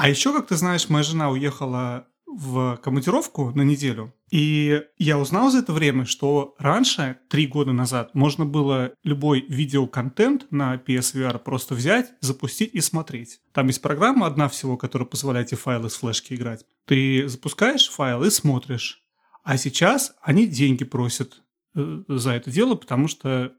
[0.00, 5.50] А еще, как ты знаешь, моя жена уехала в командировку на неделю, и я узнал
[5.50, 11.74] за это время, что раньше, три года назад, можно было любой видеоконтент на PSVR просто
[11.74, 13.40] взять, запустить и смотреть.
[13.52, 16.64] Там есть программа одна всего, которая позволяет эти файлы с флешки играть.
[16.86, 19.02] Ты запускаешь файл и смотришь.
[19.44, 21.42] А сейчас они деньги просят
[21.74, 23.52] э, за это дело, потому что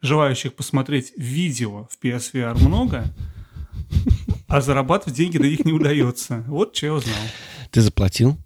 [0.00, 3.04] желающих посмотреть видео в PSVR много,
[4.52, 6.44] а зарабатывать деньги на них не удается.
[6.46, 7.16] Вот что я узнал.
[7.70, 8.36] Ты заплатил?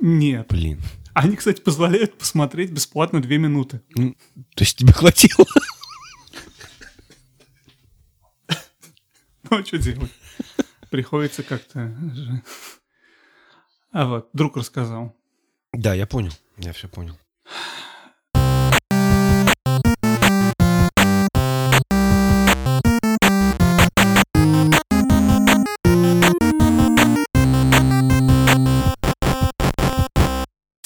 [0.00, 0.48] Нет.
[0.48, 0.80] Блин.
[1.12, 3.82] Они, кстати, позволяют посмотреть бесплатно две минуты.
[3.94, 4.16] Ну,
[4.54, 5.44] то есть тебе хватило?
[9.50, 10.10] Ну, а что делать?
[10.88, 11.94] Приходится как-то...
[13.92, 15.14] А вот, друг рассказал.
[15.72, 16.32] Да, я понял.
[16.56, 17.18] Я все понял.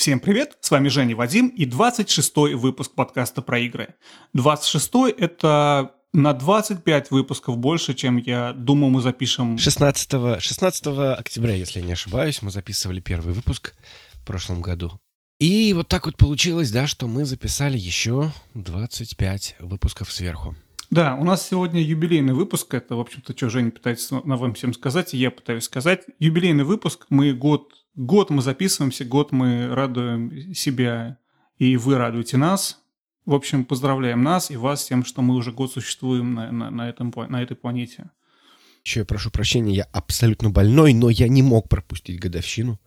[0.09, 3.95] Всем привет, с вами Женя Вадим и 26-й выпуск подкаста про игры.
[4.35, 9.59] 26-й– это на 25 выпусков больше, чем я думал мы запишем.
[9.59, 10.87] 16, 16
[11.19, 13.75] октября, если я не ошибаюсь, мы записывали первый выпуск
[14.15, 14.99] в прошлом году.
[15.41, 20.57] И вот так вот получилось, да, что мы записали еще 25 выпусков сверху.
[20.89, 22.73] Да, у нас сегодня юбилейный выпуск.
[22.73, 26.07] Это, в общем-то, что Женя пытается на вам всем сказать, и я пытаюсь сказать.
[26.19, 27.05] Юбилейный выпуск.
[27.11, 31.19] Мы год Год мы записываемся, год мы радуем себя,
[31.59, 32.81] и вы радуете нас.
[33.27, 36.71] В общем, поздравляем нас и вас с тем, что мы уже год существуем на, на,
[36.71, 38.11] на, этом, на этой планете.
[38.85, 42.81] Еще я прошу прощения, я абсолютно больной, но я не мог пропустить годовщину,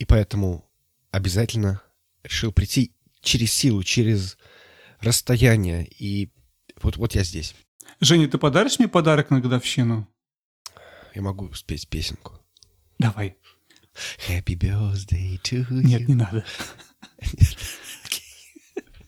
[0.00, 0.68] и поэтому
[1.12, 1.80] обязательно
[2.24, 4.36] решил прийти через силу, через
[4.98, 6.32] расстояние, и
[6.82, 7.54] вот, вот я здесь.
[8.00, 10.08] Женя, ты подаришь мне подарок на годовщину?
[11.14, 12.40] Я могу спеть песенку.
[12.98, 13.36] Давай.
[14.28, 15.82] Happy birthday to you.
[15.82, 16.44] Нет, не надо.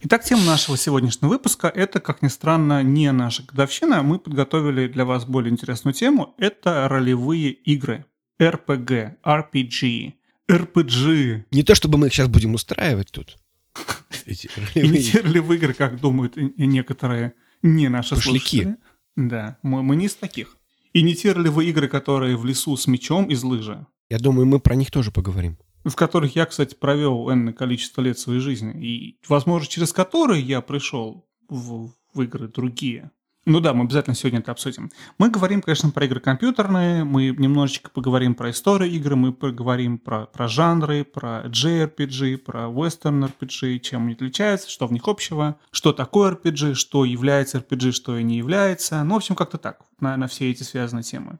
[0.05, 4.03] Итак, тема нашего сегодняшнего выпуска– это, как ни странно, не наша годовщина.
[4.03, 6.35] Мы подготовили для вас более интересную тему.
[6.39, 8.05] Это ролевые игры.
[8.41, 10.13] RPG, RPG,
[10.51, 11.45] RPG.
[11.53, 13.39] Не то, чтобы мы их сейчас будем устраивать тут.
[14.27, 15.59] Эти ролевые...
[15.59, 18.39] игры, как думают некоторые не наши Пошляки.
[18.39, 18.77] слушатели.
[19.15, 20.57] Да, мы, мы не из таких.
[20.93, 23.87] И не те ролевые игры, которые в лесу с мечом из лыжи.
[24.13, 25.57] Я думаю, мы про них тоже поговорим.
[25.85, 28.71] В которых я, кстати, провел энное количество лет своей жизни.
[28.79, 33.11] И, возможно, через которые я пришел в, в игры другие.
[33.47, 34.91] Ну да, мы обязательно сегодня это обсудим.
[35.17, 40.27] Мы говорим, конечно, про игры компьютерные, мы немножечко поговорим про историю игры, мы поговорим про,
[40.27, 45.95] про жанры, про JRPG, про Western RPG, чем они отличаются, что в них общего, что
[45.95, 49.03] такое RPG, что является RPG, что и не является.
[49.05, 51.39] Ну, в общем, как-то так, на, на все эти связанные темы.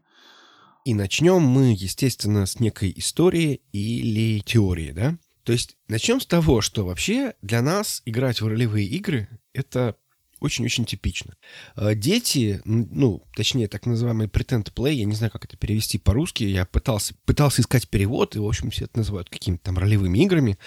[0.85, 5.17] И начнем мы, естественно, с некой истории или теории, да?
[5.45, 9.97] То есть начнем с того, что вообще для нас играть в ролевые игры— это
[10.43, 11.35] очень-очень типично.
[11.77, 16.43] А дети, ну, точнее, так называемый pretend play, я не знаю, как это перевести по-русски,
[16.43, 20.59] я пытался, пытался искать перевод, и, в общем, все это называют какими-то там ролевыми играми,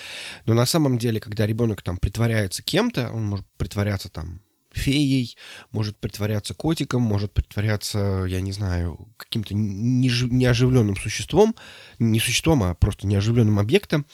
[0.45, 4.41] но на самом деле, когда ребенок там притворяется кем-то, он может притворяться там
[4.75, 5.37] феей,
[5.71, 11.55] может притворяться котиком, может притворяться, я не знаю, каким-то неоживленным существом,
[11.99, 14.05] не существом, а просто неоживленным объектом,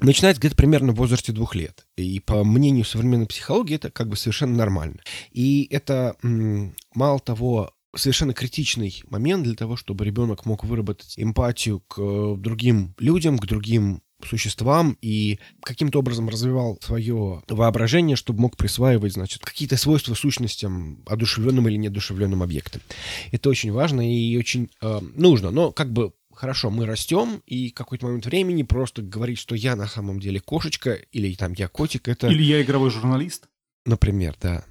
[0.00, 1.86] начинается где-то примерно в возрасте двух лет.
[1.96, 5.00] И по мнению современной психологии это как бы совершенно нормально.
[5.30, 6.16] И это,
[6.94, 13.38] мало того, совершенно критичный момент для того, чтобы ребенок мог выработать эмпатию к другим людям,
[13.38, 20.14] к другим существам и каким-то образом развивал свое воображение, чтобы мог присваивать, значит, какие-то свойства
[20.14, 22.80] сущностям, одушевленным или неодушевленным объектам.
[23.32, 25.50] Это очень важно и очень э, нужно.
[25.50, 29.86] Но как бы хорошо, мы растем, и какой-то момент времени просто говорить, что я на
[29.86, 32.28] самом деле кошечка, или там я котик, это...
[32.28, 33.46] Или я игровой журналист.
[33.84, 34.64] Например, да.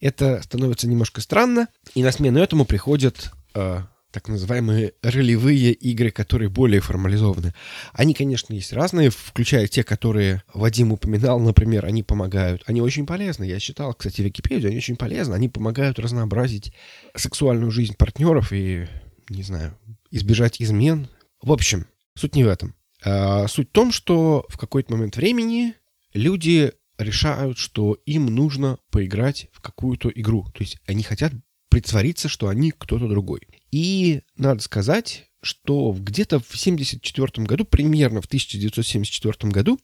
[0.00, 3.82] Это становится немножко странно, и на смену этому приходят э,
[4.16, 7.52] так называемые ролевые игры, которые более формализованы.
[7.92, 12.62] Они, конечно, есть разные, включая те, которые Вадим упоминал, например, они помогают.
[12.64, 13.44] Они очень полезны.
[13.44, 15.34] Я читал, кстати, Википедию, они очень полезны.
[15.34, 16.72] Они помогают разнообразить
[17.14, 18.88] сексуальную жизнь партнеров и,
[19.28, 19.76] не знаю,
[20.10, 21.08] избежать измен.
[21.42, 22.74] В общем, суть не в этом.
[23.04, 25.74] А, суть в том, что в какой-то момент времени
[26.14, 30.46] люди решают, что им нужно поиграть в какую-то игру.
[30.54, 31.34] То есть они хотят
[31.68, 33.42] притвориться, что они кто-то другой.
[33.70, 39.78] И надо сказать, что где-то в 1974 году, примерно в 1974 году,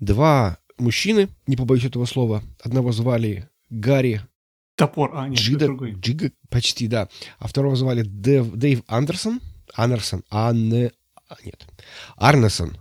[0.00, 4.22] два мужчины, не побоюсь этого слова, одного звали Гарри
[4.76, 7.08] Топор, а, нет, Джида, Джига, почти, да.
[7.40, 9.40] А второго звали Дэв, Дэйв Андерсон.
[9.74, 10.92] Анерсон, Анне...
[11.28, 11.66] а, Нет,
[12.16, 12.78] Арнесон.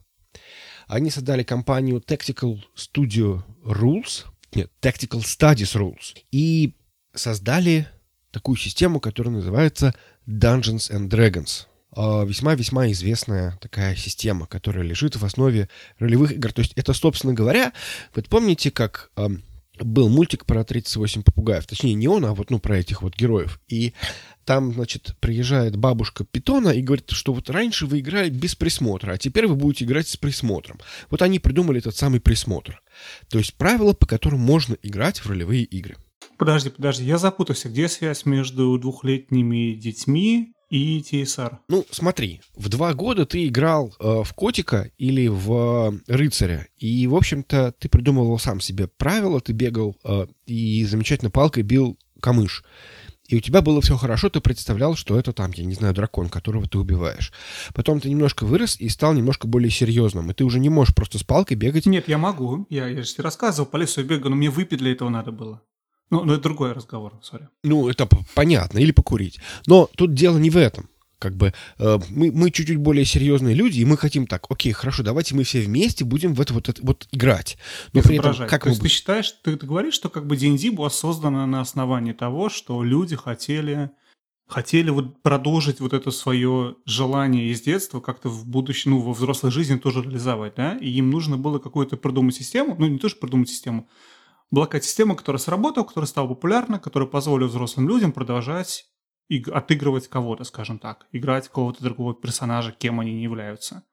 [0.87, 6.75] Они создали компанию Tactical Studio Rules, нет, Tactical Studies Rules, и
[7.13, 7.89] создали
[8.31, 9.93] такую систему, которая называется
[10.27, 11.65] Dungeons and Dragons.
[11.91, 15.69] А, Весьма-весьма известная такая система, которая лежит в основе
[15.99, 16.51] ролевых игр.
[16.53, 17.73] То есть это, собственно говоря,
[18.13, 19.11] вы помните, как
[19.79, 21.65] был мультик про 38 попугаев.
[21.65, 23.59] Точнее, не он, а вот ну, про этих вот героев.
[23.67, 23.93] И
[24.45, 29.17] там, значит, приезжает бабушка Питона и говорит, что вот раньше вы играли без присмотра, а
[29.17, 30.79] теперь вы будете играть с присмотром.
[31.09, 32.81] Вот они придумали этот самый присмотр.
[33.29, 35.97] То есть правила, по которым можно играть в ролевые игры.
[36.37, 37.69] Подожди, подожди, я запутался.
[37.69, 41.57] Где связь между двухлетними детьми и TSR?
[41.69, 47.07] Ну, смотри, в два года ты играл э, в котика или в э, рыцаря, и,
[47.07, 52.63] в общем-то, ты придумывал сам себе правила, ты бегал э, и замечательно палкой бил камыш.
[53.27, 56.29] И у тебя было все хорошо, ты представлял, что это там, я не знаю, дракон,
[56.29, 57.33] которого ты убиваешь.
[57.73, 61.17] Потом ты немножко вырос и стал немножко более серьезным, и ты уже не можешь просто
[61.17, 61.85] с палкой бегать.
[61.87, 62.65] Нет, я могу.
[62.69, 65.33] Я, я же тебе рассказывал, по лесу я бегаю, но мне выпить для этого надо
[65.33, 65.61] было.
[66.09, 67.49] Ну, ну это другой разговор, сори.
[67.63, 69.39] Ну, это понятно, или покурить.
[69.65, 70.89] Но тут дело не в этом.
[71.19, 75.01] Как бы э, мы, мы чуть-чуть более серьезные люди, и мы хотим так, окей, хорошо,
[75.01, 77.57] давайте мы все вместе будем в это вот, это, вот играть.
[77.93, 80.37] Но при этом, как То мы есть ты считаешь, ты, ты говоришь, что как бы
[80.37, 83.89] D&D была создана на основании того, что люди хотели
[84.47, 89.51] хотели вот продолжить вот это свое желание из детства как-то в будущем, ну, во взрослой
[89.51, 90.77] жизни тоже реализовать, да?
[90.77, 93.89] И им нужно было какую-то придумать систему, ну, не то, что придумать систему,
[94.51, 98.85] была какая-то система, которая сработала, которая стала популярна, которая позволила взрослым людям продолжать
[99.29, 103.83] иг- отыгрывать кого-то, скажем так, играть какого-то другого персонажа, кем они не являются.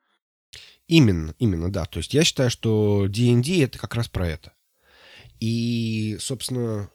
[0.86, 1.86] Именно, именно, да.
[1.86, 4.52] То есть я считаю, что D&D это как раз про это.
[5.40, 6.90] И, собственно,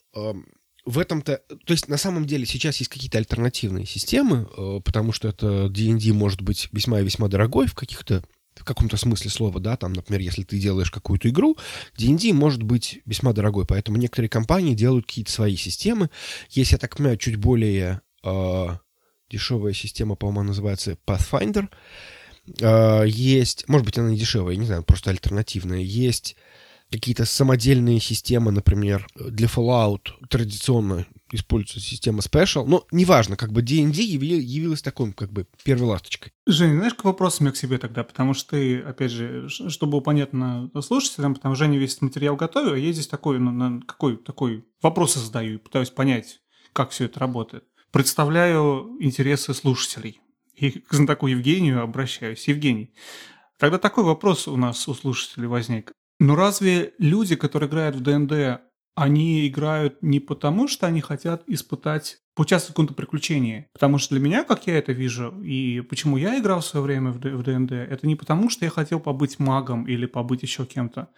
[0.85, 1.41] в этом-то...
[1.65, 6.13] То есть на самом деле сейчас есть какие-то альтернативные системы, э, потому что это D&D
[6.13, 8.23] может быть весьма и весьма дорогой в каких-то
[8.59, 11.57] в каком-то смысле слова, да, там, например, если ты делаешь какую-то игру,
[11.97, 16.09] D&D может быть весьма дорогой, поэтому некоторые компании делают какие-то свои системы.
[16.49, 18.67] Есть, я так понимаю, чуть более э,
[19.31, 21.69] дешевая система, по-моему, называется Pathfinder.
[22.59, 25.79] Э, есть, может быть, она не дешевая, не знаю, просто альтернативная.
[25.79, 26.35] Есть
[26.91, 33.91] какие-то самодельные системы, например, для Fallout традиционно используется система Special, но неважно, как бы D&D
[34.01, 36.31] яви- явилась такой, как бы, первой ласточкой.
[36.47, 39.93] Женя, знаешь, к вопросу у меня к себе тогда, потому что ты, опять же, чтобы
[39.93, 43.81] было понятно слушателям, потому что Женя весь материал готовил, а я здесь такой, ну, на-
[43.81, 46.39] какой, такой вопросы задаю и пытаюсь понять,
[46.73, 47.63] как все это работает.
[47.91, 50.21] Представляю интересы слушателей.
[50.55, 52.47] И к знатоку Евгению обращаюсь.
[52.47, 52.93] Евгений,
[53.57, 55.91] тогда такой вопрос у нас у слушателей возник.
[56.19, 58.59] Ну разве люди, которые играют в ДНД,
[58.95, 63.67] они играют не потому, что они хотят испытать, поучаствовать в каком-то приключении.
[63.73, 67.11] Потому что для меня, как я это вижу, и почему я играл в свое время
[67.11, 71.09] в, ДНД, это не потому, что я хотел побыть магом или побыть еще кем-то.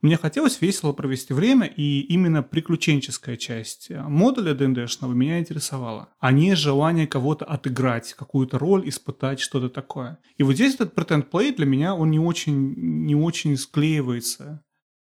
[0.00, 6.30] Мне хотелось весело провести время, и именно приключенческая часть э, модуля ДНДшного меня интересовала, а
[6.30, 10.18] не желание кого-то отыграть, какую-то роль, испытать, что-то такое.
[10.36, 14.62] И вот здесь этот pretend play для меня, он не очень, не очень склеивается.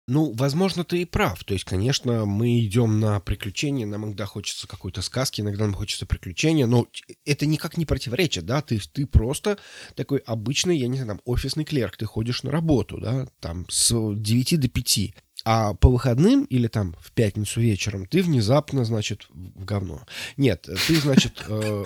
[0.07, 1.43] Ну, возможно, ты и прав.
[1.43, 6.05] То есть, конечно, мы идем на приключения, нам иногда хочется какой-то сказки, иногда нам хочется
[6.05, 6.87] приключения, но
[7.25, 8.61] это никак не противоречит, да?
[8.61, 9.57] Ты, ты просто
[9.95, 13.91] такой обычный, я не знаю, там, офисный клерк, ты ходишь на работу, да, там, с
[14.15, 14.99] 9 до 5.
[15.43, 20.05] А по выходным или там в пятницу вечером ты внезапно, значит, в говно.
[20.37, 21.83] Нет, ты, значит, э,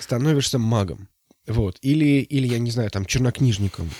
[0.00, 1.08] становишься магом.
[1.46, 1.78] Вот.
[1.82, 3.90] Или, или, я не знаю, там, чернокнижником.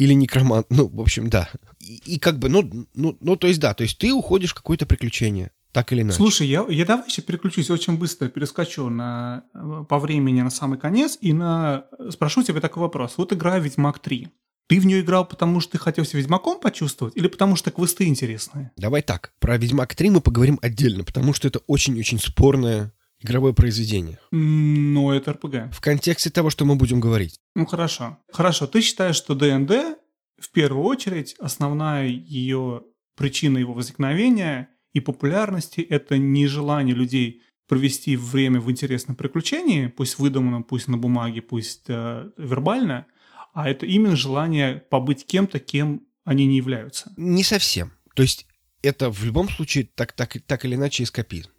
[0.00, 0.66] Или некромант.
[0.70, 1.50] Ну, в общем, да.
[1.78, 4.54] И, и как бы, ну, ну, ну, то есть, да, то есть ты уходишь в
[4.54, 5.50] какое-то приключение.
[5.72, 6.16] Так или иначе.
[6.16, 10.78] Слушай, я, я давай еще переключусь очень быстро, перескочу на, э, по времени на самый
[10.78, 13.14] конец и на, спрошу тебя такой вопрос.
[13.18, 14.28] Вот игра «Ведьмак 3».
[14.68, 18.06] Ты в нее играл, потому что ты хотел себя ведьмаком почувствовать или потому что квесты
[18.06, 18.72] интересные?
[18.76, 19.32] Давай так.
[19.38, 24.18] Про Ведьмак 3 мы поговорим отдельно, потому что это очень-очень спорное игровое произведение.
[24.30, 25.72] Ну, это РПГ.
[25.72, 27.36] В контексте того, что мы будем говорить.
[27.54, 28.18] Ну, хорошо.
[28.32, 29.98] Хорошо, ты считаешь, что ДНД
[30.38, 32.82] в первую очередь основная ее
[33.16, 40.18] причина его возникновения и популярности– это не желание людей провести время в интересном приключении, пусть
[40.18, 43.06] выдуманном, пусть на бумаге, пусть э, вербально,
[43.52, 47.12] а это именно желание побыть кем-то, кем они не являются.
[47.16, 47.92] Не совсем.
[48.14, 48.46] То есть
[48.82, 51.50] это в любом случае так, так, так или иначе эскапизм.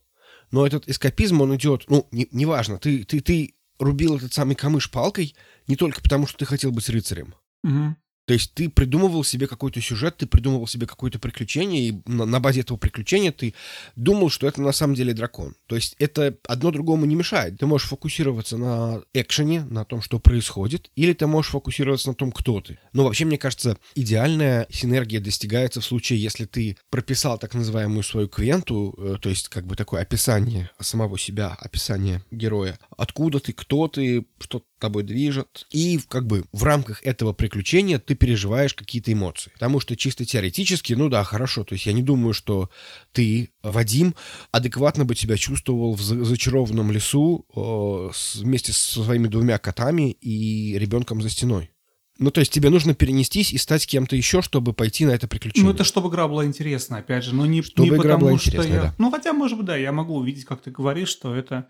[0.51, 4.91] Но этот эскапизм, он идет, ну, не- неважно, ты, ты, ты рубил этот самый камыш
[4.91, 5.35] палкой
[5.67, 7.33] не только потому, что ты хотел быть рыцарем.
[7.63, 7.97] Мгм.
[8.25, 12.39] То есть ты придумывал себе какой-то сюжет, ты придумывал себе какое-то приключение, и на, на
[12.39, 13.53] базе этого приключения ты
[13.95, 15.55] думал, что это на самом деле дракон.
[15.67, 17.57] То есть это одно другому не мешает.
[17.57, 22.31] Ты можешь фокусироваться на экшене, на том, что происходит, или ты можешь фокусироваться на том,
[22.31, 22.79] кто ты.
[22.93, 28.27] Но вообще, мне кажется, идеальная синергия достигается в случае, если ты прописал так называемую свою
[28.27, 32.79] квенту, э, то есть как бы такое описание самого себя, описание героя.
[32.95, 35.65] Откуда ты, кто ты, что тобой движет.
[35.71, 39.51] И как бы в рамках этого приключения ты переживаешь какие-то эмоции.
[39.53, 41.63] Потому что чисто теоретически, ну да, хорошо.
[41.63, 42.69] То есть я не думаю, что
[43.13, 44.15] ты, Вадим,
[44.51, 51.21] адекватно бы себя чувствовал в зачарованном лесу э, вместе со своими двумя котами и ребенком
[51.21, 51.71] за стеной.
[52.17, 55.67] Ну, то есть тебе нужно перенестись и стать кем-то еще, чтобы пойти на это приключение.
[55.67, 57.33] Ну, это чтобы игра была интересна, опять же.
[57.33, 58.81] Но не, чтобы не игра потому, была что я...
[58.81, 58.95] Да.
[58.99, 61.67] Ну, хотя, может быть, да, я могу увидеть, как ты говоришь, что это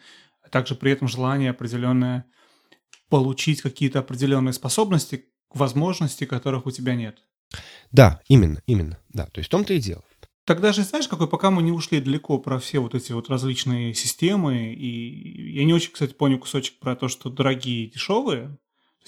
[0.49, 2.25] также при этом желание определенное
[3.11, 7.19] получить какие-то определенные способности, возможности, которых у тебя нет.
[7.91, 8.97] Да, именно, именно.
[9.09, 10.03] Да, то есть в том-то и дело.
[10.45, 13.93] Тогда же, знаешь, какой, пока мы не ушли далеко про все вот эти вот различные
[13.93, 18.57] системы, и я не очень, кстати, понял кусочек про то, что дорогие и дешевые.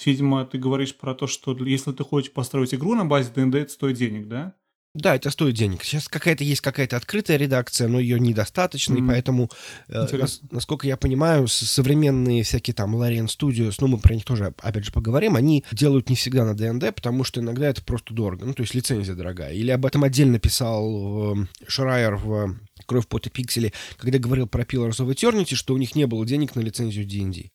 [0.05, 3.72] видимо, ты говоришь про то, что если ты хочешь построить игру на базе ДНД, это
[3.72, 4.53] стоит денег, да?
[4.95, 5.83] Да, это стоит денег.
[5.83, 9.03] Сейчас какая-то есть какая-то открытая редакция, но ее недостаточно, mm-hmm.
[9.03, 9.50] и поэтому,
[9.88, 14.53] э, нас, насколько я понимаю, современные всякие там Larian Studios, ну, мы про них тоже,
[14.62, 18.45] опять же, поговорим, они делают не всегда на ДНД, потому что иногда это просто дорого,
[18.45, 19.53] ну, то есть лицензия дорогая.
[19.53, 24.62] Или об этом отдельно писал э, Шрайер в «Кровь, пот и пиксели», когда говорил про
[24.62, 27.50] Pillars of Eternity, что у них не было денег на лицензию D&D.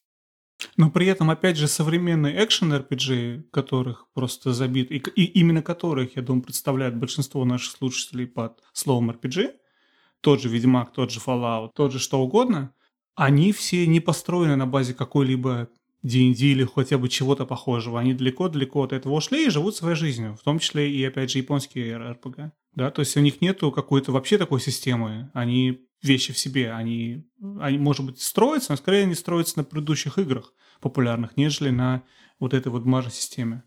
[0.78, 6.14] Но при этом, опять же, современные экшен RPG, которых просто забит, и, и именно которых,
[6.14, 9.54] я думаю, представляют большинство наших слушателей под словом RPG,
[10.20, 12.72] тот же Ведьмак, тот же Fallout, тот же что угодно,
[13.16, 15.68] они все не построены на базе какой-либо
[16.04, 17.98] D&D или хотя бы чего-то похожего.
[17.98, 21.38] Они далеко-далеко от этого ушли и живут своей жизнью, в том числе и, опять же,
[21.38, 22.52] японские RPG.
[22.74, 25.32] Да, то есть у них нету какой-то вообще такой системы.
[25.34, 27.26] Они вещи в себе, они,
[27.58, 32.02] они, может быть, строятся, но скорее они строятся на предыдущих играх популярных, нежели на
[32.38, 33.62] вот этой вот мажа-системе.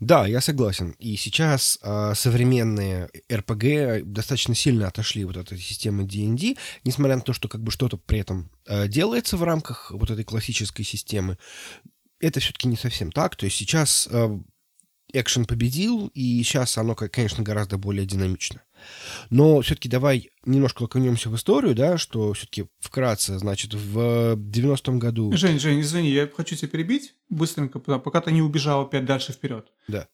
[0.00, 0.94] Да, я согласен.
[0.98, 7.22] И сейчас э, современные RPG достаточно сильно отошли вот от этой системы D&D, несмотря на
[7.22, 11.38] то, что как бы что-то при этом э, делается в рамках вот этой классической системы.
[12.20, 13.36] Это все-таки не совсем так.
[13.36, 14.38] То есть сейчас э,
[15.12, 18.62] экшен победил, и сейчас оно, конечно, гораздо более динамично.
[19.30, 25.32] Но все-таки давай немножко окунемся в историю, да, что все-таки вкратце, значит, в 90-м году...
[25.32, 29.66] Жень, Жень, извини, я хочу тебя перебить быстренько, пока ты не убежал опять дальше вперед.
[29.88, 30.08] Да.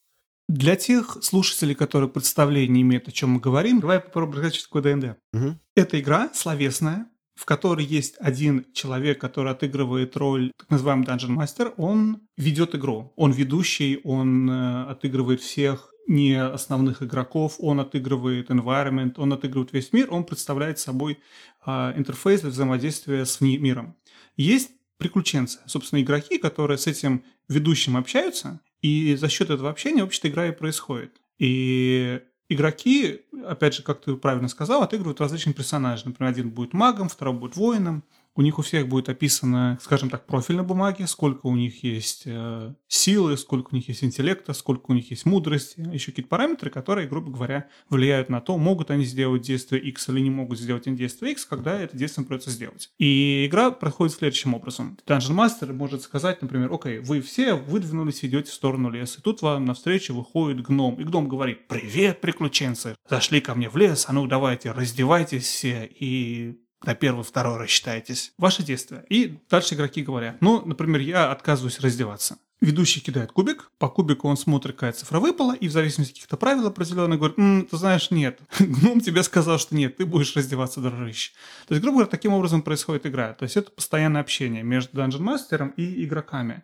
[0.48, 4.68] Для тех слушателей, которые представления не имеют, о чем мы говорим, давай попробуем рассказать, что
[4.68, 5.16] такое ДНД.
[5.32, 5.58] Угу.
[5.76, 7.06] Это игра словесная,
[7.40, 13.12] в которой есть один человек, который отыгрывает роль так называемый Dungeon Master, он ведет игру.
[13.16, 19.92] Он ведущий, он э, отыгрывает всех не основных игроков, он отыгрывает environment, он отыгрывает весь
[19.92, 21.18] мир, он представляет собой
[21.66, 23.96] э, интерфейс для взаимодействия с миром.
[24.36, 30.28] Есть приключенцы, собственно, игроки, которые с этим ведущим общаются, и за счет этого общения общая
[30.28, 31.20] игра и происходит.
[31.38, 36.02] И игроки, опять же, как ты правильно сказал, отыгрывают различные персонажи.
[36.06, 38.04] Например, один будет магом, второй будет воином,
[38.40, 42.22] у них у всех будет описано, скажем так, профиль на бумаге, сколько у них есть
[42.24, 46.70] э, силы, сколько у них есть интеллекта, сколько у них есть мудрости, еще какие-то параметры,
[46.70, 50.84] которые, грубо говоря, влияют на то, могут они сделать действие X или не могут сделать
[50.86, 52.90] действие X, когда это действие придется сделать.
[52.96, 54.96] И игра проходит следующим образом.
[55.06, 59.42] Dungeon Master может сказать, например, окей, вы все выдвинулись, идете в сторону леса, и тут
[59.42, 64.14] вам навстречу выходит гном, и гном говорит, привет, приключенцы, зашли ко мне в лес, а
[64.14, 68.32] ну давайте, раздевайтесь все и на первый, второй рассчитаетесь.
[68.38, 69.04] Ваши действия.
[69.08, 72.38] И дальше игроки говорят, ну, например, я отказываюсь раздеваться.
[72.60, 76.36] Ведущий кидает кубик, по кубику он смотрит, какая цифра выпала, и в зависимости от каких-то
[76.36, 80.80] правил определенных говорит, М, ты знаешь, нет, гном тебе сказал, что нет, ты будешь раздеваться,
[80.80, 81.32] дружище.
[81.66, 83.32] То есть, грубо говоря, таким образом происходит игра.
[83.32, 86.62] То есть это постоянное общение между Dungeon Master и игроками.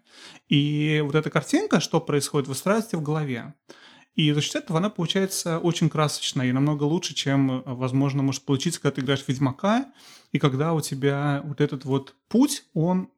[0.50, 3.54] И вот эта картинка, что происходит, выстраивается в голове.
[4.16, 8.80] И за счет этого она получается очень красочная и намного лучше, чем, возможно, может получиться,
[8.80, 9.92] когда ты играешь в Ведьмака,
[10.32, 13.10] и когда у тебя вот этот вот путь, он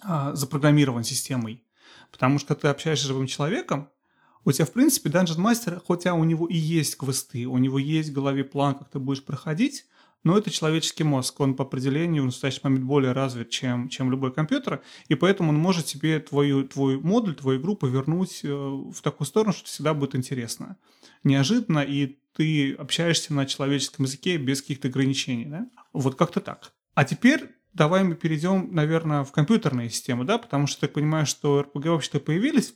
[0.00, 1.62] а, запрограммирован системой.
[2.10, 3.90] Потому что ты общаешься с живым человеком,
[4.44, 8.08] у тебя, в принципе, Dungeon Master, хотя у него и есть квесты, у него есть
[8.08, 9.84] в голове план, как ты будешь проходить,
[10.24, 14.32] но это человеческий мозг, он по определению в настоящий момент более развит, чем, чем любой
[14.32, 19.26] компьютер, и поэтому он может тебе твою, твой модуль, твою игру повернуть э, в такую
[19.26, 20.76] сторону, что всегда будет интересно.
[21.24, 25.46] Неожиданно, и ты общаешься на человеческом языке без каких-то ограничений.
[25.46, 25.66] Да?
[25.92, 26.72] Вот как-то так.
[26.94, 31.60] А теперь давай мы перейдем, наверное, в компьютерные системы, да, потому что я понимаю, что
[31.60, 32.74] RPG вообще-то появились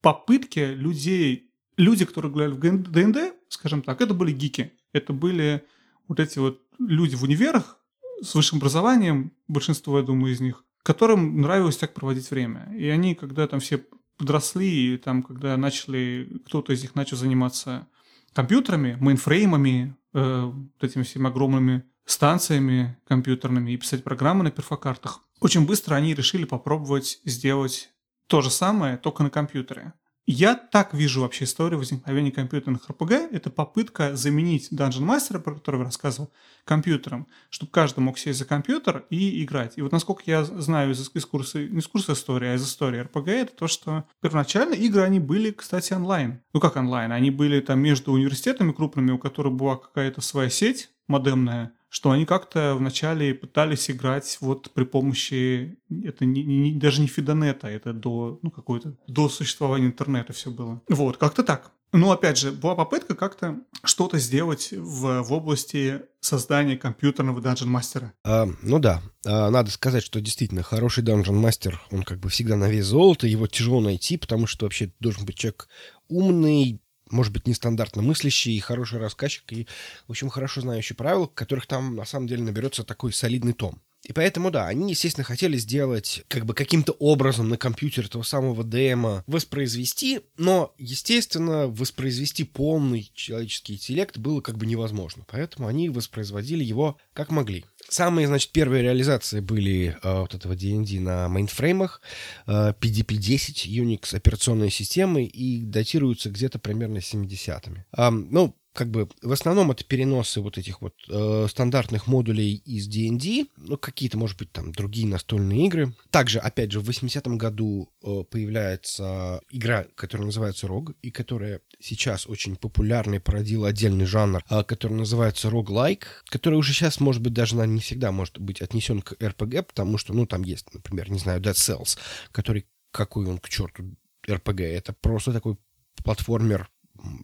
[0.00, 4.72] попытки людей, люди, которые играли в ДНД, скажем так, это были гики.
[4.92, 5.64] Это были
[6.10, 7.78] вот эти вот люди в универах
[8.20, 12.68] с высшим образованием, большинство, я думаю, из них, которым нравилось так проводить время.
[12.76, 13.86] И они, когда там все
[14.16, 17.86] подросли, и там, когда начали, кто-то из них начал заниматься
[18.32, 25.64] компьютерами, мейнфреймами, э, вот этими всеми огромными станциями компьютерными и писать программы на перфокартах, очень
[25.64, 27.88] быстро они решили попробовать сделать
[28.26, 29.92] то же самое, только на компьютере.
[30.26, 33.30] Я так вижу вообще историю возникновения компьютерных RPG.
[33.32, 36.30] Это попытка заменить Dungeon Master, про который я рассказывал,
[36.64, 39.76] компьютером, чтобы каждый мог сесть за компьютер и играть.
[39.76, 43.02] И вот насколько я знаю из, из курса, не из курса истории, а из истории
[43.02, 46.42] RPG, это то, что первоначально игры, они были, кстати, онлайн.
[46.52, 47.12] Ну как онлайн?
[47.12, 52.24] Они были там между университетами крупными, у которых была какая-то своя сеть модемная, что они
[52.24, 58.38] как-то вначале пытались играть вот при помощи, это не, не, даже не фидонета, это до,
[58.42, 60.80] ну, какой-то, до существования интернета все было.
[60.88, 61.72] Вот, как-то так.
[61.92, 68.12] Но, опять же, была попытка как-то что-то сделать в, в области создания компьютерного Dungeon мастера.
[68.24, 72.54] А, ну да, а, надо сказать, что действительно хороший Dungeon мастер, он как бы всегда
[72.54, 75.66] на вес золота, его тяжело найти, потому что вообще должен быть человек
[76.08, 76.80] умный,
[77.10, 79.66] может быть, нестандартно мыслящий и хороший рассказчик, и,
[80.06, 83.80] в общем, хорошо знающий правила, которых там, на самом деле, наберется такой солидный том.
[84.04, 88.64] И поэтому, да, они, естественно, хотели сделать, как бы каким-то образом на компьютер этого самого
[88.64, 95.24] демо воспроизвести, но, естественно, воспроизвести полный человеческий интеллект было как бы невозможно.
[95.30, 97.64] Поэтому они воспроизводили его как могли.
[97.88, 102.00] Самые, значит, первые реализации были э, вот этого D&D на мейнфреймах,
[102.46, 107.84] э, PDP-10, Unix операционной системы, и датируются где-то примерно 70-ми.
[107.96, 112.86] Э, ну, как бы в основном это переносы вот этих вот э, стандартных модулей из
[112.86, 115.94] D&D, ну, какие-то, может быть, там другие настольные игры.
[116.10, 122.26] Также, опять же, в 80-м году э, появляется игра, которая называется ROG, и которая сейчас
[122.26, 127.32] очень популярна и породила отдельный жанр, э, который называется roguelike, который уже сейчас, может быть,
[127.32, 131.10] даже наверное, не всегда может быть отнесен к RPG, потому что, ну, там есть, например,
[131.10, 131.98] не знаю, Dead Cells,
[132.30, 133.96] который, какой он к черту
[134.28, 135.56] RPG, это просто такой
[136.04, 136.70] платформер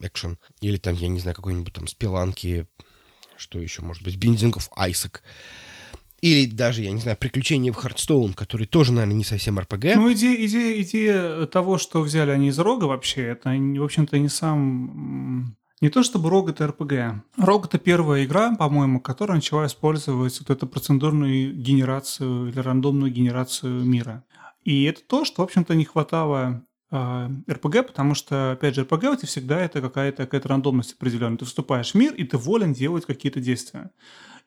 [0.01, 0.39] экшен.
[0.61, 2.67] Или там, я не знаю, какой-нибудь там спеланки,
[3.37, 5.21] что еще, может быть, Binding Isaac.
[6.23, 9.85] Или даже, я не знаю, приключения в Хардстоун, который тоже, наверное, не совсем РПГ.
[9.97, 14.29] Ну, идея, идея, идея того, что взяли они из Рога вообще, это, в общем-то, не
[14.29, 15.57] сам...
[15.83, 17.23] Не то чтобы Рог это РПГ.
[17.37, 23.85] Рог это первая игра, по-моему, которая начала использовать вот эту процедурную генерацию или рандомную генерацию
[23.85, 24.25] мира.
[24.65, 29.17] И это то, что, в общем-то, не хватало РПГ, потому что, опять же, РПГ у
[29.17, 31.39] тебя всегда это какая-то какая рандомность определенная.
[31.39, 33.91] Ты вступаешь в мир, и ты волен делать какие-то действия.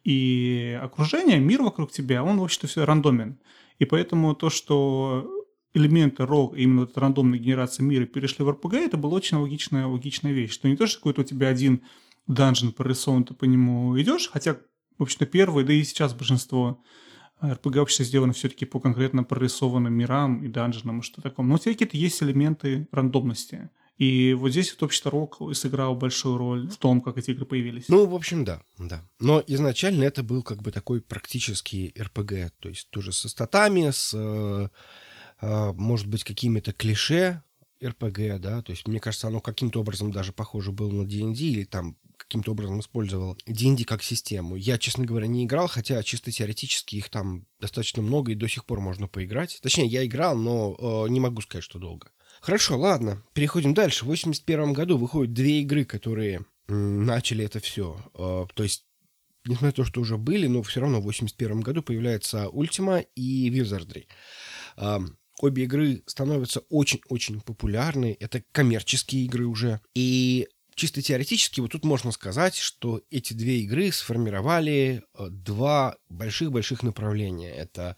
[0.04, 3.40] И окружение, мир вокруг тебя, он, в общем-то, все рандомен.
[3.80, 5.30] И поэтому то, что
[5.74, 10.32] элементы ROG, именно эта рандомная генерация мира перешли в РПГ, это была очень логичная, логичная
[10.32, 10.54] вещь.
[10.54, 11.84] Что не то, что какой-то у тебя один
[12.28, 14.58] данжен прорисован, ты по нему идешь, хотя,
[14.98, 16.82] в общем-то, первый, да и сейчас большинство
[17.44, 21.46] РПГ вообще сделано все-таки по конкретно прорисованным мирам и данжинам и что такое.
[21.46, 23.70] Но все какие-то есть элементы рандомности.
[23.98, 27.90] И вот здесь вот общество рок сыграл большую роль в том, как эти игры появились.
[27.90, 29.04] Ну, в общем, да, да.
[29.20, 34.14] Но изначально это был как бы такой практический РПГ, то есть тоже со статами, с,
[34.14, 34.70] э,
[35.42, 37.44] э, может быть, какими-то клише
[37.84, 41.64] РПГ, да, то есть мне кажется, оно каким-то образом даже похоже было на D&D или
[41.66, 41.98] там
[42.30, 44.56] каким-то образом использовал D&D как систему.
[44.56, 48.66] Я, честно говоря, не играл, хотя чисто теоретически их там достаточно много и до сих
[48.66, 49.60] пор можно поиграть.
[49.64, 52.12] Точнее, я играл, но э, не могу сказать, что долго.
[52.40, 54.06] Хорошо, ладно, переходим дальше.
[54.06, 57.98] В 81 году выходят две игры, которые начали это все.
[58.14, 58.86] Э, то есть
[59.46, 63.50] несмотря на то, что уже были, но все равно в 81 году появляется Ultima и
[63.50, 64.06] Wizardry.
[64.78, 65.00] Э,
[65.42, 68.16] обе игры становятся очень-очень популярны.
[68.20, 69.82] Это коммерческие игры уже.
[69.96, 70.48] И
[70.80, 77.52] чисто теоретически вот тут можно сказать, что эти две игры сформировали э, два больших-больших направления.
[77.52, 77.98] Это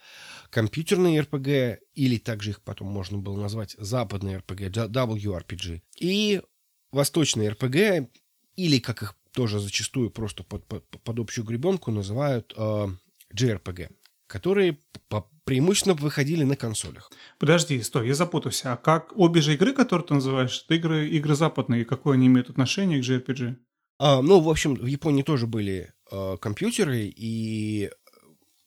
[0.49, 6.41] компьютерный RPG, или также их потом можно было назвать западный RPG, WRPG, и
[6.91, 8.09] восточный RPG,
[8.55, 12.87] или, как их тоже зачастую просто под, под, под общую гребенку называют э,
[13.33, 13.91] JRPG
[14.31, 14.77] которые
[15.09, 17.11] по преимущественно выходили на консолях.
[17.37, 18.71] Подожди, стой, я запутался.
[18.71, 22.49] А как обе же игры, которые ты называешь, это игры, игры западные, какое они имеют
[22.49, 23.57] отношение к JRPG?
[23.99, 27.91] А, ну, в общем, в Японии тоже были а, компьютеры, и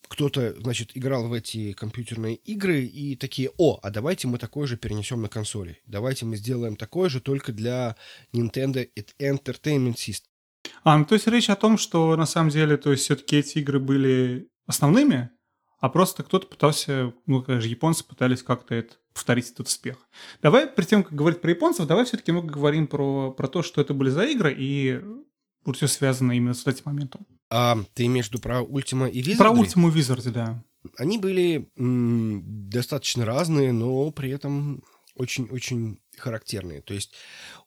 [0.09, 4.77] кто-то, значит, играл в эти компьютерные игры и такие, о, а давайте мы такое же
[4.77, 5.79] перенесем на консоли.
[5.87, 7.97] Давайте мы сделаем такое же только для
[8.35, 8.87] Nintendo
[9.19, 10.27] Entertainment System.
[10.83, 13.61] А, ну то есть речь о том, что на самом деле, то есть все-таки эти
[13.61, 15.31] игры были основными,
[15.81, 19.97] а просто кто-то пытался, ну, как же, японцы пытались как-то это повторить этот успех.
[20.43, 23.81] Давай, перед тем, как говорить про японцев, давай все-таки много говорим про, про то, что
[23.81, 25.01] это были за игры, и
[25.65, 27.27] вот все связано именно с этим моментом.
[27.51, 29.37] А ты имеешь в виду про Ultima и Wizardry?
[29.37, 30.65] Про Ultima и Wizardry, да.
[30.99, 34.83] Они были м, достаточно разные, но при этом
[35.15, 36.83] очень-очень характерные.
[36.83, 37.15] То есть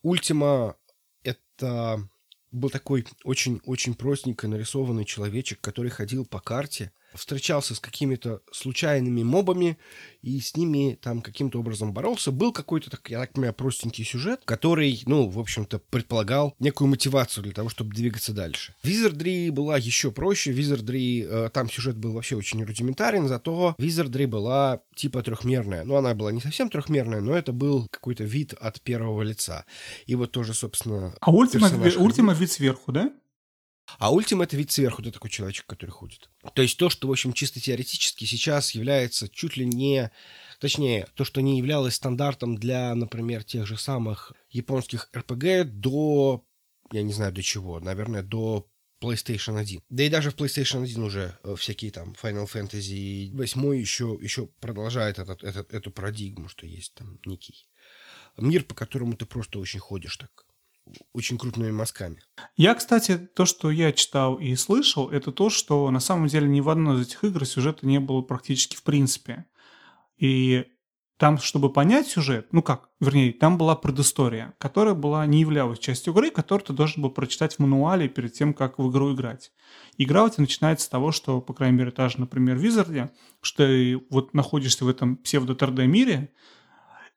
[0.04, 0.76] Ultima—
[1.24, 2.08] это
[2.52, 9.77] был такой очень-очень простенько нарисованный человечек, который ходил по карте, встречался с какими-то случайными мобами
[10.21, 12.32] и с ними там каким-то образом боролся.
[12.32, 17.43] Был какой-то, так, я так понимаю, простенький сюжет, который, ну, в общем-то, предполагал некую мотивацию
[17.43, 18.75] для того, чтобы двигаться дальше.
[18.84, 20.51] Wizardry была еще проще.
[20.51, 25.84] Wizardry, э, там сюжет был вообще очень рудиментарен, зато Wizardry была типа трехмерная.
[25.84, 29.65] Ну, она была не совсем трехмерная, но это был какой-то вид от первого лица.
[30.06, 31.15] И вот тоже, собственно...
[31.21, 33.12] А Ультима, Ультима вид сверху, да?
[34.00, 36.30] А ультим— это вид сверху, это такой человечек, который ходит.
[36.54, 40.12] То есть то, что, в общем, чисто теоретически сейчас является чуть ли не...
[40.60, 46.43] Точнее, то, что не являлось стандартом для, например, тех же самых японских RPG до...
[46.91, 47.80] Я не знаю, до чего.
[47.80, 48.67] Наверное, до
[49.02, 49.82] PlayStation 1.
[49.89, 54.47] Да и даже в PlayStation 1 уже э, всякие там Final Fantasy 8 еще, еще
[54.60, 57.67] продолжает этот, этот, эту парадигму, что есть там некий
[58.38, 60.47] мир, по которому ты просто очень ходишь так
[61.13, 62.21] очень крупными мазками.
[62.56, 66.62] Я, кстати, то, что я читал и слышал, это то, что на самом деле ни
[66.62, 69.45] в одной из этих игр сюжета не было практически в принципе.
[70.17, 70.65] И
[71.17, 76.13] там, чтобы понять сюжет, ну как, вернее, там была предыстория, которая была не являлась частью
[76.13, 79.52] игры, которую ты должен был прочитать в мануале перед тем, как в игру играть.
[79.97, 83.10] Игра у тебя начинается с того, что, по крайней мере, та же, например, в Wizard,
[83.41, 86.32] что ты вот находишься в этом псевдо-3D мире.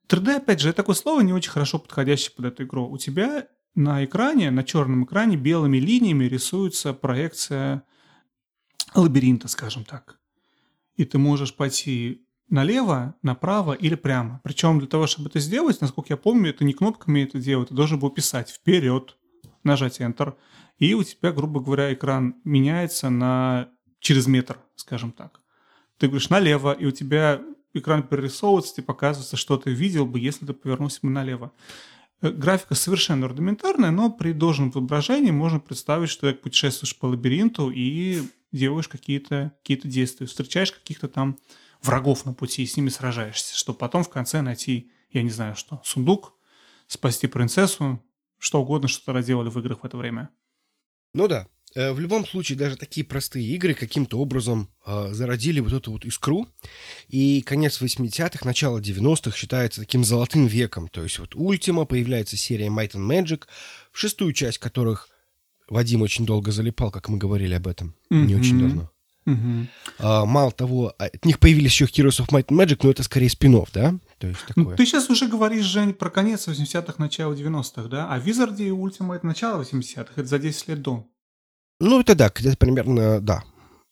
[0.08, 2.88] 3D, опять же, это такое слово не очень хорошо подходящее под эту игру.
[2.88, 7.84] У тебя на экране, на черном экране белыми линиями рисуется проекция
[8.94, 10.18] лабиринта, скажем так.
[10.96, 14.40] И ты можешь пойти налево, направо или прямо.
[14.42, 17.74] Причем для того, чтобы это сделать, насколько я помню, это не кнопками это делать, ты
[17.74, 19.16] должен был писать вперед,
[19.62, 20.34] нажать Enter,
[20.78, 23.68] и у тебя, грубо говоря, экран меняется на
[24.00, 25.40] через метр, скажем так.
[25.98, 27.40] Ты говоришь налево, и у тебя
[27.74, 31.52] экран перерисовывается, тебе показывается, что ты видел бы, если ты повернулся бы налево.
[32.22, 37.70] Э, графика совершенно рудиментарная, но при должном воображении можно представить, что ты путешествуешь по лабиринту
[37.70, 41.38] и делаешь какие-то какие действия, встречаешь каких-то там
[41.82, 45.56] врагов на пути и с ними сражаешься, чтобы потом в конце найти, я не знаю
[45.56, 46.34] что, сундук,
[46.86, 48.02] спасти принцессу,
[48.38, 50.30] что угодно, что тогда делали в играх в это время.
[51.14, 55.92] Ну да, в любом случае, даже такие простые игры каким-то образом э, зародили вот эту
[55.92, 56.48] вот искру.
[57.08, 60.88] И конец 80-х, начало 90-х считается таким золотым веком.
[60.88, 63.44] То есть вот Ultima, появляется серия Might and Magic,
[63.92, 65.08] в шестую часть которых
[65.68, 68.26] Вадим очень долго залипал, как мы говорили об этом, mm-hmm.
[68.26, 68.90] не очень давно.
[69.26, 69.66] Mm-hmm.
[70.00, 73.04] А, мало того, а, от них появились еще Heroes of Might and Magic, но это
[73.04, 73.94] скорее спин да?
[74.18, 74.64] То есть ну, такое.
[74.64, 78.12] Ну, ты сейчас уже говоришь, Жень, про конец 80-х, начало 90-х, да?
[78.12, 81.06] А Wizard и Ultima это начало 80-х, это за 10 лет до.
[81.80, 83.42] Ну, это да, где-то примерно, да.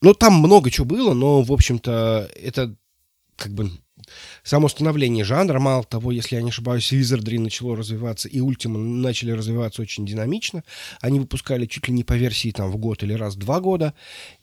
[0.03, 2.77] Ну, там много чего было, но, в общем-то, это
[3.37, 3.70] как бы
[4.42, 5.59] само становление жанра.
[5.59, 10.64] Мало того, если я не ошибаюсь, Wizardry начало развиваться, и Ultima начали развиваться очень динамично.
[11.01, 13.94] Они выпускали чуть ли не по версии там в год или раз в два года.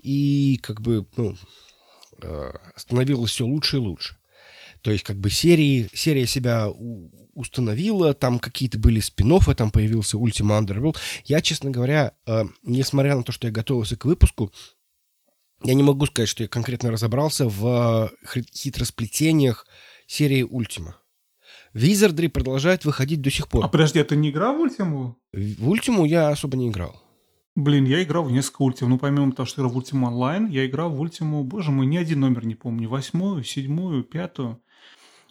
[0.01, 1.37] И как бы, ну,
[2.21, 4.17] э, становилось все лучше и лучше.
[4.85, 6.69] То есть, как бы серии, серия себя
[7.33, 10.97] установила, там какие-то были спин там появился Ultima Underworld.
[11.23, 14.53] Я, честно говоря, э, несмотря на то, что я готовился к выпуску,
[15.63, 19.65] я не могу сказать, что я конкретно разобрался в э, хитросплетениях
[20.05, 20.93] серии Ultima.
[21.73, 23.65] Wizardry продолжает выходить до сих пор.
[23.65, 25.17] А подожди, а ты не играл в Ультиму?
[25.33, 27.01] В Ультиму я особо не играл.
[27.55, 28.89] Блин, я играл в несколько ультим.
[28.89, 31.95] Ну, помимо того, что играл в Ультиму онлайн, я играл в Ультиму, боже мой, ни
[31.95, 32.89] один номер не помню.
[32.89, 34.61] Восьмую, седьмую, пятую.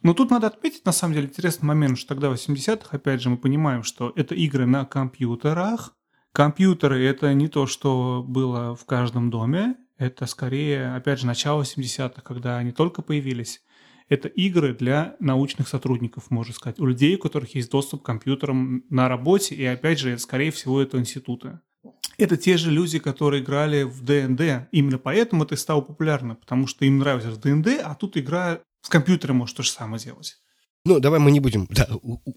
[0.05, 3.31] Но тут надо отметить, на самом деле, интересный момент, что тогда в 80-х, опять же,
[3.31, 5.97] мы понимаем, что это игры на компьютерах.
[6.33, 9.77] Компьютеры– это не то, что было в каждом доме.
[9.97, 13.63] Это скорее, опять же, начало 70-х, когда они только появились.
[14.11, 18.85] Это игры для научных сотрудников, можно сказать, у людей, у которых есть доступ к компьютерам
[18.91, 21.61] на работе, и, опять же, скорее всего, это институты.
[22.19, 24.69] Это те же люди, которые играли в ДНД.
[24.71, 29.37] Именно поэтому это стало популярно, потому что им нравится ДНД, а тут игра с компьютером
[29.37, 30.37] может то же самое делать.
[30.87, 31.89] Ну, давай мы не будем да,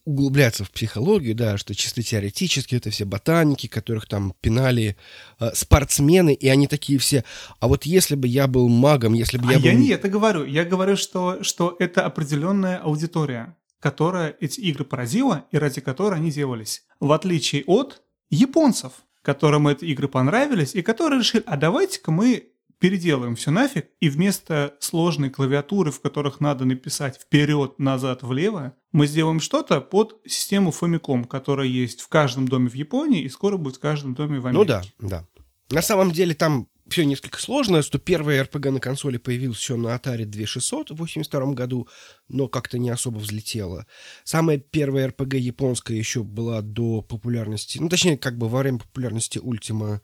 [0.05, 4.95] углубляться в психологию, да, что чисто теоретически это все ботаники, которых там пинали
[5.41, 7.25] э, спортсмены, и они такие все.
[7.60, 9.65] А вот если бы я был магом, если бы а я был...
[9.65, 10.45] я не это говорю.
[10.45, 16.31] Я говорю, что, что это определенная аудитория, которая эти игры поразила и ради которой они
[16.31, 16.83] делались.
[17.01, 23.36] В отличие от японцев, которым эти игры понравились и которые решили, а давайте-ка мы переделаем
[23.36, 29.40] все нафиг, и вместо сложной клавиатуры, в которых надо написать вперед, назад, влево, мы сделаем
[29.40, 33.80] что-то под систему Famicom, которая есть в каждом доме в Японии и скоро будет в
[33.80, 34.60] каждом доме в Америке.
[34.60, 35.28] Ну да, да.
[35.70, 39.96] На самом деле там все несколько сложно, что первая RPG на консоли появилась еще на
[39.96, 41.88] Atari 2600 в 82 году,
[42.30, 43.86] но как-то не особо взлетела.
[44.24, 49.40] Самая первая RPG японская еще была до популярности, ну, точнее, как бы во время популярности
[49.40, 50.00] Ultima.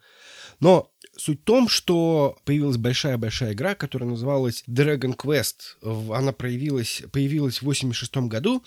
[0.60, 6.12] Но суть в том, что появилась большая-большая игра, которая называлась Dragon Quest.
[6.14, 8.64] Она проявилась, появилась в 86 году,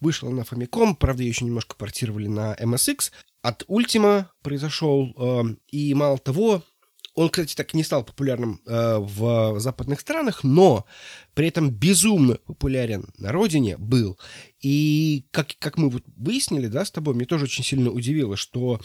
[0.00, 3.10] вышла на Famicom, правда, ее еще немножко портировали на MSX.
[3.42, 6.62] От Ultima произошел, э, и мало того,
[7.14, 10.86] он, кстати, так и не стал популярным э, в западных странах, но
[11.34, 14.18] при этом безумно популярен на родине был.
[14.60, 18.80] И как, как мы вот выяснили, да, с тобой, мне тоже очень сильно удивило, что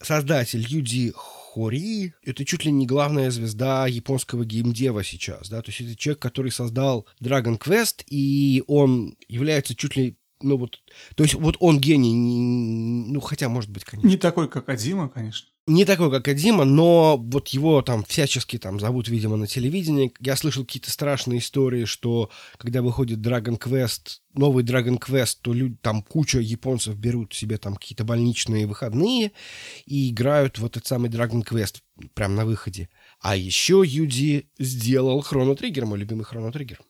[0.00, 1.12] создатель Юди
[1.58, 6.22] Хори— это чуть ли не главная звезда японского геймдева сейчас, да, то есть это человек,
[6.22, 10.80] который создал Dragon Quest, и он является чуть ли ну вот,
[11.14, 14.08] то есть вот он гений, ну хотя может быть, конечно.
[14.08, 18.80] Не такой, как Адима, конечно не такой, как Адима, но вот его там всячески там
[18.80, 20.12] зовут, видимо, на телевидении.
[20.18, 25.76] Я слышал какие-то страшные истории, что когда выходит Dragon Quest, новый Dragon Quest, то люди,
[25.80, 29.32] там куча японцев берут себе там какие-то больничные выходные
[29.84, 31.82] и играют в этот самый Dragon Quest
[32.14, 32.88] прямо на выходе.
[33.20, 36.80] А еще Юди сделал Хроно Триггер, мой любимый Хроно Триггер.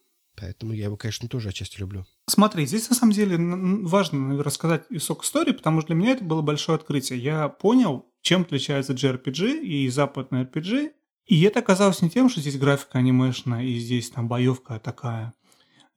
[0.41, 2.07] Поэтому я его, конечно, тоже отчасти люблю.
[2.27, 6.43] Смотри, здесь на самом деле важно рассказать сок истории, потому что для меня это было
[6.43, 7.19] большое открытие.
[7.19, 10.93] Я понял, чем отличается JRPG и западный RPG.
[11.27, 15.35] И это оказалось не тем, что здесь графика анимешная и здесь там боевка такая.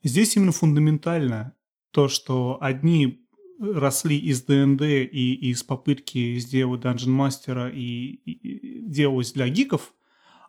[0.03, 1.53] Здесь именно фундаментально
[1.91, 3.25] то, что одни
[3.59, 9.93] росли из ДНД и из попытки сделать Dungeon Master и, и делалось для гиков,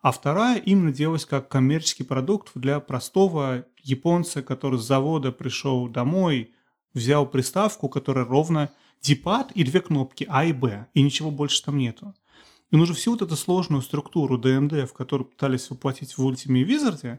[0.03, 6.53] а вторая именно делалась как коммерческий продукт для простого японца, который с завода пришел домой,
[6.93, 11.79] взял приставку, которая ровно дипад и две кнопки А и Б, и ничего больше там
[11.79, 12.15] нету.
[12.73, 17.19] И нужно всю вот эту сложную структуру ДНД, в которую пытались воплотить в Ultimate Wizard,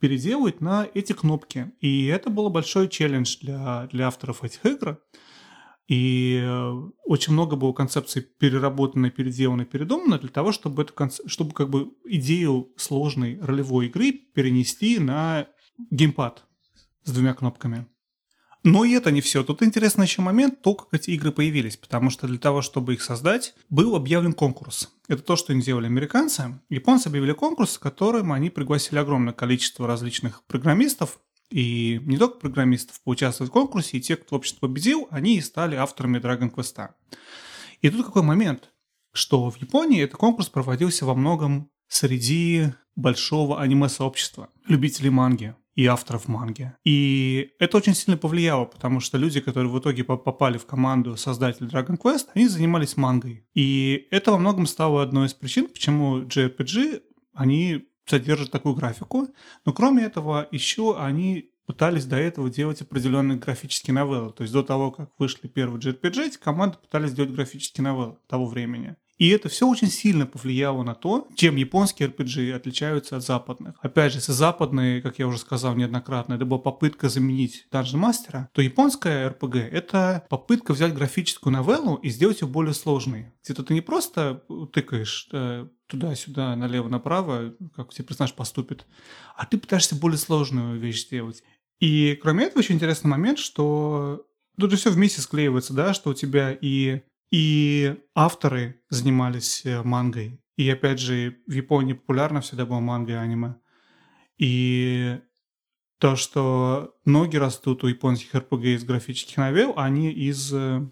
[0.00, 1.70] переделать на эти кнопки.
[1.80, 4.98] И это был большой челлендж для, для авторов этих игр.
[5.88, 6.72] И э,
[7.06, 11.26] очень много было концепций переработано, переделано, передумано для того, чтобы, эту конце...
[11.26, 15.48] чтобы как бы идею сложной ролевой игры перенести на
[15.90, 16.44] геймпад
[17.04, 17.86] с двумя кнопками.
[18.64, 19.42] Но и это не все.
[19.42, 23.02] Тут интересный еще момент, то, как эти игры появились, потому что для того, чтобы их
[23.02, 24.90] создать, был объявлен конкурс.
[25.06, 26.60] Это то, что они делали американцы.
[26.68, 31.18] Японцы объявили конкурс, в котором они пригласили огромное количество различных программистов,
[31.50, 35.76] и не только программистов поучаствовать в конкурсе, и те, кто, общем победил, они и стали
[35.76, 36.90] авторами Dragon Quest.
[37.80, 38.70] И тут какой момент,
[39.12, 46.26] что в Японии этот конкурс проводился во многом среди большого аниме-сообщества, любителей манги и авторов
[46.26, 46.72] манги.
[46.84, 51.68] И это очень сильно повлияло, потому что люди, которые в итоге попали в команду создателей
[51.68, 53.46] Dragon Quest, они занимались мангой.
[53.54, 57.00] И это во многом стало одной из причин, почему JRPG,
[57.32, 59.28] они содержат такую графику.
[59.64, 64.32] Но кроме этого, еще они пытались до этого делать определенные графические новеллы.
[64.32, 68.96] То есть до того, как вышли первые JRPG, команды пытались делать графические новеллы того времени.
[69.18, 73.74] И это все очень сильно повлияло на то, чем японские RPG отличаются от западных.
[73.80, 78.46] Опять же, если западные, как я уже сказал неоднократно, это была попытка заменить Dungeon Master,
[78.52, 83.32] то японская RPG— это попытка взять графическую новеллу и сделать ее более сложной.
[83.44, 88.86] Где-то ты не просто тыкаешь э, туда-сюда, налево-направо, как тебе персонаж поступит,
[89.36, 91.42] а ты пытаешься более сложную вещь сделать.
[91.80, 94.26] И кроме этого еще интересный момент, что
[94.58, 100.40] тут же все вместе склеивается, да, что у тебя и и авторы занимались э, мангой.
[100.56, 103.56] И опять же, в Японии популярно всегда было манга и аниме.
[104.38, 105.20] И
[105.98, 110.52] то, что ноги растут у японских РПГ из графических новелл, они из...
[110.52, 110.86] Э,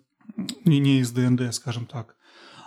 [0.64, 2.16] не, не из ДНД, скажем так.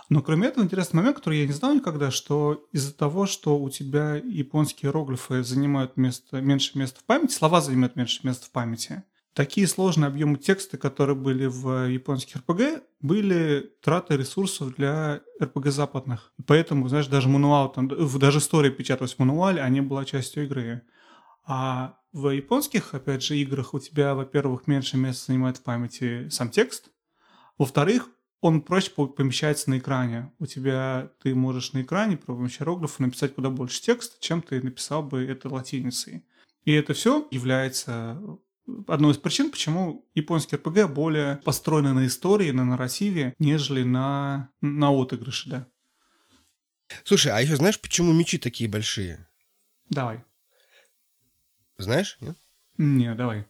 [0.08, 3.70] Но кроме этого, интересный момент, который я не знал никогда, что из-за того, что у
[3.70, 9.04] тебя японские иероглифы занимают место, меньше места в памяти, слова занимают меньше места в памяти,
[9.34, 16.32] такие сложные объемы текста, которые были в японских РПГ, были траты ресурсов для РПГ западных.
[16.46, 20.82] Поэтому, знаешь, даже мануал, там, даже история печаталась в мануале, а не была частью игры.
[21.44, 26.50] А в японских, опять же, играх у тебя, во-первых, меньше места занимает в памяти сам
[26.50, 26.90] текст.
[27.56, 28.08] Во-вторых,
[28.40, 30.32] он проще помещается на экране.
[30.38, 34.62] У тебя ты можешь на экране при помощи иероглифа написать куда больше текста, чем ты
[34.62, 36.24] написал бы это латиницей.
[36.64, 38.20] И это все является
[38.86, 44.90] одной из причин, почему японский РПГ более построены на истории, на нарративе, нежели на, на
[44.90, 45.66] отыгрыше, да.
[47.04, 49.28] Слушай, а еще знаешь, почему мечи такие большие?
[49.88, 50.24] Давай.
[51.78, 52.36] Знаешь, нет?
[52.78, 53.46] Не, давай.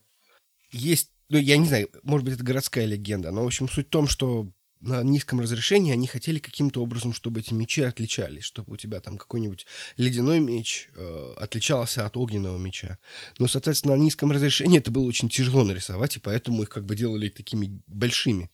[0.71, 3.91] Есть, ну, я не знаю, может быть, это городская легенда, но, в общем, суть в
[3.91, 8.77] том, что на низком разрешении они хотели каким-то образом, чтобы эти мечи отличались, чтобы у
[8.77, 9.67] тебя там какой-нибудь
[9.97, 12.99] ледяной меч э, отличался от огненного меча.
[13.39, 16.97] Но, соответственно, на низком разрешении это было очень тяжело нарисовать, и поэтому их как бы
[16.97, 18.51] делали такими большими.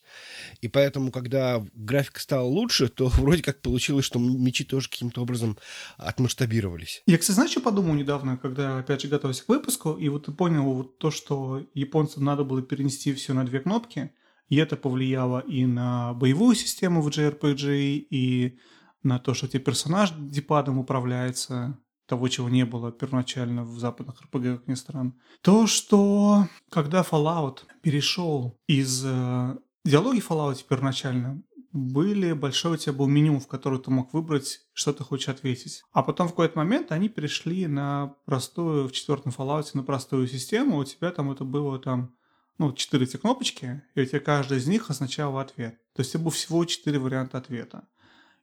[0.61, 5.57] И поэтому, когда графика стала лучше, то вроде как получилось, что мечи тоже каким-то образом
[5.97, 7.03] отмасштабировались.
[7.07, 10.33] Я, кстати, знаешь, что подумал недавно, когда, опять же, готовился к выпуску, и вот ты
[10.33, 14.11] понял вот то, что японцам надо было перенести все на две кнопки–
[14.49, 18.59] и это повлияло и на боевую систему в JRPG, и
[19.03, 24.59] на то, что тебе персонаж дипадом управляется, того, чего не было первоначально в западных RPG,
[24.59, 25.15] как ни странно.
[25.43, 33.07] То, что когда Fallout перешел из э, диалоги Fallout первоначально, были большое у тебя был
[33.07, 35.83] меню, в которое ты мог выбрать, что ты хочешь ответить.
[35.93, 40.79] А потом в какой-то момент они перешли на простую, в четвертом Fallout, на простую систему.
[40.79, 42.15] У тебя там это было там
[42.59, 45.79] ну, четыре эти кнопочки, и у тебя каждая из них означала ответ.
[45.95, 47.89] То есть это было всего четыре варианта ответа.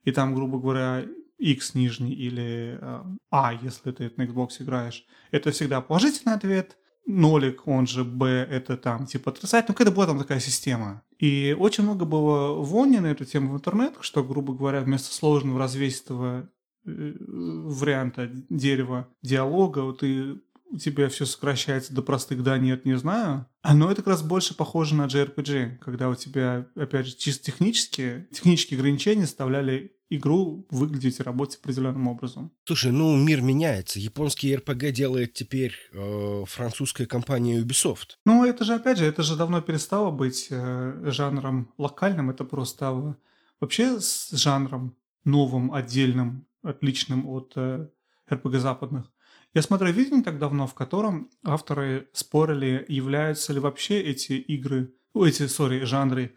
[0.04, 1.06] И там, грубо говоря,
[1.38, 6.78] X нижний или э, А, если ты на Xbox играешь, это всегда положительный ответ.
[7.06, 9.69] Нолик, он же B, это там типа отрицательный.
[9.69, 11.04] Ну, какая-то была там такая система.
[11.19, 15.60] И очень много было вони на эту тему в интернетах, что, грубо говоря, вместо сложного
[15.60, 16.49] развесистого
[16.86, 23.45] э, варианта дерева диалога ты у тебя все сокращается до простых «да», «нет», «не знаю».
[23.63, 28.28] Но это как раз больше похоже на JRPG, когда у тебя, опять же, чисто технические,
[28.32, 32.52] технические ограничения заставляли игру выглядеть и работать определенным образом.
[32.65, 33.99] Слушай, ну мир меняется.
[33.99, 38.17] Японский RPG делает теперь э, французская компания Ubisoft.
[38.26, 42.76] Ну это же, опять же, это же давно перестало быть э, жанром локальным, это просто
[42.76, 43.17] стало
[43.60, 44.95] вообще с жанром
[45.26, 47.88] новым, отдельным, отличным от э,
[48.30, 49.12] RPG западных.
[49.54, 54.94] Я смотрю видео не так давно, в котором авторы спорили, являются ли вообще эти игры,
[55.13, 56.36] эти, сори, жанры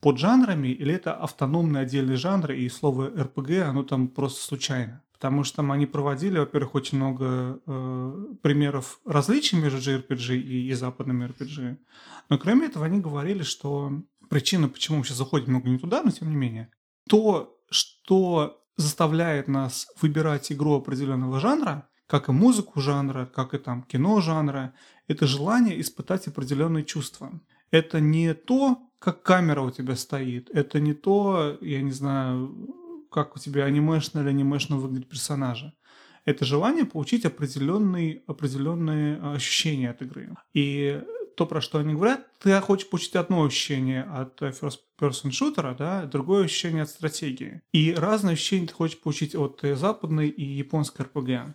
[0.00, 5.02] поджанрами, или это автономные отдельные жанры, и слово RPG, оно там просто случайно.
[5.12, 10.72] Потому что там они проводили, во-первых, очень много э, примеров различий между JRPG и, и
[10.74, 11.78] западными RPG.
[12.28, 16.10] Но кроме этого они говорили, что причина, почему мы сейчас заходим много не туда, но
[16.10, 16.70] тем не менее,
[17.08, 23.82] то, что заставляет нас выбирать игру определенного жанра, как и музыку жанра, как и там
[23.82, 24.74] кино жанра,
[25.08, 27.40] это желание испытать определенные чувства.
[27.70, 32.54] Это не то, как камера у тебя стоит, это не то, я не знаю,
[33.10, 35.74] как у тебя анимешно или анимешно выглядит персонажа.
[36.24, 40.34] Это желание получить определенные, определенные ощущения от игры.
[40.54, 41.02] И
[41.36, 46.06] то, про что они говорят, ты хочешь получить одно ощущение от first person шутера, да,
[46.06, 47.62] другое ощущение от стратегии.
[47.72, 51.54] И разные ощущения ты хочешь получить от западной и японской RPG.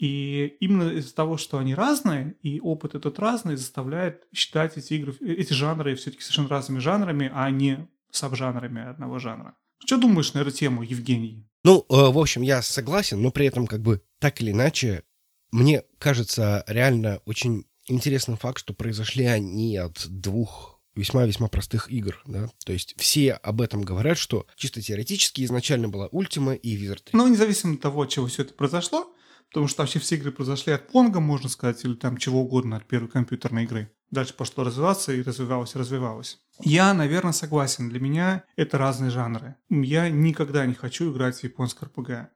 [0.00, 5.14] И именно из-за того, что они разные, и опыт этот разный, заставляет считать эти игры,
[5.20, 9.54] эти жанры все-таки совершенно разными жанрами, а не сабжанрами одного жанра.
[9.84, 11.46] Что думаешь на эту тему, Евгений?
[11.64, 15.04] Ну, э, в общем, я согласен, но при этом как бы так или иначе,
[15.52, 22.48] мне кажется реально очень интересный факт, что произошли они от двух весьма-весьма простых игр, да,
[22.64, 27.18] то есть все об этом говорят, что чисто теоретически изначально была Ультима и Wizard 3.
[27.18, 29.14] Ну, независимо от того, от чего все это произошло,
[29.50, 32.86] Потому что вообще все игры произошли от Понга, можно сказать, или там чего угодно, от
[32.86, 33.92] первой компьютерной игры.
[34.10, 36.38] Дальше пошло развиваться и развивалось, развивалось.
[36.60, 37.88] Я, наверное, согласен.
[37.88, 39.56] Для меня это разные жанры.
[39.68, 42.30] Я никогда не хочу играть в японское РПГ.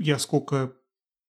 [0.00, 0.74] Я сколько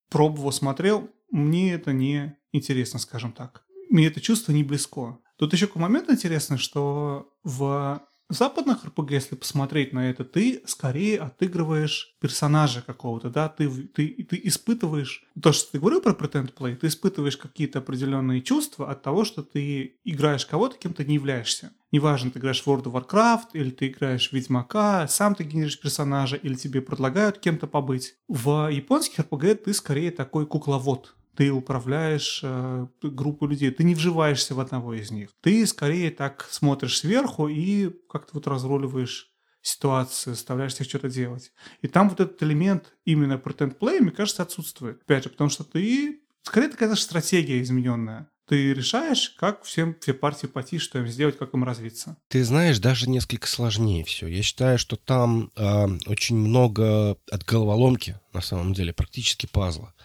[0.10, 3.64] пробовал, смотрел, мне это не интересно, скажем так.
[3.90, 5.20] Мне это чувство не близко.
[5.38, 11.20] Тут еще момент интересный, что в в западных РПГ, если посмотреть на это, ты скорее
[11.20, 16.76] отыгрываешь персонажа какого-то, да, ты, ты, ты испытываешь, то, что ты говорил про pretend play,
[16.76, 21.72] ты испытываешь какие-то определенные чувства от того, что ты играешь кого-то, кем ты не являешься.
[21.92, 25.80] Неважно, ты играешь в World of Warcraft, или ты играешь в Ведьмака, сам ты генеришь
[25.80, 28.16] персонажа, или тебе предлагают кем-то побыть.
[28.28, 34.56] В японских РПГ ты скорее такой кукловод ты управляешь э, группой людей, ты не вживаешься
[34.56, 35.30] в одного из них.
[35.42, 41.52] Ты скорее так смотришь сверху и как-то вот разруливаешь ситуацию, заставляешь их что-то делать.
[41.82, 45.02] И там вот этот элемент именно play, мне кажется, отсутствует.
[45.02, 46.22] Опять же, потому что ты...
[46.44, 48.30] Скорее, это, конечно, стратегия измененная.
[48.48, 52.18] Ты решаешь, как всем все партии пойти, что им сделать, как им развиться.
[52.28, 54.28] Ты знаешь, даже несколько сложнее все.
[54.28, 59.96] Я считаю, что там э, очень много от головоломки, на самом деле, практически пазла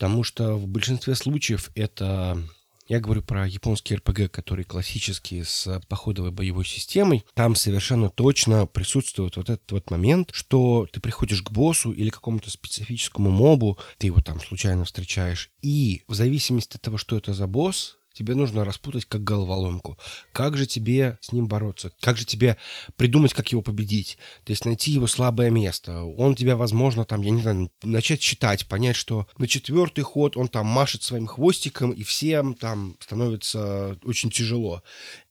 [0.00, 2.42] потому что в большинстве случаев это
[2.88, 7.24] Я говорю про японские РПГ, которые классические с походовой боевой системой.
[7.34, 12.50] Там совершенно точно присутствует вот этот вот момент, что ты приходишь к боссу или какому-то
[12.50, 17.46] специфическому мобу, ты его там случайно встречаешь, и в зависимости от того, что это за
[17.46, 19.98] босс, тебе нужно распутать как головоломку.
[20.32, 21.90] Как же тебе с ним бороться?
[22.00, 22.58] Как же тебе
[22.96, 24.18] придумать, как его победить?
[24.44, 26.02] То есть найти его слабое место.
[26.02, 30.48] Он тебя, возможно, там, я не знаю, начать читать, понять, что на четвертый ход он
[30.48, 34.82] там машет своим хвостиком, и всем там становится очень тяжело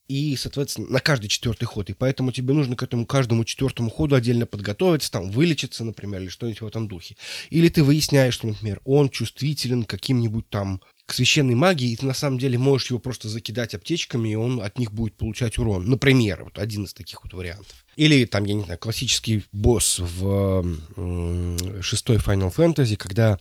[0.08, 1.92] и, соответственно, на каждый четвертый ход.
[1.92, 6.30] И поэтому тебе нужно к этому каждому четвертому ходу отдельно подготовиться, там, вылечиться, например, или
[6.30, 7.16] что-нибудь в этом духе.
[7.52, 12.06] Или ты выясняешь, что, например, он чувствителен к каким-нибудь там к священной магии, и ты
[12.06, 15.90] на самом деле можешь его просто закидать аптечками, и он от них будет получать урон.
[15.90, 17.84] Например, вот один из таких вот вариантов.
[17.96, 20.64] Или там, я не знаю, классический босс в
[20.96, 23.40] э, шестой Final Fantasy, когда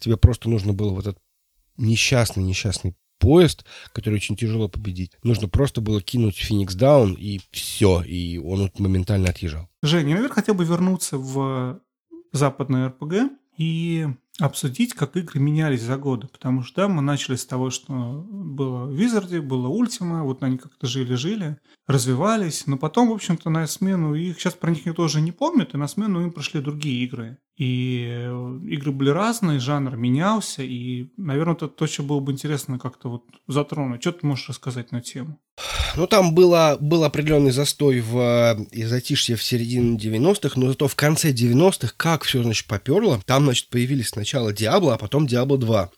[0.00, 1.18] тебе просто нужно было вот этот
[1.76, 5.12] несчастный, несчастный поезд, который очень тяжело победить.
[5.22, 9.68] Нужно просто было кинуть Феникс Даун, и все, и он моментально отъезжал.
[9.82, 11.82] Женя, я, наверное, хотел бы вернуться в
[12.32, 14.08] западное РПГ и
[14.40, 16.26] обсудить, как игры менялись за годы.
[16.26, 20.58] Потому что да, мы начали с того, что было в Визарде, было Ультима, вот они
[20.58, 25.20] как-то жили-жили, развивались, но потом, в общем-то, на смену их, сейчас про них никто уже
[25.20, 27.38] не помнит, и на смену им пришли другие игры.
[27.60, 32.78] И э, игры были разные, жанр менялся, и, наверное, это то, что было бы интересно
[32.78, 34.00] как-то вот затронуть.
[34.00, 35.38] Что ты можешь рассказать на тему?
[35.94, 38.16] Ну, там было, был определенный застой в
[38.72, 43.44] э, затишье в середине 90-х, но зато в конце 90-х, как все, значит, поперло, там,
[43.44, 45.90] значит, появились сначала Диабло, а потом Диабло 2.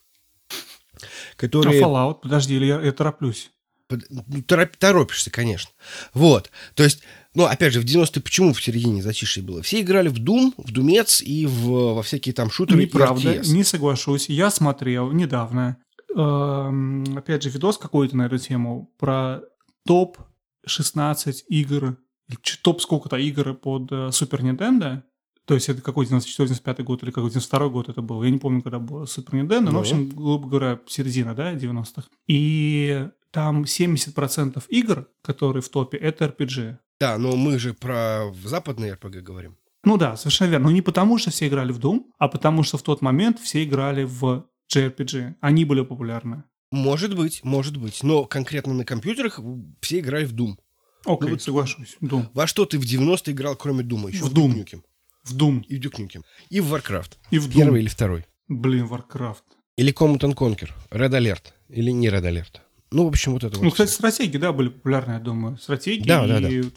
[1.37, 1.81] Которые...
[1.81, 2.23] А Fallout?
[2.23, 3.53] Подожди, или я, я тороплюсь?
[3.89, 5.71] Ну, Тороп, торопишься, конечно.
[6.13, 6.51] Вот.
[6.75, 7.03] То есть,
[7.35, 9.63] ну, опять же, в 90-е почему в середине затишье было?
[9.63, 14.29] Все играли в Doom, в Думец и в, во всякие там шутеры Неправда, не соглашусь.
[14.29, 15.79] Я смотрел недавно,
[16.15, 19.41] э, опять же, видос какой-то на эту тему про
[19.87, 21.97] топ-16 игр,
[22.63, 25.03] топ сколько-то игр под Супер uh, Nintendo,
[25.45, 28.23] то есть это какой 94-95 год или какой 92 год это был.
[28.23, 32.05] Я не помню, когда был Супер Nintendo, но, в общем, грубо говоря, середина, да, 90-х.
[32.29, 36.79] И там 70% игр, которые в топе, это RPG.
[37.03, 39.57] Да, но мы же про западные RPG говорим.
[39.83, 40.67] Ну да, совершенно верно.
[40.67, 43.65] Но не потому, что все играли в Doom, а потому, что в тот момент все
[43.65, 45.35] играли в JRPG.
[45.41, 46.45] Они были популярны.
[46.71, 48.05] Может быть, может быть.
[48.05, 49.41] Но конкретно на компьютерах
[49.81, 50.55] все играли в Doom.
[51.05, 51.97] Окей, okay, ну, вот соглашусь.
[52.01, 52.29] Doom.
[52.35, 54.09] Во что ты в 90-е играл, кроме Дума?
[54.09, 54.65] Еще в Doom.
[55.25, 55.65] В Doom.
[55.65, 56.23] И в Nukem.
[56.51, 57.15] И в Warcraft.
[57.33, 57.57] И в Doom.
[57.57, 58.27] Первый или второй.
[58.47, 59.43] Блин, Warcraft.
[59.77, 60.71] Или Command Conquer.
[60.93, 61.47] Red Alert.
[61.69, 62.61] Или не Red Alert.
[62.93, 63.65] Ну, в общем, вот это ну, вот.
[63.65, 65.57] Ну, кстати, стратегии, да, были популярны, я думаю.
[65.59, 66.69] Стратегии да, да, и да.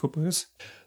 [0.00, 0.46] FPS.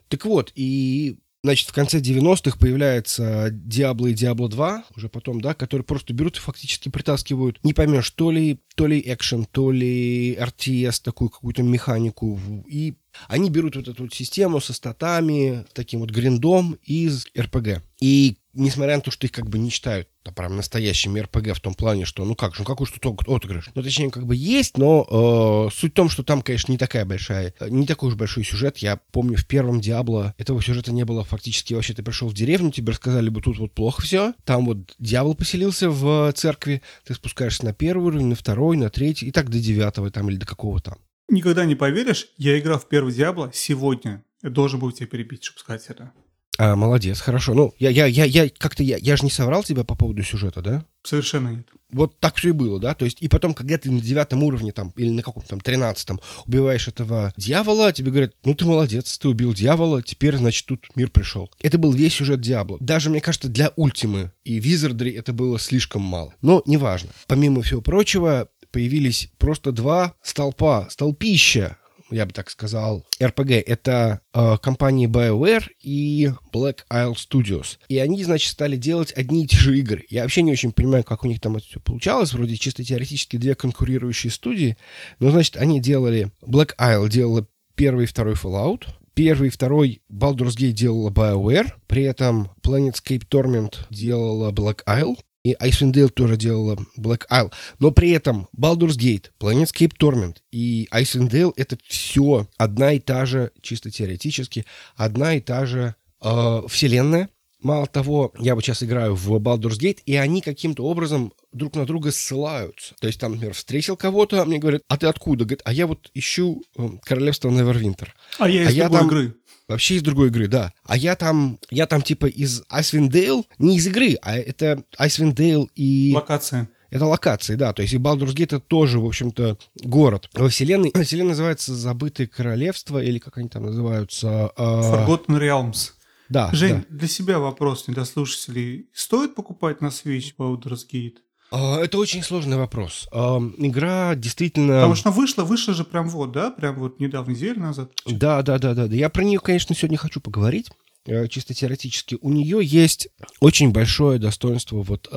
[0.09, 5.53] Так вот, и Значит, в конце 90-х появляется Diablo и Diablo 2, уже потом, да,
[5.53, 10.33] которые просто берут и фактически притаскивают, не поймешь, то ли, то ли экшен, то ли
[10.33, 12.95] RTS, такую какую-то механику, и
[13.27, 17.81] они берут вот эту вот систему со статами, таким вот гриндом из RPG.
[18.01, 21.61] И несмотря на то, что их как бы не считают да, прям настоящими РПГ в
[21.61, 23.69] том плане, что ну как же, ну какой что отыгрыш.
[23.73, 27.05] Ну, точнее, как бы есть, но э, суть в том, что там, конечно, не такая
[27.05, 28.79] большая, не такой уж большой сюжет.
[28.79, 31.93] Я помню, в первом Диабло этого сюжета не было фактически вообще.
[31.93, 34.33] Ты пришел в деревню, тебе рассказали бы тут вот плохо все.
[34.43, 39.27] Там вот дьявол поселился в церкви, ты спускаешься на первый уровень, на второй, на третий,
[39.27, 40.97] и так до девятого там или до какого там.
[41.29, 44.23] Никогда не поверишь, я играл в первый Диабло сегодня.
[44.41, 46.13] Я должен был тебя перебить, чтобы сказать это.
[46.57, 47.53] А, молодец, хорошо.
[47.53, 50.61] Ну, я, я, я, я как-то, я, я же не соврал тебя по поводу сюжета,
[50.61, 50.85] да?
[51.03, 51.67] Совершенно нет.
[51.91, 52.95] Вот так все и было, да?
[52.95, 56.19] То есть, и потом, когда ты на девятом уровне там, или на каком-то там тринадцатом
[56.45, 61.09] убиваешь этого дьявола, тебе говорят, ну ты молодец, ты убил дьявола, теперь, значит, тут мир
[61.09, 61.49] пришел.
[61.61, 62.77] Это был весь сюжет Диабло.
[62.81, 66.33] Даже, мне кажется, для Ультимы и Визардри это было слишком мало.
[66.41, 67.11] Но неважно.
[67.27, 71.77] Помимо всего прочего, появились просто два столпа, столпища
[72.09, 73.63] я бы так сказал, RPG.
[73.65, 77.77] Это э, компании BioWare и Black Isle Studios.
[77.87, 80.05] И они, значит, стали делать одни и те же игры.
[80.09, 82.33] Я вообще не очень понимаю, как у них там это все получалось.
[82.33, 84.77] Вроде чисто теоретически две конкурирующие студии.
[85.19, 86.31] Но, значит, они делали...
[86.41, 88.83] Black Isle делала первый и второй Fallout.
[89.13, 91.71] Первый и второй Baldur's Gate делала BioWare.
[91.87, 95.17] При этом Planetscape Torment делала Black Isle
[95.47, 97.51] и Icewind Dale тоже делала Black Isle.
[97.79, 103.25] Но при этом Baldur's Gate, Planetscape Torment и Icewind Dale— это все одна и та
[103.25, 107.29] же, чисто теоретически, одна и та же э, вселенная.
[107.61, 111.85] Мало того, я вот сейчас играю в Baldur's Gate, и они каким-то образом друг на
[111.85, 112.93] друга ссылаются.
[112.99, 115.43] То есть там, например, встретил кого-то, мне говорят, а ты откуда?
[115.43, 118.13] Говорит, а я вот ищу э, Королевство Невервинтер.
[118.37, 119.07] А я из а я там...
[119.07, 119.33] игры.
[119.67, 120.73] Вообще из другой игры, да.
[120.83, 125.35] А я там, я там типа из Icewind Dale, не из игры, а это Icewind
[125.35, 126.13] Dale и...
[126.15, 126.69] Локация.
[126.89, 127.73] Это локации, да.
[127.73, 130.29] То есть и Baldur's Gate это тоже, в общем-то, город.
[130.33, 134.51] Во вселенной, вселенная называется «Забытые королевства», или как они там называются?
[134.55, 135.91] А, Forgotten Realms.
[136.29, 136.49] Да.
[136.53, 136.97] Жень, да.
[136.97, 138.89] для себя вопрос не для слушателей.
[138.93, 141.17] Стоит покупать на Switch Baldur's Gate?
[141.51, 143.07] А, это очень сложный вопрос.
[143.11, 144.75] Игра действительно...
[144.75, 146.51] Потому что вышла, вышла же прям вот, да?
[146.51, 147.91] Прям вот недавно, неделю назад.
[148.05, 148.85] Да, да, да, да.
[148.85, 150.69] Я про нее, конечно, сегодня хочу поговорить
[151.05, 153.07] э, чисто теоретически, у нее есть
[153.39, 155.09] очень большое достоинство, вот,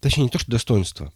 [0.00, 1.12] точнее, не то, что достоинство,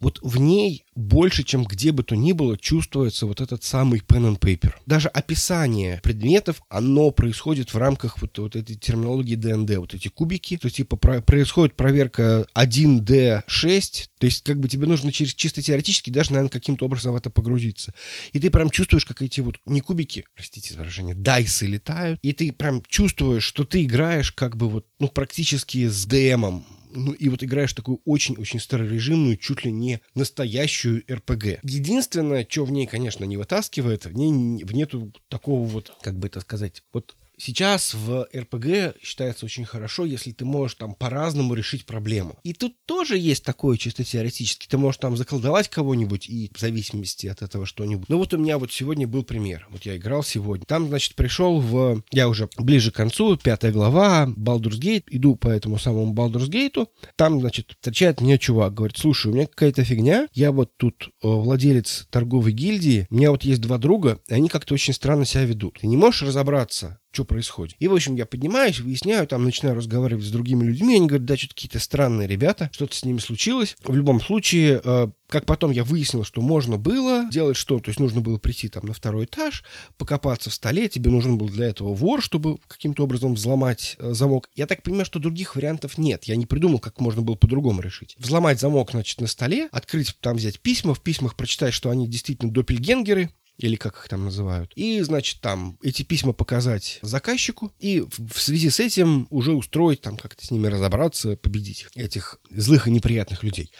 [0.00, 4.32] вот в ней больше, чем где бы то ни было, чувствуется вот этот самый pen
[4.34, 4.74] and paper.
[4.86, 10.56] Даже описание предметов, оно происходит в рамках вот, вот этой терминологии ДНД, вот эти кубики,
[10.56, 16.10] то типа про, происходит проверка 1D6, то есть как бы тебе нужно через чисто теоретически
[16.10, 17.94] даже, наверное, каким-то образом в это погрузиться.
[18.32, 22.32] И ты прям чувствуешь, как эти вот, не кубики, простите за выражение, дайсы летают, и
[22.32, 26.64] ты прям чувствуешь, что ты играешь как бы вот, ну, практически с ДМом,
[26.96, 31.60] ну и вот играешь такую очень-очень старорежимную, чуть ли не настоящую РПГ.
[31.62, 36.28] Единственное, что в ней, конечно, не вытаскивает, в ней в нету такого вот, как бы
[36.28, 41.84] это сказать, вот Сейчас в РПГ считается очень хорошо, если ты можешь там по-разному решить
[41.84, 42.38] проблему.
[42.44, 44.66] И тут тоже есть такое чисто теоретически.
[44.66, 48.08] Ты можешь там заколдовать кого-нибудь и в зависимости от этого что-нибудь.
[48.08, 49.66] Ну вот у меня вот сегодня был пример.
[49.70, 50.64] Вот я играл сегодня.
[50.64, 52.02] Там, значит, пришел в...
[52.10, 55.04] Я уже ближе к концу, пятая глава, Baldur's Gate.
[55.08, 56.86] Иду по этому самому Baldur's Gate.
[57.16, 58.72] Там, значит, встречает меня чувак.
[58.72, 60.28] Говорит, слушай, у меня какая-то фигня.
[60.32, 63.06] Я вот тут э, владелец торговой гильдии.
[63.10, 65.78] У меня вот есть два друга, и они как-то очень странно себя ведут.
[65.80, 67.76] Ты не можешь разобраться, что происходит.
[67.78, 71.36] И, в общем, я поднимаюсь, выясняю, там начинаю разговаривать с другими людьми, они говорят, да,
[71.36, 73.74] что-то какие-то странные ребята, что-то с ними случилось.
[73.82, 77.98] В любом случае, э, как потом я выяснил, что можно было делать что, то есть
[78.00, 79.64] нужно было прийти там на второй этаж,
[79.96, 84.50] покопаться в столе, тебе нужен был для этого вор, чтобы каким-то образом взломать э, замок.
[84.54, 86.24] Я так понимаю, что других вариантов нет.
[86.24, 88.14] Я не придумал, как можно было по-другому решить.
[88.18, 92.52] Взломать замок, значит, на столе, открыть, там взять письма, в письмах прочитать, что они действительно
[92.52, 94.72] доппельгенгеры, или как их там называют.
[94.74, 100.16] И, значит, там эти письма показать заказчику, и в связи с этим уже устроить, там
[100.16, 103.70] как-то с ними разобраться, победить этих злых и неприятных людей.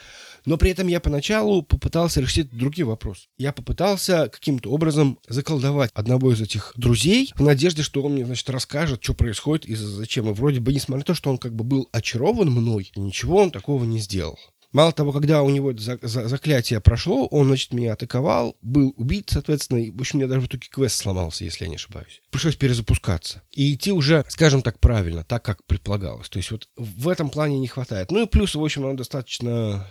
[0.46, 3.28] Но при этом я поначалу попытался решить другой вопрос.
[3.36, 8.48] Я попытался каким-то образом заколдовать одного из этих друзей в надежде, что он мне, значит,
[8.48, 10.30] расскажет, что происходит и зачем.
[10.30, 13.50] И вроде бы, несмотря на то, что он как бы был очарован мной, ничего он
[13.50, 14.38] такого не сделал.
[14.76, 19.30] Мало того, когда у него за, за, заклятие прошло, он, значит, меня атаковал, был убит,
[19.30, 22.20] соответственно, и, в общем, у меня даже в итоге квест сломался, если я не ошибаюсь.
[22.30, 23.42] Пришлось перезапускаться.
[23.52, 26.28] И идти уже, скажем так, правильно, так, как предполагалось.
[26.28, 28.10] То есть вот в этом плане не хватает.
[28.10, 29.90] Ну и плюс, в общем, оно достаточно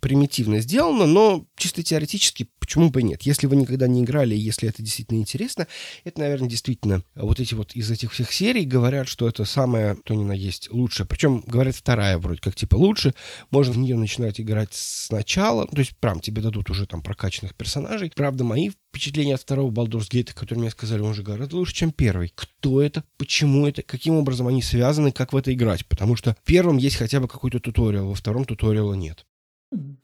[0.00, 3.22] примитивно сделано, но чисто теоретически почему бы нет?
[3.22, 5.66] Если вы никогда не играли, если это действительно интересно,
[6.04, 10.14] это, наверное, действительно вот эти вот из этих всех серий говорят, что это самое, то
[10.14, 11.06] ни на есть, лучшее.
[11.06, 13.14] Причем говорят вторая вроде как типа лучше,
[13.50, 18.12] можно в нее начинать играть сначала, то есть прям тебе дадут уже там прокачанных персонажей.
[18.14, 21.90] Правда, мои впечатления от второго Baldur's Gate, которые мне сказали, он же гораздо лучше, чем
[21.90, 22.32] первый.
[22.34, 23.04] Кто это?
[23.16, 23.82] Почему это?
[23.82, 25.12] Каким образом они связаны?
[25.12, 25.86] Как в это играть?
[25.86, 29.24] Потому что в первом есть хотя бы какой-то туториал, во втором туториала нет.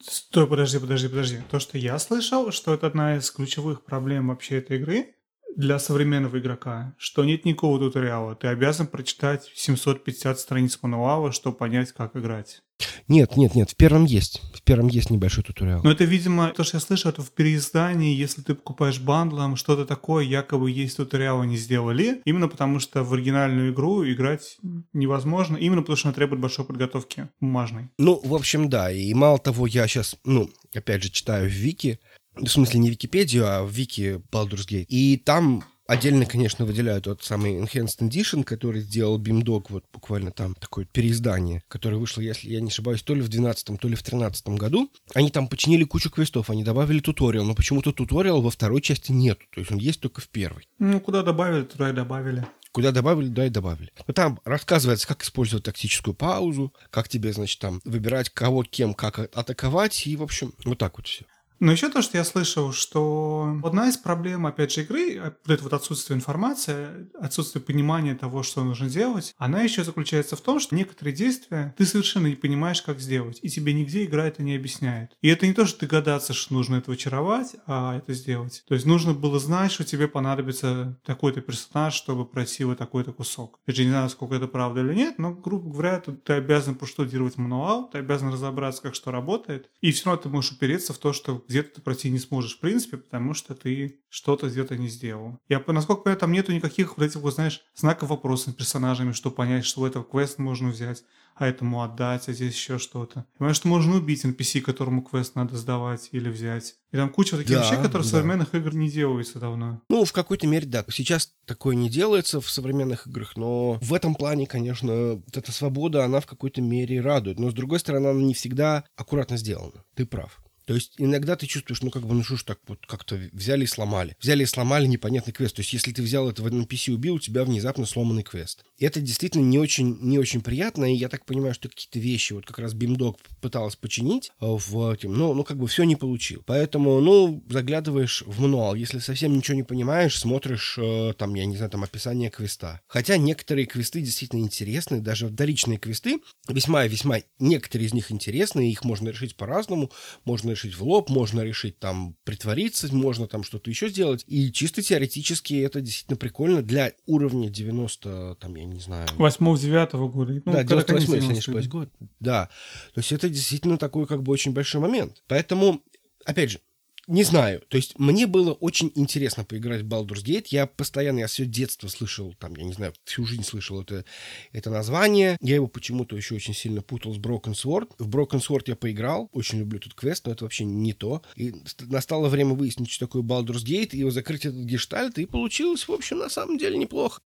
[0.00, 1.38] Стой, подожди, подожди, подожди.
[1.50, 5.14] То, что я слышал, что это одна из ключевых проблем вообще этой игры
[5.56, 8.34] для современного игрока, что нет никакого туториала.
[8.34, 12.62] Ты обязан прочитать 750 страниц мануала, чтобы понять, как играть.
[13.06, 14.42] Нет, нет, нет, в первом есть.
[14.52, 15.82] В первом есть небольшой туториал.
[15.84, 19.84] Но это, видимо, то, что я слышал, это в переиздании, если ты покупаешь бандлом, что-то
[19.84, 22.20] такое, якобы есть туториал, они сделали.
[22.24, 24.58] Именно потому, что в оригинальную игру играть
[24.92, 27.90] невозможно, именно потому, что она требует большой подготовки бумажной.
[27.98, 28.90] Ну, в общем, да.
[28.90, 32.00] И мало того, я сейчас, ну, опять же, читаю в Вики,
[32.36, 34.86] в смысле не Википедию, а в Вики Baldur's Gate.
[34.88, 40.54] И там Отдельно, конечно, выделяют тот самый Enhanced Edition, который сделал BIMDOG, вот буквально там
[40.54, 44.02] такое переиздание, которое вышло, если я не ошибаюсь, то ли в 12 то ли в
[44.02, 44.90] 13 году.
[45.14, 49.44] Они там починили кучу квестов, они добавили туториал, но почему-то туториал во второй части нету,
[49.50, 50.66] то есть он есть только в первой.
[50.78, 52.46] Ну, куда добавили, туда и добавили.
[52.72, 53.92] Куда добавили, да и добавили.
[54.06, 59.18] Но там рассказывается, как использовать тактическую паузу, как тебе, значит, там выбирать кого, кем, как
[59.36, 61.26] атаковать, и, в общем, вот так вот все.
[61.60, 65.62] Но еще то, что я слышал, что одна из проблем, опять же, игры, а, это
[65.62, 70.74] вот отсутствие информации, отсутствие понимания того, что нужно делать, она еще заключается в том, что
[70.74, 75.16] некоторые действия ты совершенно не понимаешь, как сделать, и тебе нигде игра это не объясняет.
[75.22, 78.64] И это не то, что догадаться, что нужно этого очаровать, а это сделать.
[78.66, 83.60] То есть нужно было знать, что тебе понадобится такой-то персонаж, чтобы пройти вот такой-то кусок.
[83.66, 87.36] Я же не знаю, сколько это правда или нет, но, грубо говоря, ты обязан проштудировать
[87.36, 91.12] мануал, ты обязан разобраться, как что работает, и все равно ты можешь упереться в то,
[91.12, 95.38] что где-то ты пройти не сможешь в принципе, потому что ты что-то где-то не сделал.
[95.48, 99.36] Я, насколько понимаю, там нету никаких вот этих, вот, знаешь, знаков вопроса с персонажами, чтобы
[99.36, 101.04] понять, что в этот квест можно взять
[101.36, 103.26] а этому отдать, а здесь еще что-то.
[103.38, 106.76] Понимаешь, что можно убить NPC, которому квест надо сдавать или взять.
[106.92, 108.02] И там куча таких да, вещей, которые да.
[108.02, 109.80] в современных играх не делаются давно.
[109.88, 110.84] Ну, в какой-то мере, да.
[110.88, 116.04] Сейчас такое не делается в современных играх, но в этом плане, конечно, вот эта свобода,
[116.04, 117.38] она в какой-то мере радует.
[117.38, 119.84] Но, с другой стороны, она не всегда аккуратно сделана.
[119.94, 120.40] Ты прав.
[120.66, 123.64] То есть иногда ты чувствуешь, ну как бы, ну что ж так вот как-то взяли
[123.64, 124.16] и сломали.
[124.20, 125.56] Взяли и сломали непонятный квест.
[125.56, 128.64] То есть если ты взял это в NPC и убил, у тебя внезапно сломанный квест.
[128.78, 132.32] И это действительно не очень, не очень приятно, и я так понимаю, что какие-то вещи,
[132.32, 135.96] вот как раз Бимдог пыталась починить э, в этим, но, ну как бы все не
[135.96, 136.42] получил.
[136.46, 138.74] Поэтому, ну, заглядываешь в мануал.
[138.74, 142.80] Если совсем ничего не понимаешь, смотришь э, там, я не знаю, там описание квеста.
[142.86, 149.10] Хотя некоторые квесты действительно интересны, даже вторичные квесты весьма-весьма, некоторые из них интересны, их можно
[149.10, 149.90] решить по-разному,
[150.24, 154.24] можно решить в лоб, можно решить там притвориться, можно там что-то еще сделать.
[154.26, 159.06] И чисто теоретически это действительно прикольно для уровня 90, там, я не знаю...
[159.18, 160.42] 8-9 года.
[160.44, 161.90] Ну, да, 98 если не ошибаюсь, год.
[162.20, 162.48] Да.
[162.94, 165.22] То есть это действительно такой как бы очень большой момент.
[165.26, 165.82] Поэтому,
[166.24, 166.60] опять же,
[167.06, 167.62] не знаю.
[167.68, 170.46] То есть мне было очень интересно поиграть в Baldur's Gate.
[170.48, 174.04] Я постоянно, я все детство слышал, там, я не знаю, всю жизнь слышал это,
[174.52, 175.36] это название.
[175.40, 177.90] Я его почему-то еще очень сильно путал с Broken Sword.
[177.98, 179.28] В Broken Sword я поиграл.
[179.32, 181.22] Очень люблю этот квест, но это вообще не то.
[181.36, 185.86] И настало время выяснить, что такое Baldur's Gate, и его закрыть этот гештальт, и получилось,
[185.86, 187.20] в общем, на самом деле неплохо.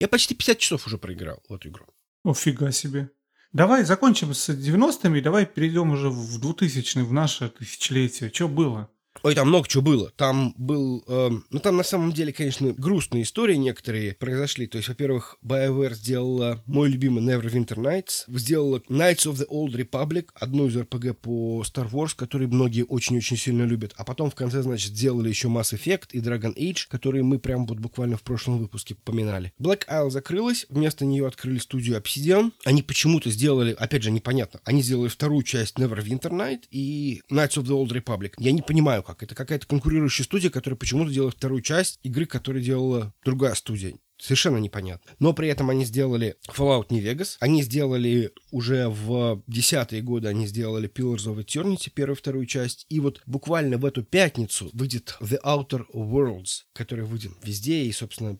[0.00, 1.86] Я почти 50 часов уже проиграл в эту игру.
[2.24, 3.10] О, фига себе.
[3.52, 8.30] Давай закончим с 90-ми, давай перейдем уже в 2000-е, в наше тысячелетие.
[8.32, 8.90] Что было?
[9.22, 10.10] Ой, там много чего было.
[10.16, 11.04] Там был...
[11.06, 14.66] Э, ну, там на самом деле, конечно, грустные истории некоторые произошли.
[14.66, 20.28] То есть, во-первых, BioWare сделала мой любимый Neverwinter Nights, сделала Knights of the Old Republic,
[20.34, 23.92] одну из RPG по Star Wars, который многие очень-очень сильно любят.
[23.96, 27.66] А потом в конце, значит, сделали еще Mass Effect и Dragon Age, которые мы прям
[27.66, 29.52] вот буквально в прошлом выпуске поминали.
[29.60, 32.52] Black Isle закрылась, вместо нее открыли студию Obsidian.
[32.64, 37.64] Они почему-то сделали, опять же, непонятно, они сделали вторую часть Neverwinter Night и Knights of
[37.64, 38.32] the Old Republic.
[38.38, 39.22] Я не понимаю, как.
[39.22, 43.94] Это какая-то конкурирующая студия, которая почему-то делает вторую часть игры, которую делала другая студия.
[44.20, 45.12] Совершенно непонятно.
[45.18, 47.36] Но при этом они сделали Fallout New Vegas.
[47.40, 52.84] Они сделали уже в десятые годы, они сделали Pillars of Eternity, первую и вторую часть.
[52.90, 58.38] И вот буквально в эту пятницу выйдет The Outer Worlds, который выйдет везде и, собственно,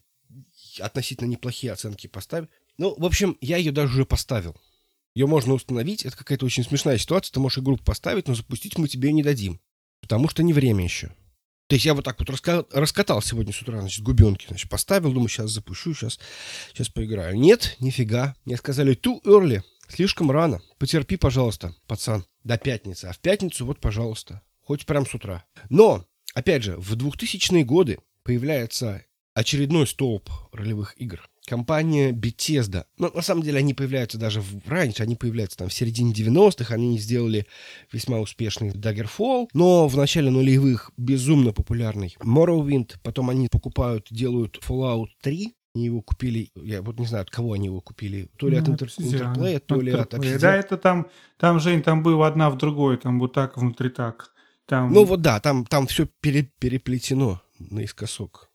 [0.81, 2.49] относительно неплохие оценки поставил.
[2.77, 4.57] Ну, в общем, я ее даже уже поставил.
[5.15, 6.05] Ее можно установить.
[6.05, 7.33] Это какая-то очень смешная ситуация.
[7.33, 9.61] Ты можешь игру поставить, но запустить мы тебе не дадим
[10.11, 11.07] потому что не время еще.
[11.69, 12.65] То есть я вот так вот раска...
[12.73, 16.19] раскатал сегодня с утра, значит, губенки, значит, поставил, думаю, сейчас запущу, сейчас,
[16.73, 17.39] сейчас поиграю.
[17.39, 18.35] Нет, нифига.
[18.45, 20.61] Мне сказали, too early, слишком рано.
[20.79, 23.05] Потерпи, пожалуйста, пацан, до пятницы.
[23.05, 25.45] А в пятницу вот, пожалуйста, хоть прям с утра.
[25.69, 26.05] Но,
[26.35, 29.05] опять же, в 2000-е годы появляется
[29.35, 32.85] очередной столб ролевых игр компания Bethesda.
[32.97, 36.73] Ну, на самом деле, они появляются даже в, раньше, они появляются там в середине 90-х,
[36.73, 37.45] они сделали
[37.91, 45.09] весьма успешный Daggerfall, но в начале нулевых безумно популярный Morrowind, потом они покупают, делают Fallout
[45.23, 48.61] 3, они его купили, я вот не знаю, от кого они его купили, то ли
[48.61, 50.39] ну, от Inter- Interplay, то ли от Obsidian.
[50.39, 54.31] Да, это там, там, Жень, там было одна в другой, там вот так, внутри так.
[54.67, 54.93] Там...
[54.93, 58.50] Ну вот да, там, там все пере, переплетено наискосок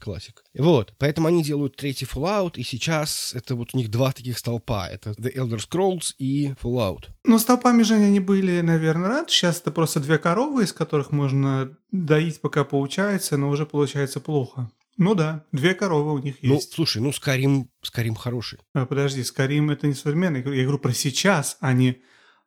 [0.00, 0.42] классик.
[0.54, 4.88] Вот, поэтому они делают третий Fallout, и сейчас это вот у них два таких столпа.
[4.88, 7.06] Это The Elder Scrolls и Fallout.
[7.24, 9.30] Ну, столпами, Женя, они были, наверное, рад.
[9.30, 14.70] Сейчас это просто две коровы, из которых можно доить, пока получается, но уже получается плохо.
[14.96, 16.70] Ну да, две коровы у них ну, есть.
[16.70, 18.58] Ну, слушай, ну Скарим, Скарим хороший.
[18.74, 20.40] А, подожди, Скарим это не современный.
[20.40, 22.02] Я говорю про сейчас, а не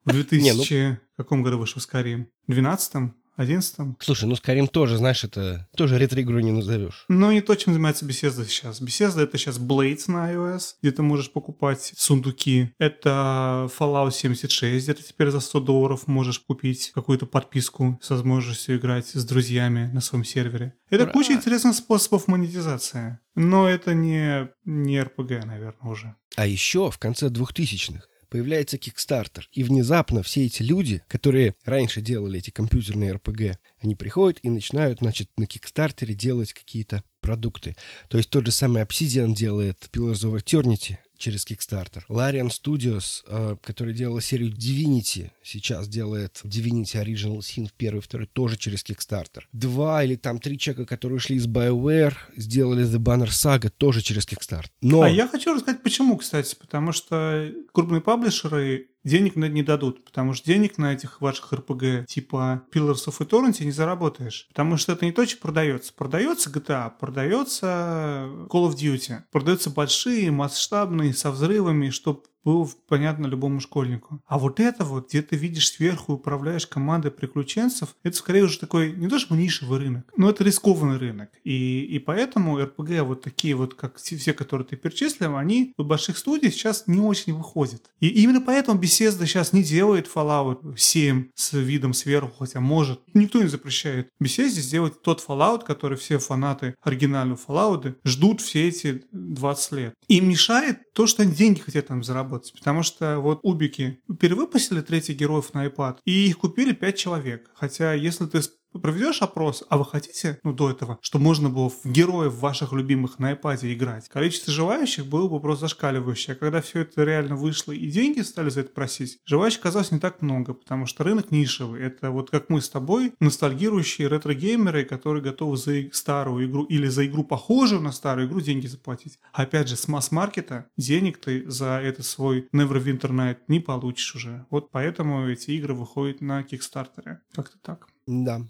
[0.06, 0.74] в 2000...
[0.74, 2.30] Ну каком году вышел Скарим?
[2.47, 7.05] В 12 11 Слушай, ну Skyrim тоже, знаешь, это тоже ретро-игру не назовешь.
[7.07, 8.81] Ну, не то, чем занимается Bethesda сейчас.
[8.81, 12.73] Bethesda— это сейчас Blades на iOS, где ты можешь покупать сундуки.
[12.77, 18.77] Это Fallout 76, где ты теперь за 100 долларов можешь купить какую-то подписку с возможностью
[18.77, 20.73] играть с друзьями на своем сервере.
[20.89, 21.11] Это Ура!
[21.11, 23.19] куча интересных способов монетизации.
[23.36, 26.15] Но это не, не RPG, наверное, уже.
[26.36, 29.43] А еще в конце 2000-х появляется Kickstarter.
[29.51, 34.99] И внезапно все эти люди, которые раньше делали эти компьютерные RPG, они приходят и начинают,
[35.01, 37.75] значит, на Кикстартере делать какие-то продукты.
[38.09, 42.03] То есть тот же самый Obsidian делает Pillars of Eternity, через Kickstarter.
[42.09, 48.01] Larian Studios, э, который делала серию Divinity, сейчас делает Divinity Original Sin в первый и
[48.01, 49.43] второй тоже через Kickstarter.
[49.53, 54.28] Два или там три человека, которые ушли из BioWare, сделали The Banner Saga тоже через
[54.28, 54.65] Kickstarter.
[54.82, 55.03] Но...
[55.03, 60.45] А я хочу рассказать, почему, кстати, потому что крупные паблишеры денег не дадут, потому что
[60.45, 65.12] денег на этих ваших РПГ типа Pillars of Eternity не заработаешь, потому что это не
[65.12, 65.93] то, что продается.
[65.93, 73.60] Продается GTA, продается Call of Duty, продаются большие, масштабные, со взрывами, чтобы было понятно любому
[73.60, 74.22] школьнику.
[74.28, 78.94] А вот это вот, где ты видишь сверху, управляешь командой приключенцев, это скорее уже такой,
[78.94, 81.30] не то чтобы нишевый рынок, но это рискованный рынок.
[81.44, 86.18] И, и поэтому RPG вот такие вот, как все, которые ты перечислил, они в больших
[86.18, 87.91] студиях сейчас не очень выходят.
[88.00, 93.02] И именно поэтому Bethesda сейчас не делает Fallout 7 с видом сверху, хотя может.
[93.14, 99.04] Никто не запрещает Bethesda сделать тот Fallout, который все фанаты оригинального Fallout ждут все эти
[99.12, 99.94] 20 лет.
[100.08, 102.53] Им мешает то, что они деньги хотят там заработать работать.
[102.53, 107.51] Потому что вот Убики перевыпустили третьих героев на iPad, и их купили 5 человек.
[107.53, 108.41] Хотя если ты
[108.80, 113.19] проведешь опрос, а вы хотите, ну, до этого, чтобы можно было в героев ваших любимых
[113.19, 116.36] на iPad играть, количество желающих было бы просто зашкаливающее.
[116.36, 119.99] А когда все это реально вышло и деньги стали за это просить, желающих казалось не
[119.99, 121.82] так много, потому что рынок нишевый.
[121.82, 127.05] Это вот как мы с тобой, ностальгирующие ретро-геймеры, которые готовы за старую игру или за
[127.05, 129.19] игру похожую на старую игру деньги заплатить.
[129.32, 134.45] Опять же, с масс-маркета денег ты за этот свой Neverwinter Night не получишь уже.
[134.49, 137.21] Вот поэтому эти игры выходят на Кикстартере.
[137.34, 137.88] Как-то так.
[138.05, 138.41] Да.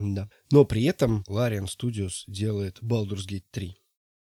[0.00, 0.28] Да.
[0.50, 3.76] Но при этом Larian Studios делает Baldur's Gate 3.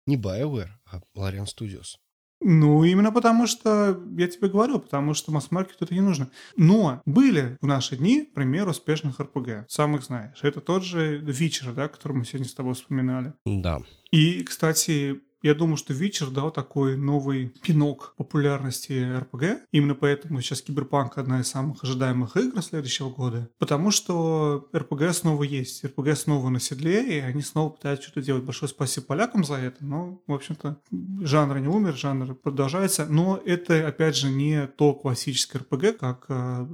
[0.07, 1.99] Не BioWare, а Larian Studios.
[2.41, 6.31] Ну, именно потому что, я тебе говорю, потому что масс-маркету это не нужно.
[6.57, 9.67] Но были в наши дни пример успешных РПГ.
[9.69, 10.39] Сам их знаешь.
[10.43, 13.35] Это тот же Вичер, да, который мы сегодня с тобой вспоминали.
[13.45, 13.81] Да.
[14.13, 19.67] И, кстати, я думаю, что Вечер дал такой новый пинок популярности РПГ.
[19.73, 23.49] Именно поэтому сейчас Киберпанк одна из самых ожидаемых игр следующего года.
[23.59, 25.85] Потому что РПГ снова есть.
[25.85, 28.45] РПГ снова на седле, и они снова пытаются что-то делать.
[28.45, 29.85] Большое спасибо полякам за это.
[29.85, 30.81] Но, в общем-то,
[31.21, 33.07] жанр не умер, жанр продолжается.
[33.07, 36.67] Но это, опять же, не то классическое РПГ, как э,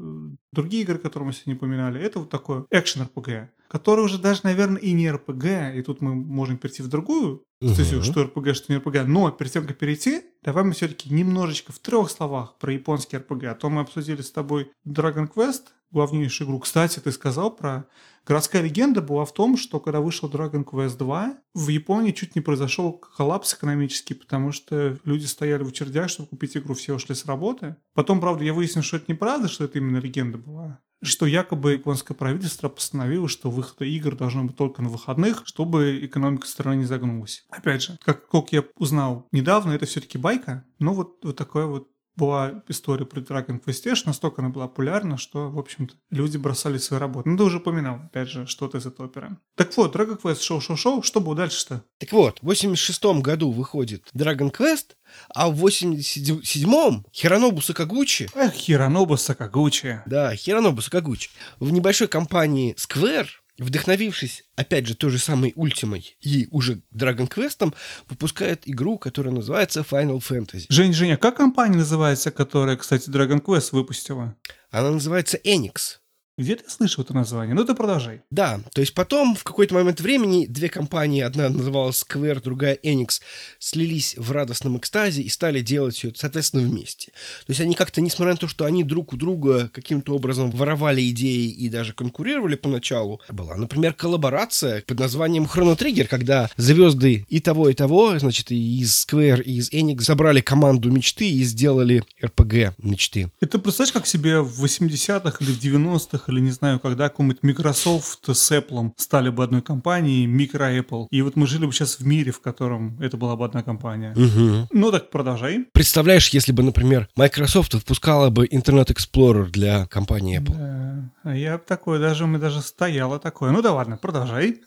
[0.53, 2.01] другие игры, которые мы сегодня упоминали.
[2.01, 6.59] Это вот такое экшен-РПГ который уже даже, наверное, и не РПГ, и тут мы можем
[6.59, 7.43] перейти в другую
[7.73, 8.03] угу.
[8.03, 9.07] что РПГ, что не РПГ.
[9.07, 13.45] Но перед тем, как перейти, давай мы все-таки немножечко в трех словах про японский РПГ.
[13.45, 16.59] А то мы обсудили с тобой Dragon Quest, главнейшую игру.
[16.61, 17.87] Кстати, ты сказал про...
[18.27, 22.41] Городская легенда была в том, что когда вышел Dragon Quest 2, в Японии чуть не
[22.41, 27.27] произошел коллапс экономический, потому что люди стояли в очередях, чтобы купить игру, все ушли с
[27.27, 27.77] работы.
[27.93, 32.15] Потом, правда, я выяснил, что это неправда, что это именно легенда была что якобы японское
[32.15, 37.45] правительство постановило, что выход игр должно быть только на выходных, чтобы экономика страны не загнулась.
[37.51, 41.89] Опять же, как, как я узнал недавно, это все-таки байка, но вот, вот такое вот
[42.17, 47.01] была история про Dragon Quest, настолько она была популярна, что, в общем-то, люди бросали свои
[47.01, 47.29] работы.
[47.29, 49.37] Ну, ты уже упоминал, опять же, что-то из этого оперы.
[49.57, 51.85] Так вот, Dragon Quest шоу-шоу-шоу, что было дальше-то?
[51.99, 54.97] Так вот, в 86 году выходит Dragon Quest,
[55.35, 58.29] а в 87-м Хиронобу Сакагучи...
[58.35, 60.03] Эх, Хиронобу Сакагучи.
[60.07, 61.31] Да, Хиронобу Сакагучи.
[61.61, 63.27] В небольшой компании Square
[63.59, 67.75] вдохновившись, опять же, той же самой Ультимой и уже Dragon Quest,
[68.09, 70.67] выпускает игру, которая называется Final Fantasy.
[70.69, 74.37] Жень, Женя, как компания называется, которая, кстати, Dragon Quest выпустила?
[74.71, 76.01] Она называется Enix.
[76.37, 77.55] Где ты слышал это название?
[77.55, 78.22] Ну, ты продолжай.
[78.28, 83.20] Да, то есть потом, в какой-то момент времени, две компании, одна называлась Square, другая Enix,
[83.61, 87.12] слились в радостном экстазе и стали делать все это, соответственно, вместе.
[87.47, 91.09] То есть они как-то, несмотря на то, что они друг у друга каким-то образом воровали
[91.11, 97.39] идеи и даже конкурировали поначалу, была, например, коллаборация под названием Chrono Trigger, когда звезды и
[97.39, 102.03] того, и того, значит, и из Square, и из Enix собрали команду мечты и сделали
[102.20, 103.30] RPG мечты.
[103.41, 108.29] Это представляешь, как себе в 80-х или в 90-х или не знаю, когда какой-нибудь Microsoft
[108.29, 111.07] с Apple стали бы одной компанией, микро Apple.
[111.11, 114.12] И вот мы жили бы сейчас в мире, в котором это была бы одна компания.
[114.12, 114.68] Угу.
[114.72, 115.66] Ну так продолжай.
[115.72, 120.57] Представляешь, если бы, например, Microsoft выпускала бы Internet Explorer для компании Apple.
[120.57, 121.11] Да.
[121.25, 123.51] А я такое, даже мы даже стояло такое.
[123.51, 124.61] Ну да ладно, продолжай.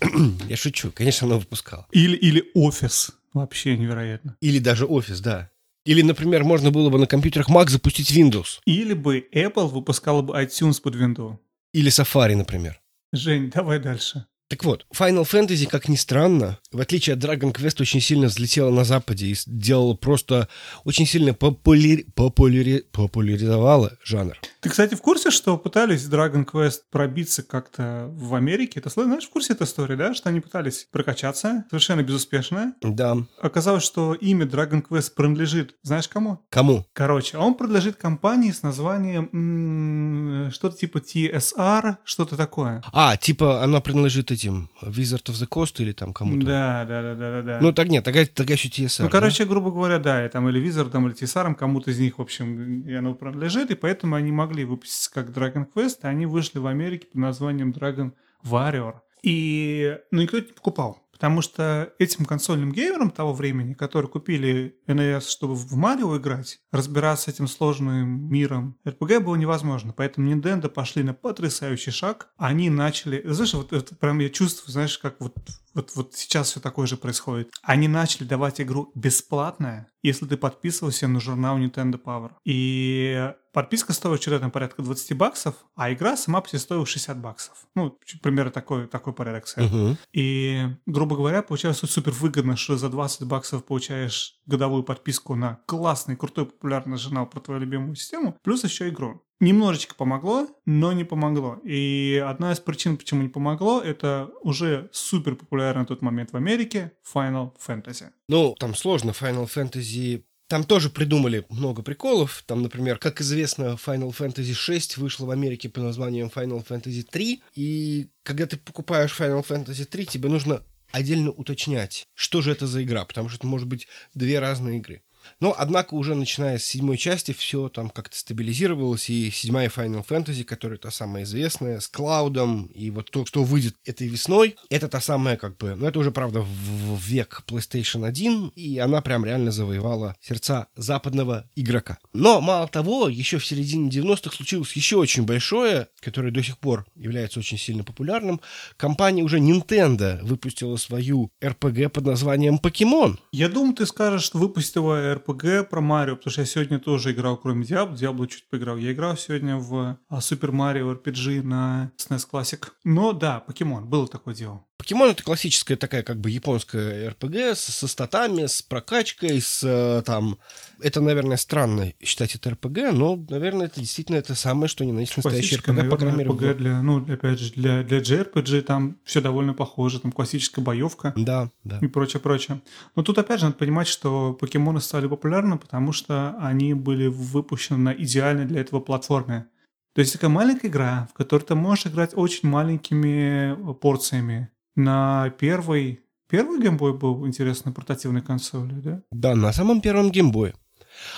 [0.48, 1.86] Я шучу, конечно, она выпускала.
[1.90, 3.10] Или, или офис.
[3.34, 4.36] Вообще невероятно.
[4.40, 5.50] Или даже офис, да.
[5.88, 8.60] Или, например, можно было бы на компьютерах Mac запустить Windows.
[8.66, 11.38] Или бы Apple выпускала бы iTunes под Windows.
[11.72, 12.78] Или Safari, например.
[13.14, 14.26] Жень, давай дальше.
[14.48, 18.70] Так вот, Final Fantasy, как ни странно, в отличие от Dragon Quest, очень сильно взлетела
[18.70, 20.48] на Западе и сделала просто
[20.84, 22.06] очень сильно популяри...
[22.14, 22.84] Популяри...
[22.90, 24.38] популяризовала жанр.
[24.60, 28.80] Ты, кстати, в курсе, что пытались Dragon Quest пробиться как-то в Америке?
[28.80, 30.14] Ты знаешь, в курсе этой истории, да?
[30.14, 32.72] Что они пытались прокачаться, совершенно безуспешно.
[32.80, 33.18] Да.
[33.42, 36.40] Оказалось, что имя Dragon Quest принадлежит, знаешь кому?
[36.48, 36.86] Кому?
[36.94, 42.82] Короче, он принадлежит компании с названием м- что-то типа TSR, что-то такое.
[42.92, 46.46] А, типа она принадлежит этим Wizard of the Coast или там кому-то.
[46.46, 47.58] Да, да, да, да, да, да.
[47.60, 49.04] Ну, так нет, тогда, тогда еще TSR.
[49.04, 52.22] Ну, короче, грубо говоря, да, и там или Wizard, или TSR, кому-то из них, в
[52.22, 56.58] общем, и оно принадлежит, и поэтому они могли выпустить как Dragon Quest, и они вышли
[56.58, 58.12] в Америке под названием Dragon
[58.44, 58.94] Warrior.
[59.22, 61.02] И, ну, никто это не покупал.
[61.18, 67.24] Потому что этим консольным геймерам того времени, которые купили NES, чтобы в Марио играть, разбираться
[67.24, 69.92] с этим сложным миром RPG было невозможно.
[69.92, 72.28] Поэтому Nintendo пошли на потрясающий шаг.
[72.36, 73.20] Они начали...
[73.26, 75.34] Знаешь, вот это прям я чувствую, знаешь, как вот,
[75.78, 77.50] вот, вот сейчас все такое же происходит.
[77.62, 82.32] Они начали давать игру бесплатно, если ты подписывался на журнал Nintendo Power.
[82.44, 87.20] И подписка стоила что-то там порядка 20 баксов, а игра сама по себе стоила 60
[87.20, 87.66] баксов.
[87.76, 89.66] Ну, примерно такой, такой порядок цен.
[89.66, 89.98] Мгм.
[90.12, 96.16] И, грубо говоря, получается супер выгодно, что за 20 баксов получаешь годовую подписку на классный,
[96.16, 99.22] крутой, популярный журнал про твою любимую систему, плюс еще игру.
[99.40, 101.60] Немножечко помогло, но не помогло.
[101.64, 106.36] И одна из причин, почему не помогло, это уже супер популярный на тот момент в
[106.36, 108.06] Америке Final Fantasy.
[108.28, 109.10] Ну, там сложно.
[109.10, 110.24] Final Fantasy...
[110.48, 112.42] Там тоже придумали много приколов.
[112.46, 117.42] Там, например, как известно, Final Fantasy 6 вышла в Америке под названием Final Fantasy 3.
[117.54, 122.82] И когда ты покупаешь Final Fantasy 3, тебе нужно отдельно уточнять, что же это за
[122.82, 125.02] игра, потому что это может быть две разные игры.
[125.40, 130.44] Но, однако, уже начиная с седьмой части все там как-то стабилизировалось, и седьмая Final Fantasy,
[130.44, 135.00] которая та самая известная, с Клаудом, и вот то, что выйдет этой весной, это та
[135.00, 139.50] самая как бы, ну это уже, правда, в век PlayStation 1, и она прям реально
[139.50, 141.98] завоевала сердца западного игрока.
[142.12, 146.86] Но, мало того, еще в середине 90-х случилось еще очень большое, которое до сих пор
[146.94, 148.40] является очень сильно популярным.
[148.76, 153.18] Компания уже Nintendo выпустила свою RPG под названием Покемон.
[153.32, 157.36] Я думаю, ты скажешь, что выпустила RPG про Марио, потому что я сегодня тоже играл,
[157.36, 158.76] кроме Diablo, Diablo чуть поиграл.
[158.76, 162.64] Я играл сегодня в а, Super Mario RPG на SNES Classic.
[162.84, 164.64] Но да, покемон, было такое дело.
[164.78, 170.02] Покемон это классическая такая как бы японская РПГ с, со статами, с прокачкой, с э,
[170.06, 170.38] там...
[170.80, 175.00] Это, наверное, странно считать это РПГ, но, наверное, это действительно это самое, что ни на
[175.00, 176.54] есть настоящий РПГ, по крайней наверное, мере.
[176.54, 181.12] Для, ну, опять же, для, для JRPG там все довольно похоже, там классическая боевка.
[181.16, 181.78] Да, да.
[181.82, 182.60] и прочее, прочее.
[182.94, 187.78] Но тут опять же надо понимать, что покемоны стали популярны, потому что они были выпущены
[187.78, 189.48] на идеальной для этого платформе.
[189.94, 194.48] То есть такая маленькая игра, в которой ты можешь играть очень маленькими э, порциями.
[194.78, 196.00] На первой...
[196.28, 199.02] Первый геймбой был, интересно, портативной консоли, да?
[199.10, 200.54] Да, на самом первом геймбое.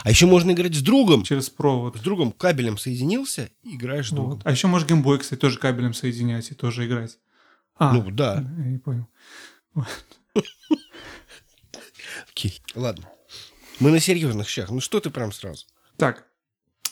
[0.02, 1.24] А еще можно играть с другом.
[1.24, 1.96] Через провод.
[1.98, 4.36] С другом кабелем соединился играешь с другом.
[4.36, 4.46] Вот.
[4.46, 7.18] А еще можешь Game Boy, кстати, тоже кабелем соединять и тоже играть.
[7.76, 8.36] А, Ну да.
[8.56, 9.06] я не понял.
[12.30, 12.62] Окей.
[12.74, 13.10] Ладно.
[13.78, 14.70] Мы на серьезных щах.
[14.70, 15.66] Ну что ты прям сразу?
[15.98, 16.26] Так,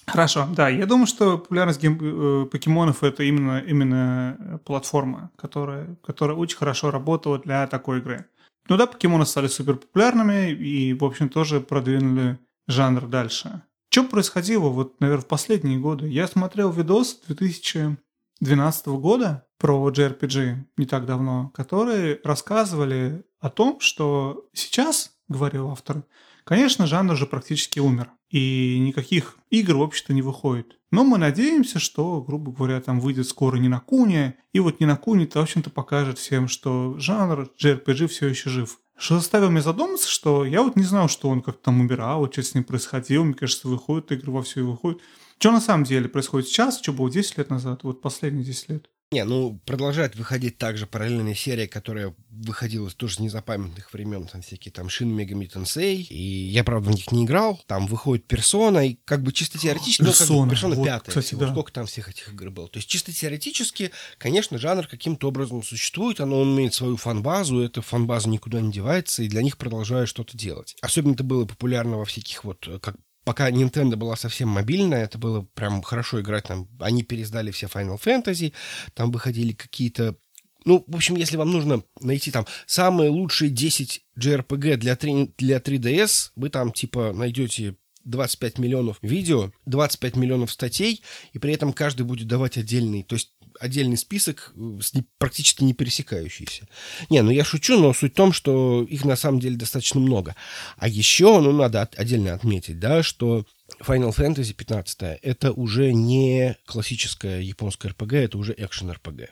[0.09, 6.37] хорошо, да, я думаю, что популярность Game- э, покемонов это именно, именно платформа, которая, которая
[6.37, 8.27] очень хорошо работала для такой игры.
[8.69, 13.63] Ну да, покемоны стали супер популярными и, в общем, тоже продвинули жанр дальше.
[13.91, 16.09] Что происходило вот, наверное, в последние годы?
[16.09, 24.47] Я смотрел видос 2012 года про JRPG не так давно, которые рассказывали о том, что
[24.53, 26.03] сейчас, говорил автор,
[26.49, 30.79] Конечно, жанр уже практически умер, и никаких игр, в общем-то, не выходит.
[30.91, 35.69] Но мы надеемся, что, грубо говоря, там выйдет скоро Нинакуни, и вот Нинакуни-то, в общем-то,
[35.69, 38.79] покажет всем, что жанр JRPG все еще жив.
[38.97, 42.33] Что заставило меня задуматься, что я вот не знал, что он как-то там умирал, вот
[42.33, 45.03] что с ним происходило, мне кажется, выходит игры во все и выходит.
[45.39, 48.91] Что на самом деле происходит сейчас, что было 10 лет назад, вот последние 10 лет?
[49.11, 54.71] Не, ну, продолжает выходить также параллельная серия, которая выходила тоже с незапамятных времен, там всякие
[54.71, 58.99] там Shin Megami Tensei, и я, правда, в них не играл, там выходит Персона, и
[59.07, 61.53] как бы чисто теоретически, ну, как бы Персона вот, пятая кстати, всего, да.
[61.53, 62.69] сколько там всех этих игр было.
[62.69, 68.29] То есть чисто теоретически, конечно, жанр каким-то образом существует, оно имеет свою фан-базу, эта фан-база
[68.29, 70.77] никуда не девается, и для них продолжают что-то делать.
[70.83, 72.97] Особенно это было популярно во всяких вот, э, как
[73.29, 76.45] Пока Nintendo была совсем мобильная, это было прям хорошо играть.
[76.45, 78.55] Там, они пересдали все Final Fantasy,
[78.95, 80.17] там выходили какие-то...
[80.65, 85.59] Ну, в общем, если вам нужно найти там самые лучшие 10 JRPG для, 3, для
[85.59, 91.03] 3DS, вы там типа найдете 25 миллионов видео, 25 миллионов статей,
[91.35, 96.69] и при этом каждый будет давать отдельный, то есть отдельный список, э, практически не пересекающийся.
[97.11, 100.35] Не, ну я шучу, но суть в том, что их на самом деле достаточно много.
[100.77, 103.45] А еще, ну, надо от- отдельно отметить, да, что
[103.83, 109.31] Final Fantasy 15 это уже не классическая японская РПГ, это уже экшен РПГ.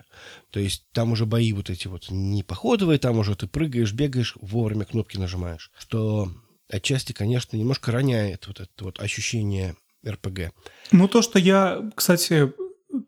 [0.51, 4.37] То есть там уже бои вот эти вот не походовые, там уже ты прыгаешь, бегаешь,
[4.41, 5.71] вовремя кнопки нажимаешь.
[5.79, 6.31] Что
[6.71, 10.53] отчасти, конечно, немножко роняет вот это вот ощущение РПГ.
[10.93, 12.53] Ну, то, что я, кстати,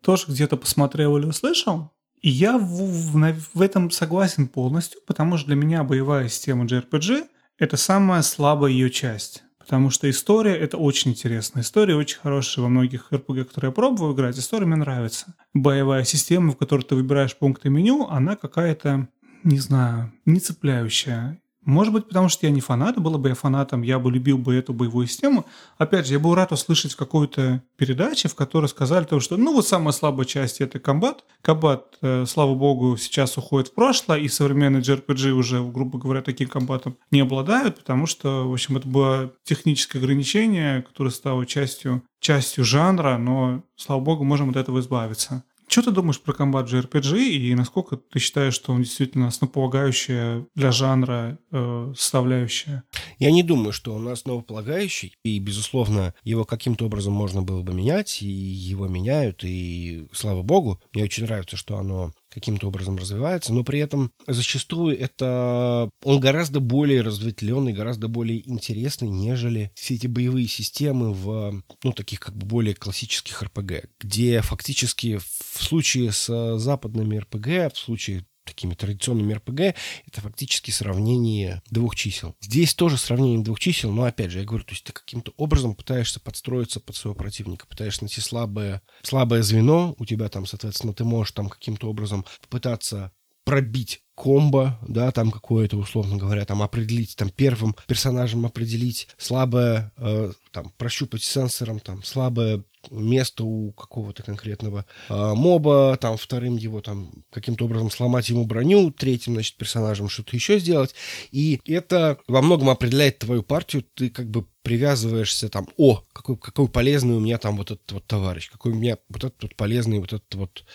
[0.01, 1.91] тоже где-то посмотрел или услышал,
[2.21, 7.27] И я в, в, в этом согласен полностью, потому что для меня боевая система JRPG–
[7.57, 9.43] это самая слабая ее часть.
[9.69, 11.61] Потому что история– это очень интересная.
[11.61, 14.37] История очень хорошая во многих RPG, которые я пробовал играть.
[14.39, 15.35] История мне нравится.
[15.53, 19.07] Боевая система, в которой ты выбираешь пункты меню, она какая-то,
[19.43, 21.39] не знаю, не цепляющая.
[21.69, 24.55] Может быть, потому что я не фанат, было бы я фанатом, я бы любил бы
[24.55, 25.45] эту боевую систему.
[25.77, 29.53] Опять же, я был рад услышать в какой-то передаче, в которой сказали то, что ну
[29.53, 31.23] вот самая слабая часть это комбат.
[31.43, 36.49] Комбат, э, слава богу, сейчас уходит в прошлое, и современные JRPG уже, грубо говоря, таким
[36.49, 42.65] комбатом не обладают, потому что, в общем, это было техническое ограничение, которое стало частью, частью
[42.65, 45.43] жанра, но, слава богу, можем от этого избавиться.
[45.69, 50.71] Что ты думаешь про комбат JRPG и насколько ты считаешь, что он действительно основополагающая для
[50.71, 52.83] жанра э, составляющая?
[53.19, 58.23] Я не думаю, что он основополагающий, и, безусловно, его каким-то образом можно было бы менять,
[58.23, 63.63] и его меняют, и слава богу, мне очень нравится, что оно каким-то образом развивается, но
[63.63, 70.47] при этом зачастую это он гораздо более разветвленный, гораздо более интересный, нежели все эти боевые
[70.47, 77.17] системы в, ну, таких как бы более классических РПГ, где фактически в случае с западными
[77.17, 79.59] РПГ, в случае такими традиционными РПГ,
[80.07, 82.35] это фактически сравнение двух чисел.
[82.41, 85.75] Здесь тоже сравнение двух чисел, но опять же, я говорю, то есть ты каким-то образом
[85.75, 91.03] пытаешься подстроиться под своего противника, пытаешься найти слабое, слабое звено, у тебя там, соответственно, ты
[91.03, 93.11] можешь там каким-то образом попытаться
[93.49, 100.33] пробить комбо, да, там какое-то, условно говоря, там определить, там первым персонажем определить слабое, э,
[100.51, 107.11] там, прощупать сенсором, там, слабое место у какого-то конкретного э, моба, там, вторым его, там,
[107.31, 110.95] каким-то образом сломать ему броню, третьим, значит, персонажем что-то еще сделать.
[111.31, 116.67] И это во многом определяет твою партию, ты как бы привязываешься там, о, какой, какой
[116.67, 119.99] полезный у меня там вот этот вот товарищ, какой у меня вот этот вот полезный,
[119.99, 120.65] вот этот вот.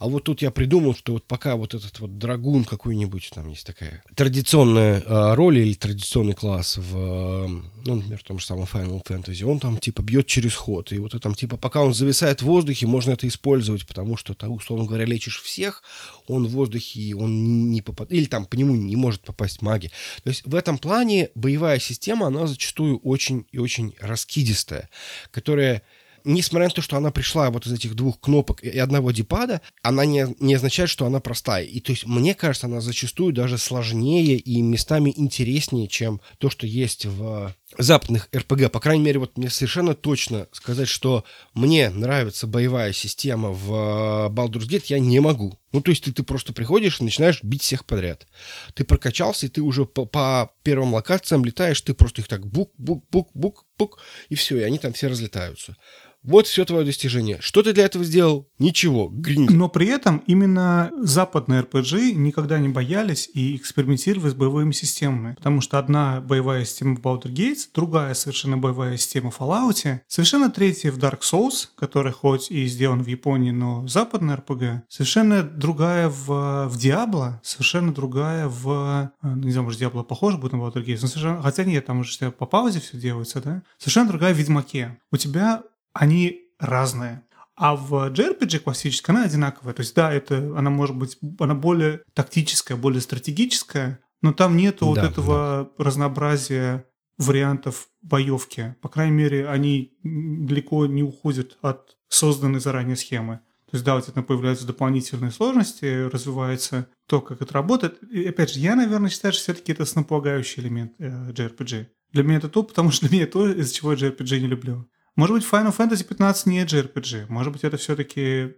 [0.00, 3.66] А вот тут я придумал, что вот пока вот этот вот драгун какой-нибудь, там есть
[3.66, 7.46] такая традиционная э, роль или традиционный класс в, э,
[7.84, 10.98] ну, например, в том же самом Final Fantasy, он там типа бьет через ход, и
[10.98, 14.48] вот это там типа пока он зависает в воздухе, можно это использовать, потому что ты,
[14.48, 15.82] условно говоря, лечишь всех,
[16.28, 19.90] он в воздухе, он не попадает, или там по нему не может попасть маги.
[20.22, 24.88] То есть в этом плане боевая система, она зачастую очень и очень раскидистая,
[25.30, 25.82] которая
[26.24, 30.04] несмотря на то, что она пришла вот из этих двух кнопок и одного дипада, она
[30.04, 31.64] не, не означает, что она простая.
[31.64, 36.66] И то есть, мне кажется, она зачастую даже сложнее и местами интереснее, чем то, что
[36.66, 38.70] есть в западных РПГ.
[38.70, 44.68] По крайней мере, вот мне совершенно точно сказать, что мне нравится боевая система в Baldur's
[44.68, 45.58] Gate, я не могу.
[45.72, 48.26] Ну, то есть ты, ты просто приходишь и начинаешь бить всех подряд.
[48.74, 53.98] Ты прокачался, и ты уже по, по первым локациям летаешь, ты просто их так бук-бук-бук-бук-бук,
[54.28, 55.76] и все, и они там все разлетаются.
[56.24, 57.38] Вот все твое достижение.
[57.40, 58.48] Что ты для этого сделал?
[58.58, 59.08] Ничего.
[59.08, 59.48] Гринь.
[59.50, 65.34] Но при этом именно западные RPG никогда не боялись и экспериментировали с боевыми системами.
[65.34, 70.50] Потому что одна боевая система в Baldur's Gates, другая совершенно боевая система в Fallout, совершенно
[70.50, 76.08] третья в Dark Souls, который хоть и сделан в Японии, но западный RPG, совершенно другая
[76.08, 79.12] в, в Diablo, совершенно другая в...
[79.22, 81.42] Э, не знаю, может, Diablo похоже будет на Baldur's Gates, но совершенно...
[81.42, 83.62] хотя нет, там уже по паузе все делается, да?
[83.78, 84.98] Совершенно другая в Ведьмаке.
[85.12, 85.62] У тебя
[85.94, 87.22] они разные.
[87.56, 89.74] А в JRPG классической она одинаковая.
[89.74, 94.78] То есть, да, это она может быть, она более тактическая, более стратегическая, но там нет
[94.80, 95.84] да, вот этого да.
[95.84, 96.84] разнообразия
[97.16, 98.74] вариантов боевки.
[98.82, 103.40] По крайней мере, они далеко не уходят от созданной заранее схемы.
[103.70, 108.02] То есть, да, вот это появляются дополнительные сложности, развивается то, как это работает.
[108.04, 111.86] И, опять же, я, наверное, считаю, что все-таки это основополагающий элемент э, JRPG.
[112.12, 114.88] Для меня это то, потому что для меня то, из-за чего я JRPG не люблю.
[115.16, 117.26] Может быть, Final Fantasy 15 не JRPG.
[117.28, 118.54] Может быть, это все-таки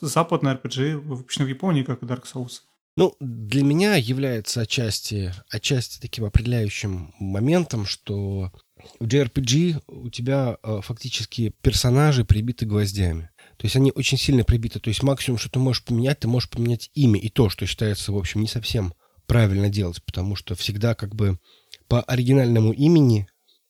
[0.00, 2.60] западный RPG, выпущенный в Японии, как и Dark Souls.
[2.96, 8.50] Ну, для меня является отчасти, отчасти таким определяющим моментом, что
[8.98, 13.30] в JRPG у тебя э, фактически персонажи прибиты гвоздями.
[13.56, 14.80] То есть они очень сильно прибиты.
[14.80, 17.20] То есть максимум, что ты можешь поменять, ты можешь поменять имя.
[17.20, 18.94] И то, что считается, в общем, не совсем
[19.26, 21.38] правильно делать, потому что всегда как бы
[21.86, 23.28] по оригинальному имени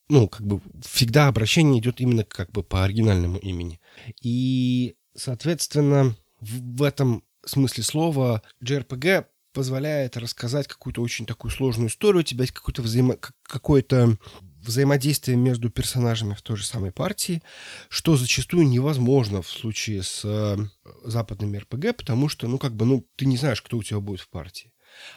[0.09, 3.81] ну, как бы всегда обращение идет именно как бы по оригинальному имени.
[4.23, 12.21] И, соответственно, в, в этом смысле слова JRPG позволяет рассказать какую-то очень такую сложную историю,
[12.21, 13.17] у тебя есть какое-то взаимо...
[13.43, 14.17] какое-то
[14.63, 17.43] взаимодействие между персонажами в той же самой партии,
[17.89, 20.57] что зачастую невозможно в случае с э,
[21.05, 24.21] западными РПГ, потому что, ну, как бы, ну, ты не знаешь, кто у тебя будет
[24.21, 24.73] в партии.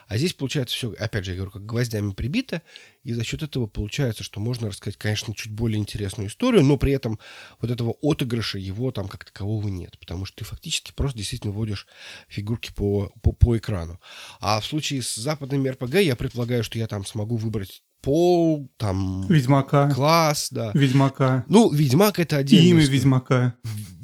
[0.07, 2.61] А здесь получается все, опять же, я говорю, как гвоздями прибито,
[3.03, 6.93] и за счет этого получается, что можно рассказать, конечно, чуть более интересную историю, но при
[6.93, 7.19] этом
[7.59, 11.87] вот этого отыгрыша его там как такового нет, потому что ты фактически просто действительно вводишь
[12.27, 13.99] фигурки по, по, по экрану.
[14.39, 19.25] А в случае с западными РПГ я предполагаю, что я там смогу выбрать пол, там...
[19.27, 19.89] Ведьмака.
[19.91, 20.71] Класс, да.
[20.73, 21.45] Ведьмака.
[21.47, 22.67] Ну, Ведьмак это отдельно.
[22.67, 23.55] Имя Ведьмака.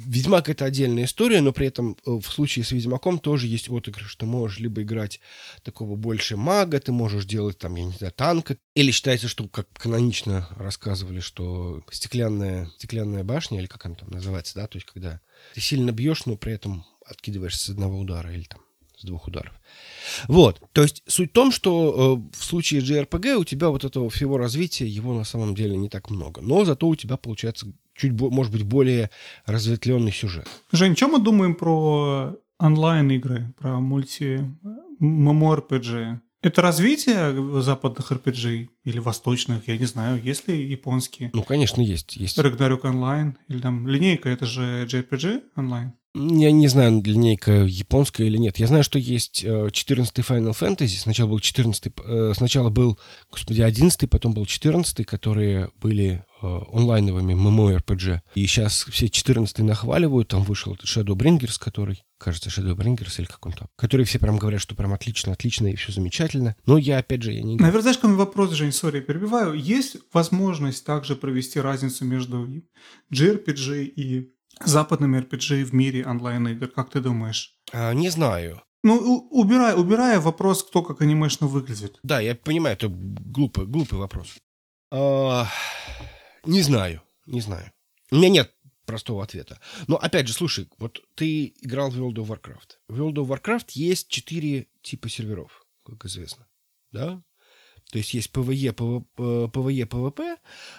[0.08, 4.16] Ведьмак это отдельная история, но при этом э, в случае с Ведьмаком тоже есть отыгрыш.
[4.16, 5.20] Ты можешь либо играть
[5.62, 8.56] такого больше мага, ты можешь делать там, я не знаю, танка.
[8.74, 14.54] Или считается, что, как канонично рассказывали, что стеклянная, стеклянная башня, или как она там называется,
[14.54, 15.20] да, то есть когда
[15.54, 18.60] ты сильно бьешь, но при этом откидываешься с одного удара или там
[18.98, 19.52] с двух ударов.
[20.26, 24.10] Вот, то есть суть в том, что э, в случае JRPG у тебя вот этого
[24.10, 26.40] всего развития, его на самом деле не так много.
[26.40, 29.10] Но зато у тебя получается чуть, может быть, более
[29.46, 30.48] разветвленный сюжет.
[30.72, 34.44] Жень, что мы думаем про онлайн-игры, про мульти
[35.00, 36.18] MMORPG?
[36.40, 41.30] Это развитие западных RPG или восточных, я не знаю, есть ли японские?
[41.32, 42.16] Ну, конечно, есть.
[42.16, 42.38] есть.
[42.38, 45.94] Рагнарёк онлайн или там линейка, это же JRPG онлайн?
[46.18, 48.58] Я не знаю, линейка японская или нет.
[48.58, 50.98] Я знаю, что есть 14 Final Fantasy.
[50.98, 52.98] Сначала был 14 э, сначала был,
[53.30, 58.20] господи, 11 потом был 14 которые были э, онлайновыми MMORPG.
[58.34, 60.28] И сейчас все 14 нахваливают.
[60.28, 64.74] Там вышел Shadowbringers, который, кажется, Shadowbringers или как он там, который все прям говорят, что
[64.74, 66.56] прям отлично, отлично и все замечательно.
[66.66, 67.56] Но я, опять же, я не...
[67.56, 69.54] Наверное, знаешь, какой вопрос, Жень, сори, перебиваю.
[69.54, 72.48] Есть возможность также провести разницу между
[73.12, 74.32] JRPG и
[74.64, 76.68] западными RPG в мире онлайн-игр?
[76.68, 77.58] Как ты думаешь?
[77.72, 78.62] А, не знаю.
[78.84, 81.98] Ну, убирая, убирая вопрос, кто как анимешно выглядит.
[82.02, 84.36] Да, я понимаю, это глупый, глупый вопрос.
[84.90, 85.48] А,
[86.44, 87.72] не знаю, не знаю.
[88.10, 88.54] У меня нет
[88.86, 89.60] простого ответа.
[89.86, 92.78] Но опять же, слушай, вот ты играл в World of Warcraft.
[92.88, 96.46] В World of Warcraft есть четыре типа серверов, как известно.
[96.92, 97.22] Да?
[97.90, 98.74] То есть есть PvE,
[99.16, 100.38] PvE, PvP,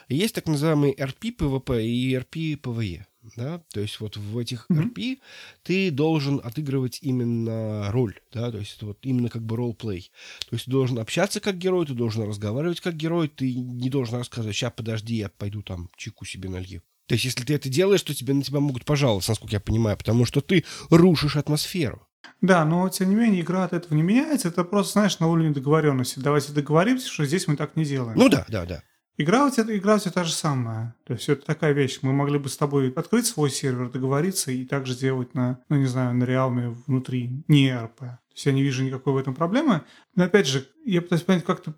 [0.10, 3.06] есть так называемый RP, PvP и RP, PvE
[3.36, 4.94] да, то есть вот в этих mm-hmm.
[4.94, 5.20] RP
[5.64, 10.12] ты должен отыгрывать именно роль, да, то есть это вот именно как бы ролл-плей.
[10.50, 14.18] То есть ты должен общаться как герой, ты должен разговаривать как герой, ты не должен
[14.18, 16.82] рассказывать, сейчас подожди, я пойду там чеку себе налью.
[17.08, 19.98] То есть если ты это делаешь, то тебе на тебя могут пожаловаться, насколько я понимаю,
[19.98, 22.06] потому что ты рушишь атмосферу.
[22.42, 24.50] Да, но тем не менее игра от этого не меняется.
[24.50, 26.20] Это просто, знаешь, на уровне договоренности.
[26.20, 28.18] Давайте договоримся, что здесь мы так не делаем.
[28.18, 28.84] Ну да, да, да.
[29.20, 30.96] Игра у тебя, игра у тебя та же самая.
[31.04, 32.00] То есть это такая вещь.
[32.04, 35.88] Мы могли бы с тобой открыть свой сервер, договориться и также сделать на, ну не
[35.88, 38.00] знаю, на реалме внутри, не РП.
[38.00, 39.82] То есть я не вижу никакой в этом проблемы.
[40.16, 41.74] Но опять же, я пытаюсь понять, как ты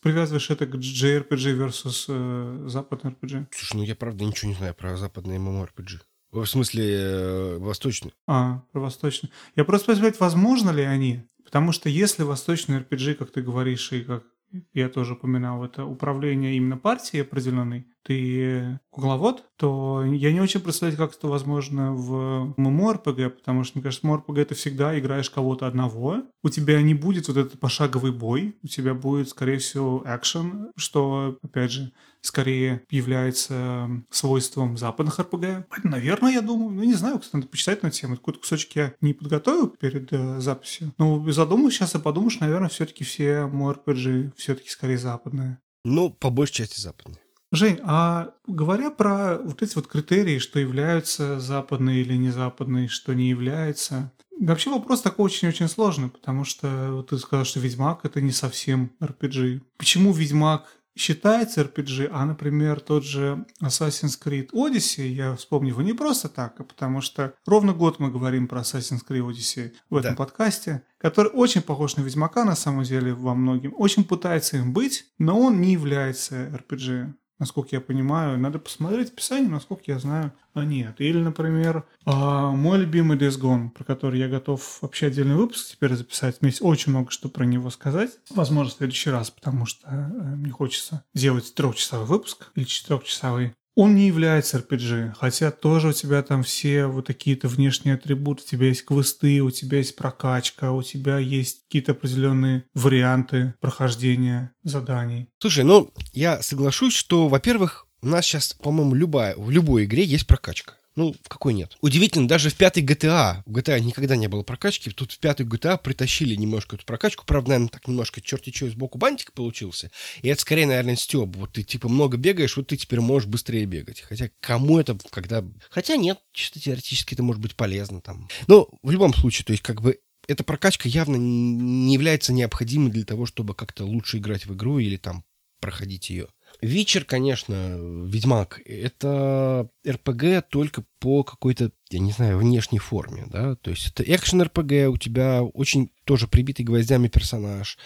[0.00, 3.48] привязываешь это к JRPG versus э, западный RPG.
[3.50, 6.00] Слушай, ну я правда ничего не знаю про западные MMORPG.
[6.32, 8.14] В смысле, э, восточный.
[8.26, 9.30] А, про восточный.
[9.54, 11.28] Я просто пытаюсь понять, возможно ли они.
[11.44, 14.24] Потому что если восточный RPG, как ты говоришь, и как
[14.72, 20.96] я тоже упоминал, это управление именно партией определенной, ты кукловод, то я не очень представляю,
[20.96, 26.22] как это возможно в MMORPG, потому что, мне кажется, MMORPG ты всегда играешь кого-то одного,
[26.42, 31.38] у тебя не будет вот этот пошаговый бой, у тебя будет, скорее всего, экшен, что,
[31.42, 31.92] опять же,
[32.26, 35.64] скорее является свойством западных RPG.
[35.84, 38.16] Наверное, я думаю, ну не знаю, кстати, надо почитать на тему.
[38.16, 40.92] Какой-то кусочек я не подготовил перед э, записью.
[40.98, 45.58] Но задумаюсь сейчас и подумаешь, наверное, все-таки все MMORPG все-таки скорее западные.
[45.84, 47.20] Ну, по большей части западные.
[47.52, 53.14] Жень, а говоря про вот эти вот критерии, что являются западные или не западные, что
[53.14, 58.20] не является, вообще вопрос такой очень-очень сложный, потому что вот ты сказал, что Ведьмак это
[58.20, 59.62] не совсем RPG.
[59.78, 65.92] Почему Ведьмак считается RPG, а, например, тот же Assassin's Creed Odyssey, я вспомню его не
[65.92, 70.12] просто так, а потому что ровно год мы говорим про Assassin's Creed Odyssey в этом
[70.12, 70.16] да.
[70.16, 75.06] подкасте, который очень похож на Ведьмака на самом деле во многим, очень пытается им быть,
[75.18, 78.38] но он не является RPG насколько я понимаю.
[78.38, 80.94] Надо посмотреть описание, насколько я знаю, а нет.
[80.98, 85.94] Или, например, а, мой любимый Days Gone, про который я готов вообще отдельный выпуск теперь
[85.94, 86.40] записать.
[86.40, 88.12] Мне есть очень много что про него сказать.
[88.30, 93.54] Возможно, в следующий раз, потому что э, мне хочется сделать трехчасовой выпуск или четырехчасовый.
[93.76, 98.46] Он не является RPG, хотя тоже у тебя там все вот такие-то внешние атрибуты, у
[98.46, 105.28] тебя есть квесты, у тебя есть прокачка, у тебя есть какие-то определенные варианты прохождения заданий.
[105.40, 110.26] Слушай, ну, я соглашусь, что, во-первых, у нас сейчас, по-моему, любая, в любой игре есть
[110.26, 110.76] прокачка.
[110.96, 111.76] Ну, в какой нет.
[111.82, 115.78] Удивительно, даже в пятой GTA, в GTA никогда не было прокачки, тут в пятую GTA
[115.78, 119.90] притащили немножко эту прокачку, правда, наверное, так немножко черти что сбоку бантик получился,
[120.22, 121.36] и это скорее, наверное, стёб.
[121.36, 124.00] Вот ты, типа, много бегаешь, вот ты теперь можешь быстрее бегать.
[124.00, 125.44] Хотя кому это, когда...
[125.68, 128.28] Хотя нет, чисто теоретически это может быть полезно там.
[128.46, 133.04] Но в любом случае, то есть, как бы, эта прокачка явно не является необходимой для
[133.04, 135.24] того, чтобы как-то лучше играть в игру или там
[135.60, 136.28] проходить ее.
[136.62, 137.76] Вечер, конечно,
[138.06, 144.02] Ведьмак, это РПГ только по какой-то, я не знаю, внешней форме, да, то есть это
[144.02, 147.78] экшен РПГ, у тебя очень тоже прибитый гвоздями персонаж,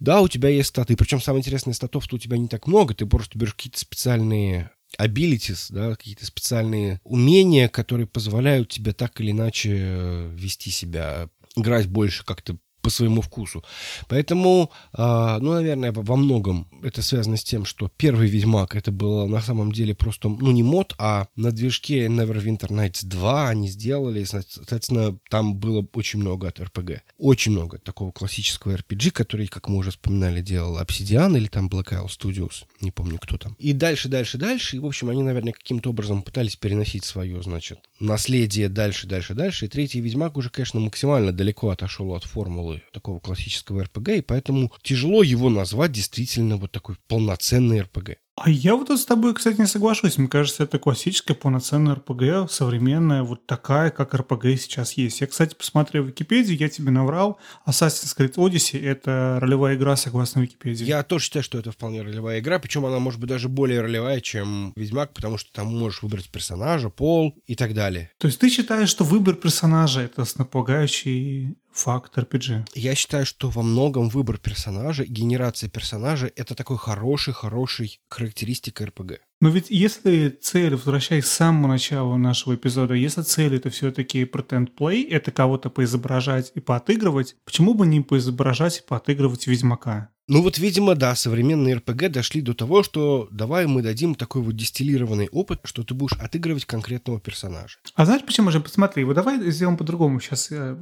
[0.00, 3.06] да, у тебя есть статы, причем самое интересное, статов-то у тебя не так много, ты
[3.06, 10.28] просто берешь какие-то специальные abilities, да, какие-то специальные умения, которые позволяют тебе так или иначе
[10.32, 13.62] вести себя, играть больше как-то по своему вкусу.
[14.08, 19.26] Поэтому, э, ну, наверное, во многом это связано с тем, что первый Ведьмак это было
[19.26, 24.24] на самом деле просто, ну, не мод, а на движке Neverwinter Nights 2 они сделали,
[24.24, 27.00] соответственно, там было очень много от RPG.
[27.18, 31.92] Очень много такого классического RPG, который, как мы уже вспоминали, делал Obsidian или там Black
[31.92, 33.54] Isle Studios, не помню, кто там.
[33.58, 37.80] И дальше, дальше, дальше, и, в общем, они, наверное, каким-то образом пытались переносить свое, значит,
[38.00, 43.20] наследие дальше, дальше, дальше, и третий Ведьмак уже, конечно, максимально далеко отошел от формулы такого
[43.20, 48.16] классического РПГ, и поэтому тяжело его назвать действительно вот такой полноценный РПГ.
[48.40, 50.16] А я вот с тобой, кстати, не соглашусь.
[50.16, 55.20] Мне кажется, это классическая полноценная РПГ, современная, вот такая, как РПГ сейчас есть.
[55.20, 57.38] Я, кстати, посмотрел Википедию, я тебе наврал.
[57.66, 60.84] Assassin's Creed Odyssey— это ролевая игра, согласно Википедии.
[60.84, 64.20] Я тоже считаю, что это вполне ролевая игра, причем она может быть даже более ролевая,
[64.20, 68.12] чем Ведьмак, потому что там можешь выбрать персонажа, пол и так далее.
[68.18, 72.66] То есть ты считаешь, что выбор персонажа— это основополагающий факт RPG.
[72.74, 79.18] Я считаю, что во многом выбор персонажа, генерация персонажа— это такой хороший-хороший характеристика RPG.
[79.40, 84.70] Но ведь если цель, возвращаясь к самому началу нашего эпизода, если цель это все-таки pretend
[84.76, 90.10] play, это кого-то поизображать и поотыгрывать, почему бы не поизображать и поотыгрывать Ведьмака?
[90.30, 94.54] Ну вот, видимо, да, современные РПГ дошли до того, что давай мы дадим такой вот
[94.54, 97.78] дистиллированный опыт, что ты будешь отыгрывать конкретного персонажа.
[97.94, 98.60] А знаешь почему же?
[98.60, 100.48] Посмотри, вот давай сделаем по-другому сейчас.
[100.50, 100.76] Э,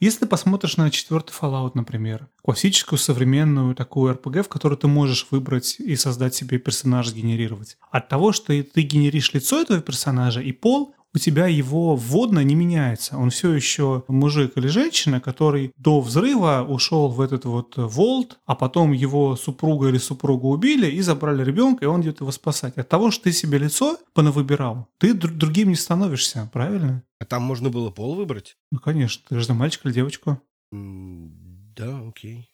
[0.00, 5.26] если ты посмотришь на четвертый Fallout, например, классическую современную такую РПГ, в которой ты можешь
[5.30, 7.76] выбрать и создать себе персонажа, генерировать.
[7.90, 12.54] От того, что ты генеришь лицо этого персонажа и пол, у тебя его вводно не
[12.54, 13.16] меняется.
[13.16, 18.54] Он все еще мужик или женщина, который до взрыва ушел в этот вот волт, а
[18.54, 22.76] потом его супруга или супруга убили и забрали ребенка, и он идет его спасать.
[22.76, 27.02] От того, что ты себе лицо понавыбирал, ты др- другим не становишься, правильно?
[27.20, 28.56] А там можно было пол выбрать?
[28.70, 29.22] Ну, конечно.
[29.28, 30.40] Ты же мальчик или девочку.
[30.70, 32.50] да, окей.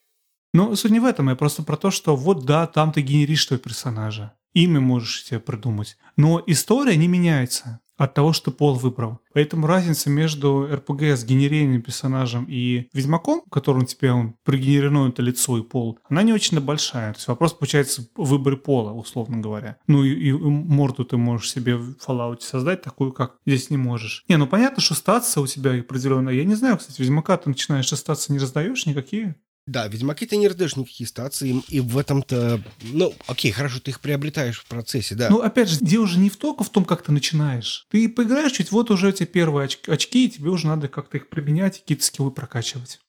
[0.53, 3.45] Но суть не в этом, я просто про то, что вот да, там ты генеришь
[3.45, 4.33] твоего персонажа.
[4.55, 5.97] Имя можешь себе придумать.
[6.17, 9.21] Но история не меняется от того, что пол выбрал.
[9.33, 13.43] Поэтому разница между РПГ с генерированием персонажем и Ведьмаком,
[13.83, 17.13] у тебя он пригенерировано это лицо и пол, она не очень большая.
[17.13, 19.77] То есть вопрос получается в пола, условно говоря.
[19.87, 24.25] Ну и, и морду ты можешь себе в Fallout создать такую, как здесь не можешь.
[24.29, 26.35] Не, ну понятно, что статься у тебя определенная.
[26.35, 29.37] Я не знаю, кстати, Ведьмака ты начинаешь статься не раздаешь никакие.
[29.67, 32.61] Да, Ведьмаки ты не раздаешь никакие стации, и в этом-то...
[32.83, 35.31] Ну, окей, хорошо, ты их приобретаешь в процессе, да.
[35.31, 37.87] Ну, опять же, дело же не в только в том, как ты начинаешь.
[37.91, 41.31] Ты поиграешь чуть, вот уже эти первые очки, очки и тебе уже надо как-то их
[41.31, 43.01] применять и какие-то скиллы прокачивать.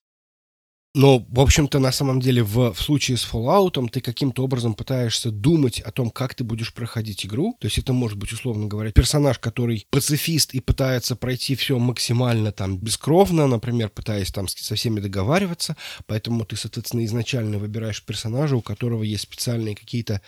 [0.96, 5.30] Но, в общем-то, на самом деле, в, в случае с Fallout ты каким-то образом пытаешься
[5.30, 7.58] думать о том, как ты будешь проходить игру.
[7.60, 12.54] То есть это может быть, условно говоря, персонаж, который пацифист и пытается пройти все максимально
[12.54, 15.76] там бескровно, например, пытаясь там со всеми договариваться.
[16.06, 20.22] Поэтому ты, соответственно, изначально выбираешь персонажа, у которого есть специальные какие-то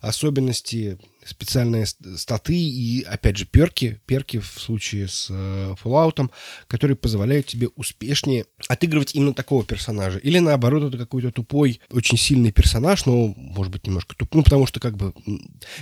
[0.00, 6.30] особенности, специальные статы и, опять же, перки, перки в случае с э, Fallout,
[6.66, 10.18] которые позволяют тебе успешнее отыгрывать именно такого персонажа.
[10.18, 14.66] Или, наоборот, это какой-то тупой, очень сильный персонаж, но, может быть, немножко тупой, ну, потому
[14.66, 15.14] что, как бы,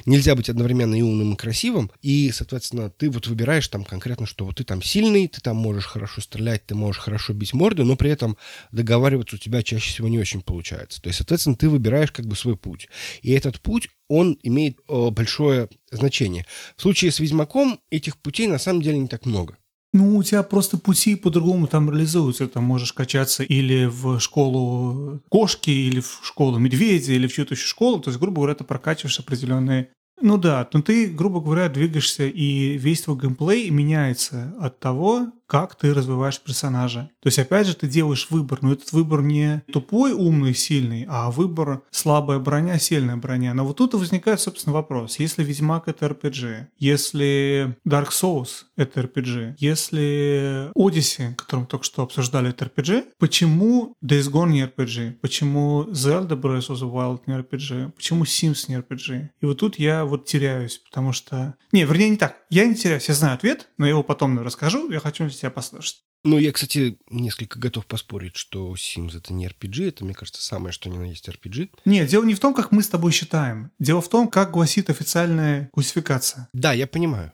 [0.07, 4.45] нельзя быть одновременно и умным, и красивым, и, соответственно, ты вот выбираешь там конкретно, что
[4.45, 7.97] вот ты там сильный, ты там можешь хорошо стрелять, ты можешь хорошо бить морды, но
[7.97, 8.37] при этом
[8.73, 11.01] договариваться у тебя чаще всего не очень получается.
[11.01, 12.89] То есть, соответственно, ты выбираешь как бы свой путь.
[13.23, 16.45] И этот путь, он имеет э, большое значение.
[16.77, 19.57] В случае с Ведьмаком этих путей на самом деле не так много.
[19.93, 22.47] Ну, у тебя просто пути по-другому там реализуются.
[22.47, 27.66] Ты можешь качаться или в школу кошки, или в школу медведя, или в чью-то еще
[27.66, 28.01] школу.
[28.01, 29.91] То есть, грубо говоря, ты прокачиваешь определенные
[30.23, 35.74] ну да, но ты, грубо говоря, двигаешься, и весь твой геймплей меняется от того, как
[35.74, 37.10] ты развиваешь персонажа.
[37.20, 41.32] То есть, опять же, ты делаешь выбор, но этот выбор не тупой, умный, сильный, а
[41.32, 43.52] выбор слабая броня, сильная броня.
[43.52, 45.18] Но вот тут возникает, собственно, вопрос.
[45.18, 52.02] Если Ведьмак— это RPG, если Dark Souls— это RPG, если Odyssey, который мы только что
[52.02, 55.14] обсуждали, это RPG, почему Days Gone не RPG?
[55.20, 57.90] Почему Zelda Breath of the Wild не RPG?
[57.97, 59.31] Почему Sims не RPG?
[59.40, 61.56] И вот тут я вот теряюсь, потому что...
[61.72, 62.36] Не, вернее, не так.
[62.51, 64.90] Я не теряюсь, я знаю ответ, но я его потом расскажу.
[64.90, 66.05] Я хочу тебя послушать.
[66.23, 70.73] Ну, я, кстати, несколько готов поспорить, что Sims это не RPG, это, мне кажется, самое,
[70.73, 71.71] что ни на есть RPG.
[71.87, 73.71] Нет, дело не в том, как мы с тобой считаем.
[73.79, 76.49] Дело в том, как гласит официальная классификация.
[76.53, 77.33] Да, я понимаю.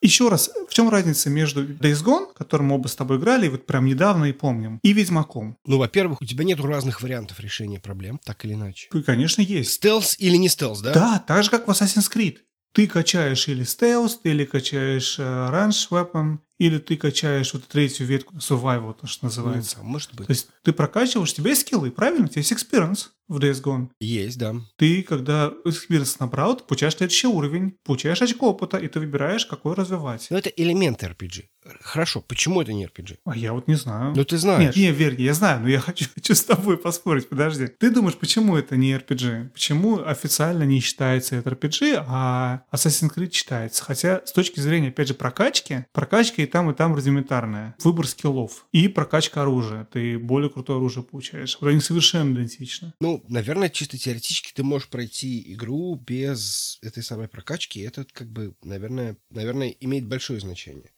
[0.00, 3.66] Еще раз, в чем разница между Days Gone, который мы оба с тобой играли, вот
[3.66, 5.56] прям недавно и помним, и Ведьмаком?
[5.64, 8.88] Ну, во-первых, у тебя нет разных вариантов решения проблем, так или иначе.
[8.92, 9.74] Ну, конечно, есть.
[9.74, 10.92] Стелс или не стелс, да?
[10.92, 12.38] Да, так же, как в Assassin's Creed.
[12.72, 18.36] Ты качаешь или стелс, или качаешь э, range weapon, или ты качаешь вот третью ветку
[18.36, 19.78] survival, то, что называется.
[19.78, 20.28] Ну, может быть.
[20.28, 22.26] То есть ты прокачиваешь, у тебя есть скиллы, правильно?
[22.26, 23.88] У тебя есть experience в Days Gone.
[24.00, 24.54] Есть, да.
[24.76, 29.74] Ты, когда experience набрал, ты получаешь следующий уровень, получаешь очко опыта, и ты выбираешь, какой
[29.74, 30.26] развивать.
[30.30, 31.44] Но это элемент RPG.
[31.80, 33.18] Хорошо, почему это не RPG?
[33.24, 34.14] А я вот не знаю.
[34.16, 34.74] Ну, ты знаешь.
[34.74, 37.68] Нет, не, верь, я знаю, но я хочу, хочу с тобой поспорить, подожди.
[37.68, 39.50] Ты думаешь, почему это не RPG?
[39.50, 43.84] Почему официально не считается это RPG, а Assassin's Creed считается?
[43.84, 47.76] Хотя с точки зрения, опять же, прокачки, прокачка и там, и там рудиментарная.
[47.82, 49.84] Выбор скиллов и прокачка оружия.
[49.84, 51.56] Ты более крутое оружие получаешь.
[51.60, 52.92] Вот они совершенно идентичны.
[53.00, 57.80] Ну, наверное, чисто теоретически ты можешь пройти игру без этой самой прокачки.
[57.80, 60.90] Это, как бы, наверное, наверное, имеет большое значение.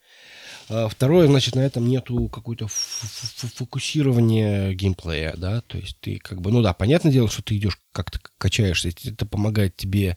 [0.68, 6.50] А Второе, значит, на этом нету какой-то фокусирования геймплея, да, то есть ты как бы,
[6.50, 10.16] ну да, понятное дело, что ты идешь как-то качаешься, это помогает тебе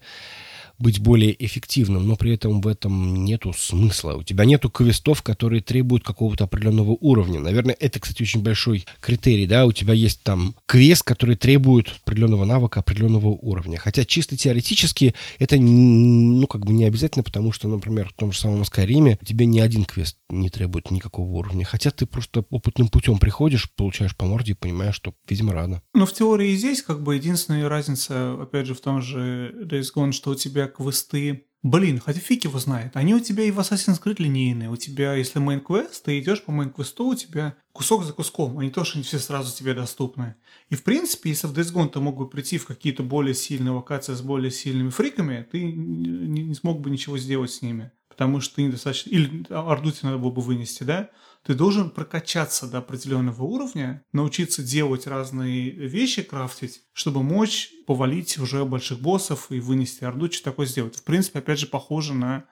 [0.79, 4.13] быть более эффективным, но при этом в этом нету смысла.
[4.13, 7.39] У тебя нету квестов, которые требуют какого-то определенного уровня.
[7.39, 12.45] Наверное, это, кстати, очень большой критерий, да, у тебя есть там квест, который требует определенного
[12.45, 13.77] навыка, определенного уровня.
[13.77, 18.39] Хотя чисто теоретически это, ну, как бы не обязательно, потому что, например, в том же
[18.39, 21.65] самом Скайриме тебе ни один квест не требует никакого уровня.
[21.65, 25.81] Хотя ты просто опытным путем приходишь, получаешь по морде и понимаешь, что, видимо, рано.
[25.93, 30.11] Но в теории здесь как бы единственная разница, опять же, в том же Days Gone,
[30.11, 32.95] что у тебя квесты Блин, хотя фиг его знает.
[32.95, 34.69] Они у тебя и в Assassin's Creed линейные.
[34.69, 38.57] У тебя, если main quest, ты идешь по main квесту, у тебя кусок за куском,
[38.57, 40.35] а не то, что они все сразу тебе доступны.
[40.69, 43.71] И в принципе, если в Days Gone ты мог бы прийти в какие-то более сильные
[43.71, 47.91] локации с более сильными фриками, ты не, не смог бы ничего сделать с ними.
[48.17, 49.11] Потому что ты недостаточно...
[49.11, 51.11] Или Орду тебе надо было бы вынести, да?
[51.43, 58.65] Ты должен прокачаться до определенного уровня, научиться делать разные вещи, крафтить, чтобы мочь повалить уже
[58.65, 60.95] больших боссов и вынести Орду, что такое сделать.
[60.97, 62.45] В принципе, опять же, похоже на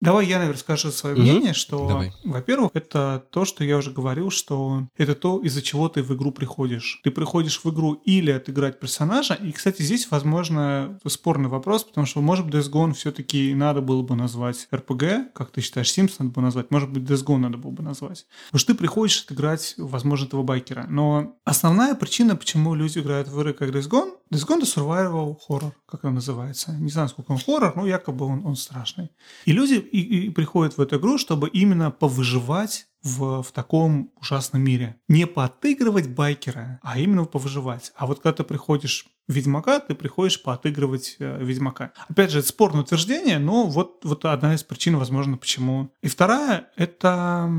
[0.00, 1.22] Давай я, наверное, скажу свое угу.
[1.22, 2.12] мнение, что, Давай.
[2.24, 6.30] во-первых, это то, что я уже говорил, что это то, из-за чего ты в игру
[6.30, 7.00] приходишь.
[7.02, 12.20] Ты приходишь в игру или отыграть персонажа, и, кстати, здесь, возможно, спорный вопрос, потому что,
[12.20, 16.32] может быть, Death Gone все-таки надо было бы назвать RPG, как ты считаешь, Sims надо
[16.32, 18.26] было назвать, может быть, Death Gone надо было бы назвать.
[18.46, 20.86] Потому что ты приходишь отыграть, возможно, этого байкера.
[20.88, 25.36] Но основная причина, почему люди играют в игры как Death Gone, Death Gone— это survival
[25.48, 26.72] horror, как он называется.
[26.72, 29.10] Не знаю, сколько он хоррор, но якобы он, он страшный.
[29.46, 34.62] И люди и, и приходят в эту игру, чтобы именно повыживать в, в таком ужасном
[34.62, 34.96] мире.
[35.08, 37.92] Не поотыгрывать байкера, а именно повыживать.
[37.96, 41.92] А вот когда ты приходишь Ведьмака, ты приходишь поотыгрывать э, Ведьмака.
[42.08, 45.90] Опять же, это спорное утверждение, но вот, вот одна из причин, возможно, почему.
[46.02, 47.50] И вторая, это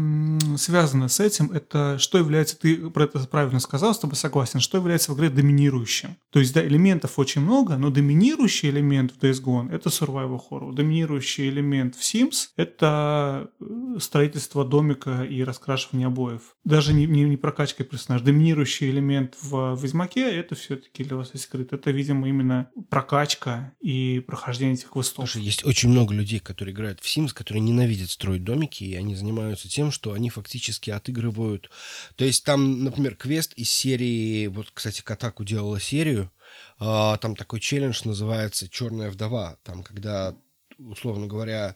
[0.58, 4.80] связано с этим, это что является, ты про это правильно сказал, с тобой согласен, что
[4.80, 6.18] является в игре доминирующим.
[6.32, 10.74] То есть, да, элементов очень много, но доминирующий элемент в Days Gone— это survival horror.
[10.74, 16.56] Доминирующий элемент в Sims— это э, строительство домика и раскрашивание обоев.
[16.64, 18.26] Даже не, не, не прокачка персонажа.
[18.26, 21.74] Доминирующий элемент в Ведьмаке— это все-таки для вас есть открыт.
[21.74, 25.30] Это, видимо, именно прокачка и прохождение этих квестов.
[25.30, 29.16] Слушай, есть очень много людей, которые играют в Sims, которые ненавидят строить домики, и они
[29.16, 31.70] занимаются тем, что они фактически отыгрывают...
[32.16, 34.48] То есть там, например, квест из серии...
[34.48, 36.32] Вот, кстати, Катаку делала серию,
[36.78, 39.58] а, там такой челлендж называется «Черная вдова».
[39.64, 40.36] Там, когда,
[40.78, 41.76] условно говоря,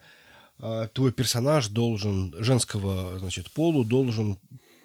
[0.93, 4.37] твой персонаж должен, женского, значит, полу должен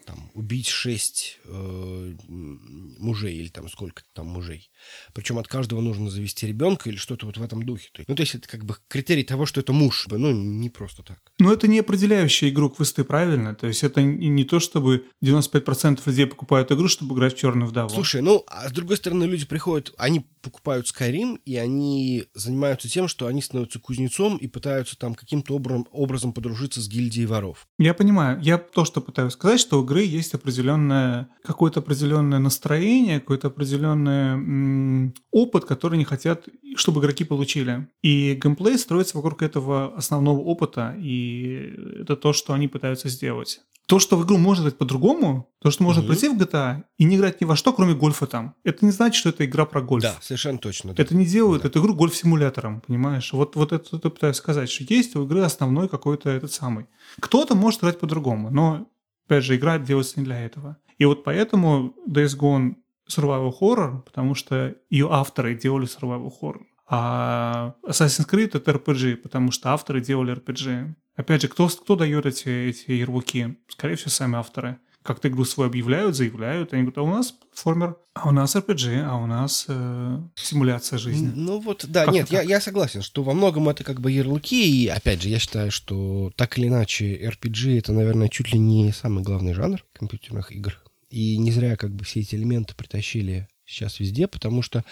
[0.08, 4.70] там, убить шесть э, мужей или там сколько там мужей.
[5.12, 7.90] Причем от каждого нужно завести ребенка или что-то вот в этом духе.
[8.06, 10.06] Ну, то есть это как бы критерий того, что это муж.
[10.10, 11.18] Ну, не просто так.
[11.38, 13.54] Но это не определяющая игру квесты, правильно?
[13.54, 17.90] То есть это не то, чтобы 95% людей покупают игру, чтобы играть в черную вдову.
[17.90, 23.08] Слушай, ну, а с другой стороны, люди приходят, они покупают Skyrim, и они занимаются тем,
[23.08, 27.66] что они становятся кузнецом и пытаются там каким-то образом, образом подружиться с гильдией воров.
[27.78, 28.40] Я понимаю.
[28.40, 34.32] Я то, что пытаюсь сказать, что у игры есть определенное, какое-то определенное настроение, какой-то определенный
[34.34, 37.88] м- опыт, который они хотят, чтобы игроки получили.
[38.02, 43.60] И геймплей строится вокруг этого основного опыта, и это то, что они пытаются сделать.
[43.86, 46.10] То, что в игру можно играть по-другому, то, что можно Мгм.
[46.10, 49.16] прийти в GTA и не играть ни во что, кроме гольфа там, это не значит,
[49.18, 50.02] что это игра про гольф.
[50.02, 50.92] Да, совершенно точно.
[50.92, 51.02] да.
[51.02, 51.68] Это не делает Да.
[51.68, 53.32] эту игру гольф-симулятором, понимаешь?
[53.32, 56.84] Вот, вот это, это пытаюсь сказать, что есть у игры основной какой-то этот самый.
[57.18, 58.86] Кто-то может играть по-другому, но,
[59.28, 60.78] опять же, игра делается не для этого.
[60.96, 62.76] И вот поэтому Days Gone
[63.08, 66.62] survival horror, потому что ее авторы делали survival horror.
[66.90, 70.94] А Assassin's Creed это RPG, потому что авторы делали RPG.
[71.14, 73.58] Опять же, кто, кто дает эти, эти ярлыки?
[73.68, 74.78] Скорее всего, сами авторы.
[75.02, 76.72] Как-то игру свою объявляют, заявляют.
[76.72, 80.98] Они говорят, а у нас платформер, а у нас RPG, а у нас э, симуляция
[80.98, 81.30] жизни.
[81.34, 84.84] Ну вот, да, Как-то нет, я, я согласен, что во многом это как бы ярлыки,
[84.84, 88.92] и опять же, я считаю, что так или иначе RPG это, наверное, чуть ли не
[88.92, 90.76] самый главный жанр компьютерных игр.
[91.10, 94.84] И не зря как бы все эти элементы притащили сейчас везде, потому что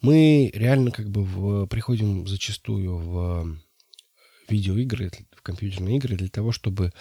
[0.00, 3.56] мы реально как бы в- приходим зачастую в
[4.48, 6.92] видеоигры, в компьютерные игры для того, чтобы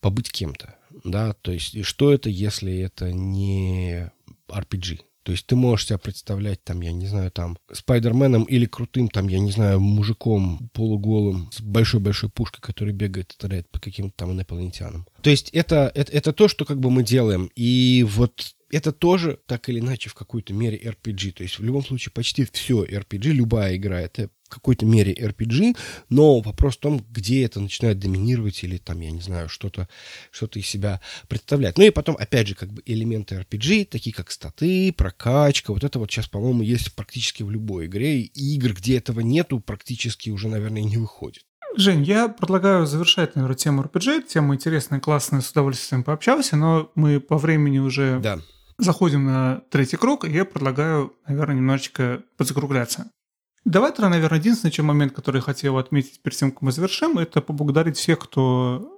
[0.00, 4.10] побыть кем-то, да, то есть и что это, если это не
[4.48, 5.00] RPG?
[5.24, 9.28] То есть ты можешь себя представлять там, я не знаю, там, Спайдерменом или крутым, там,
[9.28, 14.32] я не знаю, мужиком полуголым с большой-большой пушкой, который бегает и стреляет по каким-то там
[14.32, 15.06] инопланетянам.
[15.22, 17.50] То есть это, это, это то, что как бы мы делаем.
[17.56, 21.32] И вот это тоже так или иначе в какой-то мере RPG.
[21.32, 25.76] То есть в любом случае почти все RPG, любая игра, это какой-то мере RPG,
[26.08, 29.88] но вопрос в том, где это начинает доминировать или там, я не знаю, что-то
[30.30, 31.78] что из себя представлять.
[31.78, 35.98] Ну и потом, опять же, как бы элементы RPG, такие как статы, прокачка, вот это
[35.98, 40.48] вот сейчас, по-моему, есть практически в любой игре, и игр, где этого нету, практически уже,
[40.48, 41.42] наверное, не выходит.
[41.76, 44.22] Жень, я предлагаю завершать, наверное, тему RPG.
[44.28, 48.38] Тема интересная, классная, с удовольствием пообщался, но мы по времени уже Да.
[48.78, 53.10] заходим на третий круг, и я предлагаю, наверное, немножечко подзакругляться.
[53.64, 57.18] Давай тогда, наверное, единственный чем момент, который я хотел отметить перед тем, как мы завершим,
[57.18, 58.90] это поблагодарить всех, кто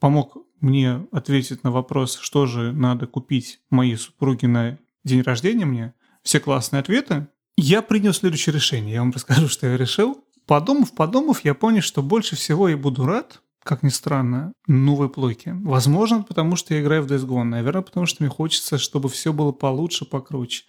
[0.00, 5.94] помог мне ответить на вопрос, что же надо купить моей супруге на день рождения мне.
[6.22, 7.28] Все классные ответы.
[7.56, 8.94] Я принял следующее решение.
[8.94, 10.24] Я вам расскажу, что я решил.
[10.46, 15.52] Подумав, подумав, я понял, что больше всего я буду рад, как ни странно, новой плойке.
[15.52, 17.44] Возможно, потому что я играю в Days Gone.
[17.44, 20.64] Наверное, потому что мне хочется, чтобы все было получше, покруче.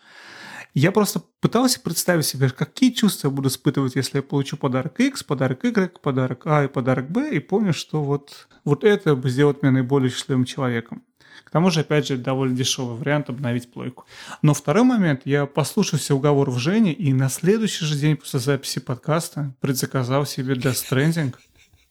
[0.73, 5.23] Я просто пытался представить себе, какие чувства я буду испытывать, если я получу подарок X,
[5.23, 9.63] подарок Y, подарок А и подарок Б, и понял, что вот, вот это бы сделает
[9.63, 11.03] меня наиболее счастливым человеком.
[11.43, 14.05] К тому же, опять же, довольно дешевый вариант обновить плойку.
[14.43, 18.79] Но второй момент, я послушал все уговоров Жени, и на следующий же день после записи
[18.79, 21.33] подкаста предзаказал себе Death Stranding,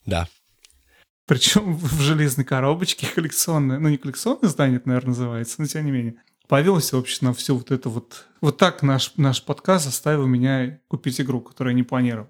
[0.06, 0.28] Да.
[1.26, 5.90] причем в железной коробочке коллекционное, ну не коллекционное издание, это, наверное, называется, но тем не
[5.90, 6.14] менее.
[6.48, 8.26] Повелся, в общем, на все вот это вот...
[8.40, 12.28] Вот так наш, наш подкаст заставил меня купить игру, которую я не планировал.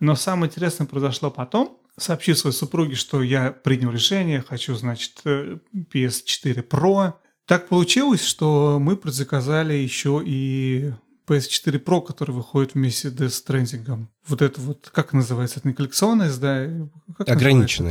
[0.00, 1.78] Но самое интересное произошло потом.
[1.96, 5.58] Сообщил своей супруге, что я принял решение, хочу, значит, э,
[5.94, 7.14] PS4 Pro.
[7.46, 10.92] Так получилось, что мы предзаказали еще и
[11.28, 14.06] PS4 Pro, который выходит вместе с Death Stranding.
[14.26, 16.90] Вот это вот, как называется, это не коллекционное издание?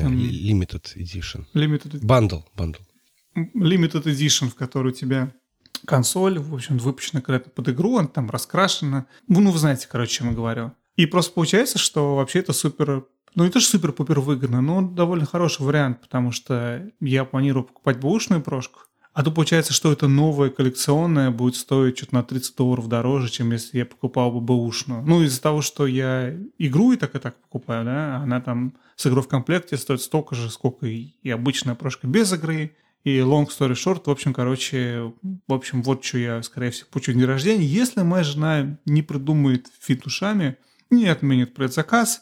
[0.10, 1.45] Li- limited edition.
[1.53, 2.80] Limited, Bundle, bundle.
[3.56, 5.31] limited Edition, в которой у тебя
[5.85, 9.06] консоль, в общем, выпущена когда-то под игру, она там раскрашена.
[9.27, 10.72] Ну, ну, вы знаете, короче, чем я говорю.
[10.95, 13.06] И просто получается, что вообще это супер...
[13.35, 17.99] Ну, не то, что супер-пупер выгодно, но довольно хороший вариант, потому что я планирую покупать
[17.99, 18.80] бэушную прошку,
[19.14, 23.51] а то получается, что это новая коллекционная будет стоить что-то на 30 долларов дороже, чем
[23.51, 25.03] если я покупал бы бэушную.
[25.03, 29.07] Ну, из-за того, что я игру и так и так покупаю, да, она там с
[29.07, 33.73] игрой в комплекте стоит столько же, сколько и обычная прошка без игры, и long story
[33.73, 35.13] short, в общем, короче,
[35.47, 37.65] в общем, вот что я, скорее всего, получу день рождения.
[37.65, 40.57] Если моя жена не придумает фит ушами,
[40.89, 42.21] не отменит предзаказ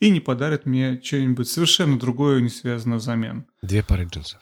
[0.00, 3.46] и не подарит мне что-нибудь совершенно другое, не связанное взамен.
[3.62, 4.40] Две пары джинсов.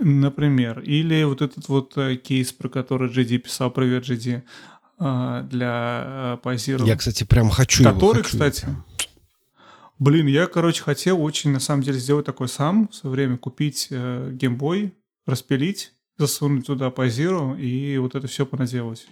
[0.00, 0.80] Например.
[0.80, 4.42] Или вот этот вот э, кейс, про который GD писал, привет, GD,
[4.98, 6.92] э, для э, позирования.
[6.92, 8.66] Я, кстати, прям хочу его, Который, кстати,
[9.98, 13.88] блин, я, короче, хотел очень, на самом деле, сделать такой сам, в свое время купить
[13.90, 14.94] э, геймбой,
[15.26, 19.06] распилить, засунуть туда позиру и вот это все понаделать.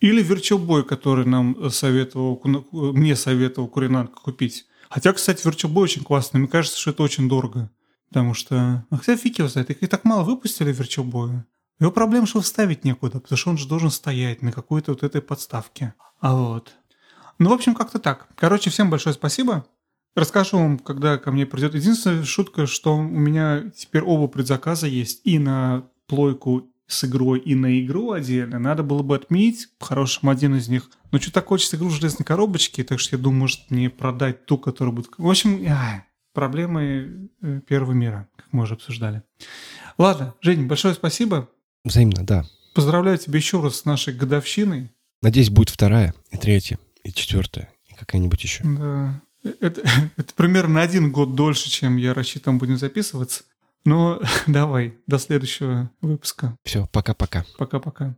[0.00, 4.66] Или Virtual который нам советовал, Куна- мне советовал Куринанко купить.
[4.90, 6.40] Хотя, кстати, Virtual очень классный.
[6.40, 7.70] Мне кажется, что это очень дорого.
[8.08, 8.84] Потому что...
[8.90, 9.70] Ну, хотя фиг его знает.
[9.70, 11.42] Их и так мало выпустили Virtual Boy.
[11.80, 15.20] Его проблема, что вставить некуда, потому что он же должен стоять на какой-то вот этой
[15.20, 15.94] подставке.
[16.20, 16.72] А вот.
[17.38, 18.28] Ну, в общем, как-то так.
[18.36, 19.66] Короче, всем большое спасибо.
[20.14, 21.74] Расскажу вам, когда ко мне придет.
[21.74, 27.54] Единственная шутка, что у меня теперь оба предзаказа есть и на плойку с игрой, и
[27.54, 28.58] на игру отдельно.
[28.58, 30.90] Надо было бы отменить по-хорошему один из них.
[31.10, 34.58] Но что-то хочется игру в железной коробочке, так что я думаю, может не продать ту,
[34.58, 35.10] которая будет...
[35.16, 39.22] В общем, ай, проблемы э, первого мира, как мы уже обсуждали.
[39.96, 41.48] Ладно, Жень, большое спасибо.
[41.84, 42.44] Взаимно, да.
[42.74, 44.90] Поздравляю тебя еще раз с нашей годовщиной.
[45.22, 48.62] Надеюсь, будет вторая, и третья, и четвертая, и какая-нибудь еще.
[48.64, 49.22] Да.
[49.44, 49.82] Это,
[50.16, 53.44] это примерно один год дольше, чем я рассчитывал будем записываться.
[53.84, 56.56] Но давай, до следующего выпуска.
[56.64, 57.44] Все, пока-пока.
[57.58, 58.16] Пока-пока.